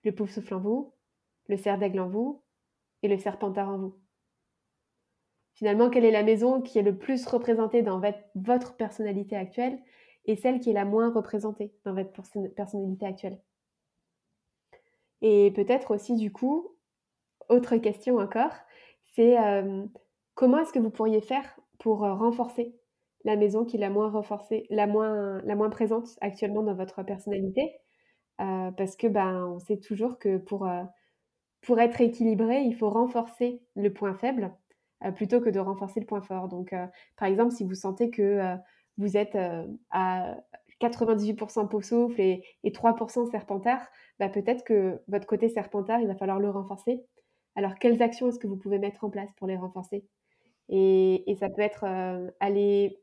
le 0.05 0.13
Pouf 0.13 0.31
souffle 0.31 0.55
en 0.55 0.61
vous, 0.61 0.93
le 1.49 1.57
cerf 1.57 1.79
d'aigle 1.79 2.01
en 2.01 2.09
vous 2.09 2.43
et 3.03 3.09
le 3.09 3.19
serpentard 3.19 3.69
en 3.69 3.79
vous. 3.79 3.95
Finalement, 5.55 5.89
quelle 5.89 6.05
est 6.05 6.11
la 6.11 6.23
maison 6.25 6.61
qui 6.61 6.79
est 6.79 6.83
le 6.83 6.99
plus 6.99 7.27
représentée 7.27 7.83
dans 7.83 8.01
votre 8.35 8.77
personnalité 8.77 9.37
actuelle 9.37 9.79
et 10.27 10.37
celle 10.37 10.61
qui 10.61 10.71
est 10.71 10.75
la 10.75 10.85
moins 10.85 11.13
représentée 11.13 11.73
dans 11.85 11.95
votre 11.95 12.11
personnalité 12.55 13.07
actuelle? 13.07 13.41
Et 15.23 15.53
peut-être 15.53 15.95
aussi, 15.95 16.17
du 16.17 16.33
coup, 16.33 16.77
autre 17.49 17.77
question 17.77 18.19
encore, 18.19 18.53
c'est 19.15 19.39
euh, 19.39 19.85
comment 20.35 20.59
est-ce 20.59 20.73
que 20.73 20.79
vous 20.79 20.91
pourriez 20.91 21.21
faire 21.21 21.59
pour 21.79 22.05
euh, 22.05 22.15
renforcer 22.15 22.75
la 23.25 23.37
maison 23.37 23.65
qui 23.65 23.77
est 23.77 23.81
la 23.81 23.91
moins 23.91 24.11
renforcée, 24.11 24.67
la 24.71 24.87
moins, 24.87 25.41
la 25.45 25.55
moins 25.55 25.71
présente 25.71 26.09
actuellement 26.21 26.63
dans 26.63 26.75
votre 26.75 27.03
personnalité? 27.05 27.73
Euh, 28.41 28.71
Parce 28.73 28.97
que 28.97 29.07
ben, 29.07 29.47
on 29.47 29.59
sait 29.59 29.79
toujours 29.79 30.19
que 30.19 30.39
pour, 30.39 30.69
pour 31.63 31.81
être 31.81 32.01
équilibré, 32.01 32.63
il 32.63 32.75
faut 32.75 32.91
renforcer 32.91 33.63
le 33.77 33.93
point 33.93 34.15
faible 34.15 34.53
plutôt 35.17 35.41
que 35.41 35.51
de 35.51 35.61
renforcer 35.61 36.01
le 36.01 36.07
point 36.07 36.23
fort. 36.23 36.49
Donc, 36.49 36.75
par 37.17 37.29
exemple, 37.29 37.53
si 37.53 37.65
vous 37.65 37.75
sentez 37.75 38.11
que 38.11 38.57
vous 38.97 39.17
êtes 39.17 39.37
à 39.91 40.37
98% 40.81 41.69
peau 41.69 41.83
souffle 41.83 42.21
et, 42.21 42.43
et 42.63 42.71
3% 42.71 43.31
serpentard, 43.31 43.87
bah, 44.19 44.29
peut-être 44.29 44.65
que 44.65 45.01
votre 45.09 45.27
côté 45.27 45.49
serpentard, 45.49 46.01
il 46.01 46.07
va 46.07 46.15
falloir 46.15 46.39
le 46.39 46.51
renforcer. 46.51 47.05
Alors, 47.57 47.75
quelles 47.79 48.03
actions 48.03 48.29
est-ce 48.29 48.39
que 48.39 48.47
vous 48.47 48.57
pouvez 48.57 48.79
mettre 48.79 49.05
en 49.05 49.11
place 49.11 49.31
pour 49.37 49.47
les 49.47 49.57
renforcer? 49.57 50.05
Et, 50.69 51.37
ça 51.39 51.49
peut 51.49 51.63
être 51.63 51.85
euh, 51.85 52.31
aller 52.41 52.99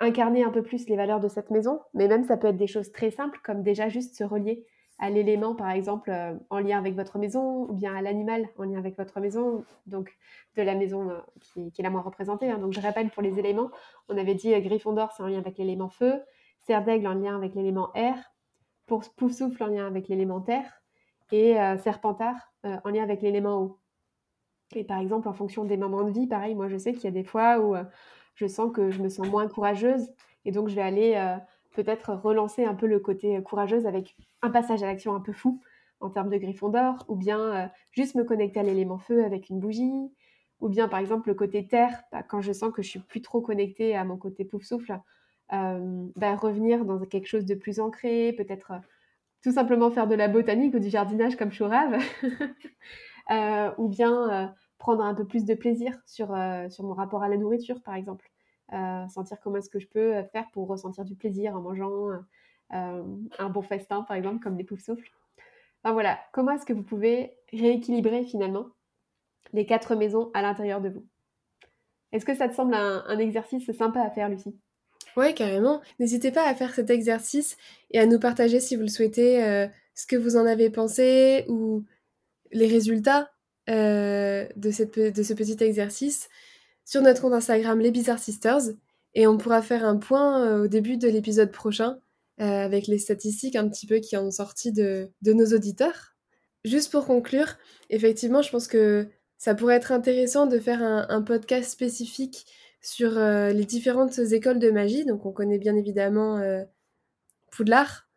incarner 0.00 0.44
un 0.44 0.50
peu 0.50 0.62
plus 0.62 0.88
les 0.88 0.96
valeurs 0.96 1.20
de 1.20 1.28
cette 1.28 1.50
maison, 1.50 1.80
mais 1.94 2.08
même 2.08 2.24
ça 2.24 2.36
peut 2.36 2.48
être 2.48 2.56
des 2.56 2.66
choses 2.66 2.92
très 2.92 3.10
simples, 3.10 3.40
comme 3.44 3.62
déjà 3.62 3.88
juste 3.88 4.16
se 4.16 4.24
relier 4.24 4.64
à 5.00 5.10
l'élément, 5.10 5.54
par 5.54 5.70
exemple, 5.70 6.10
euh, 6.10 6.34
en 6.50 6.58
lien 6.58 6.78
avec 6.78 6.94
votre 6.94 7.18
maison, 7.18 7.68
ou 7.68 7.72
bien 7.72 7.94
à 7.94 8.02
l'animal 8.02 8.48
en 8.58 8.64
lien 8.64 8.78
avec 8.78 8.96
votre 8.96 9.20
maison, 9.20 9.64
donc 9.86 10.16
de 10.56 10.62
la 10.62 10.74
maison 10.74 11.10
euh, 11.10 11.20
qui, 11.40 11.72
est 11.78 11.82
la 11.82 11.90
moins 11.90 12.00
représentée. 12.00 12.50
Hein. 12.50 12.58
Donc, 12.58 12.72
je 12.72 12.80
rappelle 12.80 13.10
pour 13.10 13.22
les 13.22 13.38
éléments, 13.38 13.70
on 14.08 14.18
avait 14.18 14.34
dit 14.34 14.60
Gryffondor, 14.60 15.12
c'est 15.12 15.22
en 15.22 15.28
lien 15.28 15.38
avec 15.38 15.56
l'élément 15.58 15.88
feu, 15.88 16.14
Serre 16.66 16.84
d'aigle 16.84 17.06
en 17.06 17.14
lien 17.14 17.36
avec 17.36 17.54
l'élément 17.54 17.90
air, 17.94 18.16
pour 18.88 19.04
en 19.60 19.66
lien 19.66 19.86
avec 19.86 20.08
l'élémentaire 20.08 20.82
et 21.30 21.60
euh, 21.60 21.78
Serpentard 21.78 22.52
euh, 22.64 22.78
en 22.84 22.90
lien 22.90 23.02
avec 23.02 23.22
l'élément 23.22 23.60
eau. 23.60 23.78
Et 24.74 24.84
par 24.84 24.98
exemple, 24.98 25.28
en 25.28 25.32
fonction 25.32 25.64
des 25.64 25.76
moments 25.76 26.04
de 26.04 26.10
vie, 26.10 26.26
pareil, 26.26 26.54
moi 26.54 26.68
je 26.68 26.76
sais 26.76 26.92
qu'il 26.92 27.04
y 27.04 27.08
a 27.08 27.12
des 27.12 27.24
fois 27.24 27.58
où 27.60 27.76
euh, 27.76 27.84
je 28.38 28.46
sens 28.46 28.72
que 28.72 28.90
je 28.90 29.02
me 29.02 29.08
sens 29.08 29.28
moins 29.28 29.48
courageuse 29.48 30.08
et 30.44 30.52
donc 30.52 30.68
je 30.68 30.74
vais 30.74 30.82
aller 30.82 31.36
peut-être 31.74 32.12
relancer 32.14 32.64
un 32.64 32.74
peu 32.74 32.86
le 32.86 33.00
côté 33.00 33.42
courageuse 33.42 33.86
avec 33.86 34.16
un 34.42 34.50
passage 34.50 34.82
à 34.82 34.86
l'action 34.86 35.14
un 35.14 35.20
peu 35.20 35.32
fou 35.32 35.60
en 36.00 36.10
termes 36.10 36.30
de 36.30 36.38
griffon 36.38 36.68
d'or, 36.68 37.04
ou 37.08 37.16
bien 37.16 37.70
juste 37.90 38.14
me 38.14 38.22
connecter 38.22 38.60
à 38.60 38.62
l'élément 38.62 38.98
feu 38.98 39.24
avec 39.24 39.48
une 39.48 39.58
bougie, 39.58 40.10
ou 40.60 40.68
bien 40.68 40.88
par 40.88 40.98
exemple 40.98 41.28
le 41.28 41.34
côté 41.34 41.66
terre, 41.66 42.02
bah, 42.12 42.22
quand 42.22 42.40
je 42.40 42.52
sens 42.52 42.72
que 42.72 42.82
je 42.82 42.88
suis 42.88 43.00
plus 43.00 43.22
trop 43.22 43.40
connectée 43.40 43.96
à 43.96 44.04
mon 44.04 44.16
côté 44.16 44.44
pouf 44.44 44.64
souffle, 44.64 44.98
euh, 45.52 46.06
bah, 46.16 46.34
revenir 46.34 46.84
dans 46.84 46.98
quelque 47.00 47.26
chose 47.26 47.44
de 47.44 47.54
plus 47.54 47.80
ancré, 47.80 48.32
peut-être 48.32 48.72
euh, 48.72 48.78
tout 49.42 49.52
simplement 49.52 49.90
faire 49.90 50.06
de 50.06 50.14
la 50.14 50.28
botanique 50.28 50.74
ou 50.74 50.78
du 50.78 50.90
jardinage 50.90 51.36
comme 51.36 51.52
Chourave, 51.52 51.98
euh, 53.30 53.70
ou 53.78 53.88
bien 53.88 54.54
prendre 54.78 55.02
un 55.02 55.14
peu 55.14 55.24
plus 55.24 55.44
de 55.44 55.54
plaisir 55.54 55.92
sur, 56.06 56.28
sur 56.70 56.84
mon 56.84 56.94
rapport 56.94 57.22
à 57.22 57.28
la 57.28 57.36
nourriture, 57.36 57.82
par 57.82 57.94
exemple. 57.94 58.30
sentir 59.08 59.38
comment 59.42 59.56
est-ce 59.56 59.70
que 59.70 59.80
je 59.80 59.88
peux 59.88 60.22
faire 60.32 60.46
pour 60.52 60.68
ressentir 60.68 61.04
du 61.04 61.14
plaisir 61.14 61.56
en 61.56 61.60
mangeant 61.60 62.08
un 62.70 63.48
bon 63.50 63.62
festin, 63.62 64.02
par 64.02 64.16
exemple, 64.16 64.42
comme 64.42 64.56
des 64.56 64.64
poufs 64.64 64.82
souffles. 64.82 65.10
Enfin 65.82 65.92
voilà, 65.92 66.18
comment 66.32 66.52
est-ce 66.52 66.66
que 66.66 66.72
vous 66.72 66.82
pouvez 66.82 67.36
rééquilibrer 67.52 68.24
finalement 68.24 68.66
les 69.52 69.64
quatre 69.64 69.94
maisons 69.94 70.30
à 70.34 70.42
l'intérieur 70.42 70.80
de 70.80 70.88
vous? 70.88 71.06
Est-ce 72.12 72.24
que 72.24 72.34
ça 72.34 72.48
te 72.48 72.54
semble 72.54 72.74
un, 72.74 73.18
exercice 73.18 73.70
sympa 73.72 74.00
à 74.00 74.10
faire, 74.10 74.28
Lucie? 74.28 74.56
Ouais, 75.16 75.34
carrément. 75.34 75.80
N'hésitez 75.98 76.30
pas 76.30 76.46
à 76.46 76.54
faire 76.54 76.74
cet 76.74 76.90
exercice 76.90 77.56
et 77.90 77.98
à 77.98 78.06
nous 78.06 78.18
partager, 78.18 78.60
si 78.60 78.76
vous 78.76 78.82
le 78.82 78.88
souhaitez, 78.88 79.42
euh, 79.42 79.66
ce 79.94 80.06
que 80.06 80.16
vous 80.16 80.36
en 80.36 80.46
avez 80.46 80.70
pensé 80.70 81.44
ou 81.48 81.84
les 82.52 82.66
résultats 82.66 83.30
euh, 83.68 84.46
de, 84.56 84.70
cette, 84.70 84.98
de 84.98 85.22
ce 85.22 85.32
petit 85.34 85.62
exercice 85.62 86.28
sur 86.84 87.02
notre 87.02 87.20
compte 87.20 87.34
Instagram 87.34 87.78
Les 87.80 87.90
Bizarre 87.90 88.18
Sisters. 88.18 88.74
Et 89.14 89.26
on 89.26 89.36
pourra 89.36 89.62
faire 89.62 89.84
un 89.84 89.96
point 89.96 90.44
euh, 90.44 90.64
au 90.64 90.68
début 90.68 90.96
de 90.96 91.08
l'épisode 91.08 91.52
prochain 91.52 91.98
avec 92.40 92.86
les 92.86 92.98
statistiques 92.98 93.56
un 93.56 93.68
petit 93.68 93.84
peu 93.84 93.96
qui 93.96 94.16
ont 94.16 94.30
sorti 94.30 94.70
de, 94.70 95.10
de 95.22 95.32
nos 95.32 95.46
auditeurs. 95.46 96.14
Juste 96.64 96.92
pour 96.92 97.04
conclure, 97.04 97.56
effectivement, 97.90 98.42
je 98.42 98.50
pense 98.50 98.68
que 98.68 99.08
ça 99.38 99.54
pourrait 99.54 99.76
être 99.76 99.92
intéressant 99.92 100.46
de 100.46 100.58
faire 100.58 100.82
un, 100.82 101.22
podcast 101.22 101.70
spécifique 101.70 102.44
sur 102.82 103.16
euh, 103.16 103.50
les 103.50 103.64
différentes 103.64 104.18
écoles 104.18 104.58
de 104.58 104.70
magie. 104.70 105.04
Donc 105.04 105.24
on 105.24 105.32
connaît 105.32 105.58
bien 105.58 105.76
évidemment 105.76 106.38
euh, 106.38 106.64
Poudlard, 107.52 108.08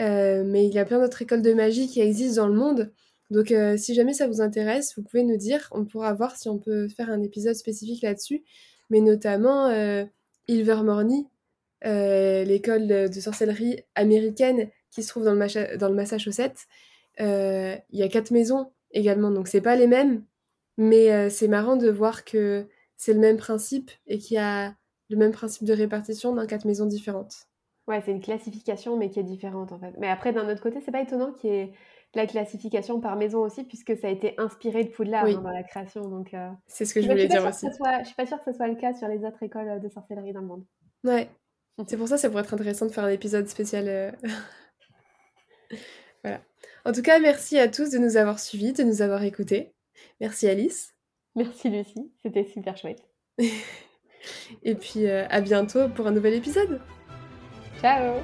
euh, 0.00 0.42
mais 0.44 0.66
il 0.66 0.74
y 0.74 0.78
a 0.80 0.84
plein 0.84 1.00
d'autres 1.00 1.22
écoles 1.22 1.42
de 1.42 1.54
magie 1.54 1.86
qui 1.86 2.00
existent 2.00 2.42
dans 2.42 2.48
le 2.48 2.54
monde. 2.54 2.92
Donc 3.30 3.52
si 3.76 3.94
jamais 3.94 4.12
ça 4.12 4.28
vous 4.28 4.40
intéresse, 4.40 4.94
vous 4.96 5.02
pouvez 5.02 5.24
nous 5.24 5.36
dire, 5.36 5.68
on 5.72 5.84
pourra 5.84 6.12
voir 6.14 6.36
si 6.36 6.48
on 6.48 6.58
peut 6.58 6.88
faire 6.88 7.10
un 7.10 7.22
épisode 7.22 7.54
spécifique 7.54 8.02
là-dessus, 8.02 8.44
mais 8.90 9.00
notamment 9.00 9.68
Ilvermorny, 10.48 11.26
l'école 11.82 12.86
de 12.86 13.20
sorcellerie 13.20 13.80
américaine 13.94 14.70
qui 14.90 15.02
se 15.02 15.08
trouve 15.08 15.24
dans 15.24 15.34
le, 15.34 15.76
dans 15.76 15.92
Massachusetts. 15.92 16.66
Il 17.18 17.82
y 17.92 18.02
a 18.02 18.08
quatre 18.08 18.30
maisons 18.30 18.70
également, 18.92 19.30
donc 19.30 19.48
c'est 19.48 19.60
pas 19.60 19.74
les 19.74 19.88
mêmes, 19.88 20.24
mais 20.76 21.28
c'est 21.28 21.48
marrant 21.48 21.76
de 21.76 21.90
voir 21.90 22.24
que 22.24 22.66
c'est 22.96 23.12
le 23.12 23.20
même 23.20 23.36
principe 23.36 23.90
et 24.06 24.18
qu'il 24.18 24.36
y 24.36 24.38
a 24.38 24.74
le 25.08 25.16
même 25.16 25.32
principe 25.32 25.64
de 25.64 25.72
répartition 25.72 26.34
dans 26.34 26.46
quatre 26.46 26.64
maisons 26.64 26.86
différentes. 26.86 27.48
Ouais, 27.86 28.00
c'est 28.04 28.10
une 28.10 28.20
classification, 28.20 28.96
mais 28.96 29.10
qui 29.10 29.20
est 29.20 29.24
différente 29.24 29.70
en 29.70 29.78
fait. 29.78 29.94
Mais 29.98 30.08
après, 30.08 30.32
d'un 30.32 30.50
autre 30.50 30.60
côté, 30.60 30.80
c'est 30.84 30.90
pas 30.90 31.02
étonnant 31.02 31.32
qu'il 31.32 31.50
y 31.50 31.52
ait 31.54 31.72
la 32.16 32.26
classification 32.26 33.00
par 33.00 33.16
maison 33.16 33.40
aussi, 33.40 33.64
puisque 33.64 33.96
ça 33.96 34.08
a 34.08 34.10
été 34.10 34.34
inspiré 34.38 34.84
de 34.84 34.88
Poudlard 34.88 35.26
hein, 35.26 35.40
dans 35.42 35.50
la 35.50 35.62
création. 35.62 36.08
Donc, 36.08 36.34
euh, 36.34 36.48
C'est 36.66 36.84
ce 36.84 36.94
que 36.94 37.00
je 37.00 37.08
voulais 37.08 37.28
dire 37.28 37.46
aussi. 37.46 37.66
je 37.68 38.04
suis 38.04 38.14
pas 38.14 38.26
sûre 38.26 38.38
que 38.42 38.50
ce 38.50 38.56
soit 38.56 38.68
le 38.68 38.76
cas 38.76 38.94
sur 38.94 39.08
les 39.08 39.24
autres 39.24 39.42
écoles 39.42 39.80
de 39.80 39.88
sorcellerie 39.88 40.32
dans 40.32 40.40
le 40.40 40.46
monde. 40.46 40.64
Ouais. 41.04 41.28
c'est 41.86 41.96
pour 41.96 42.08
ça 42.08 42.16
que 42.16 42.20
ça 42.22 42.30
pourrait 42.30 42.42
être 42.42 42.54
intéressant 42.54 42.86
de 42.86 42.90
faire 42.90 43.04
un 43.04 43.10
épisode 43.10 43.46
spécial. 43.48 43.86
Euh, 43.88 44.10
voilà. 46.24 46.40
En 46.84 46.92
tout 46.92 47.02
cas, 47.02 47.18
merci 47.18 47.58
à 47.58 47.68
tous 47.68 47.90
de 47.90 47.98
nous 47.98 48.16
avoir 48.16 48.38
suivis, 48.38 48.72
de 48.72 48.82
nous 48.82 49.02
avoir 49.02 49.22
écoutés. 49.22 49.74
Merci 50.20 50.48
Alice. 50.48 50.94
Merci 51.34 51.68
Lucie, 51.68 52.12
c'était 52.22 52.44
super 52.44 52.76
chouette. 52.76 53.02
Et 54.62 54.74
puis 54.74 55.06
euh, 55.06 55.26
à 55.28 55.40
bientôt 55.40 55.88
pour 55.90 56.06
un 56.06 56.12
nouvel 56.12 56.34
épisode. 56.34 56.80
Ciao 57.80 58.22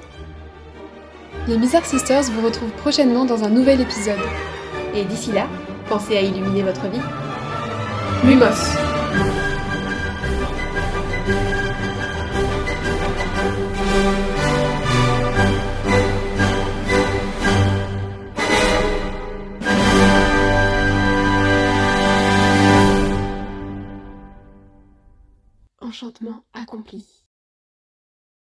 Les 1.47 1.57
Bizarre 1.57 1.85
Sisters 1.85 2.23
vous 2.31 2.45
retrouvent 2.45 2.71
prochainement 2.71 3.25
dans 3.25 3.43
un 3.43 3.49
nouvel 3.49 3.81
épisode. 3.81 4.19
Et 4.95 5.03
d'ici 5.03 5.31
là, 5.31 5.47
pensez 5.89 6.15
à 6.17 6.21
illuminer 6.21 6.63
votre 6.63 6.87
vie. 6.87 7.01
Lumos 8.23 8.47
Enchantement 25.81 26.43
accompli. 26.53 27.22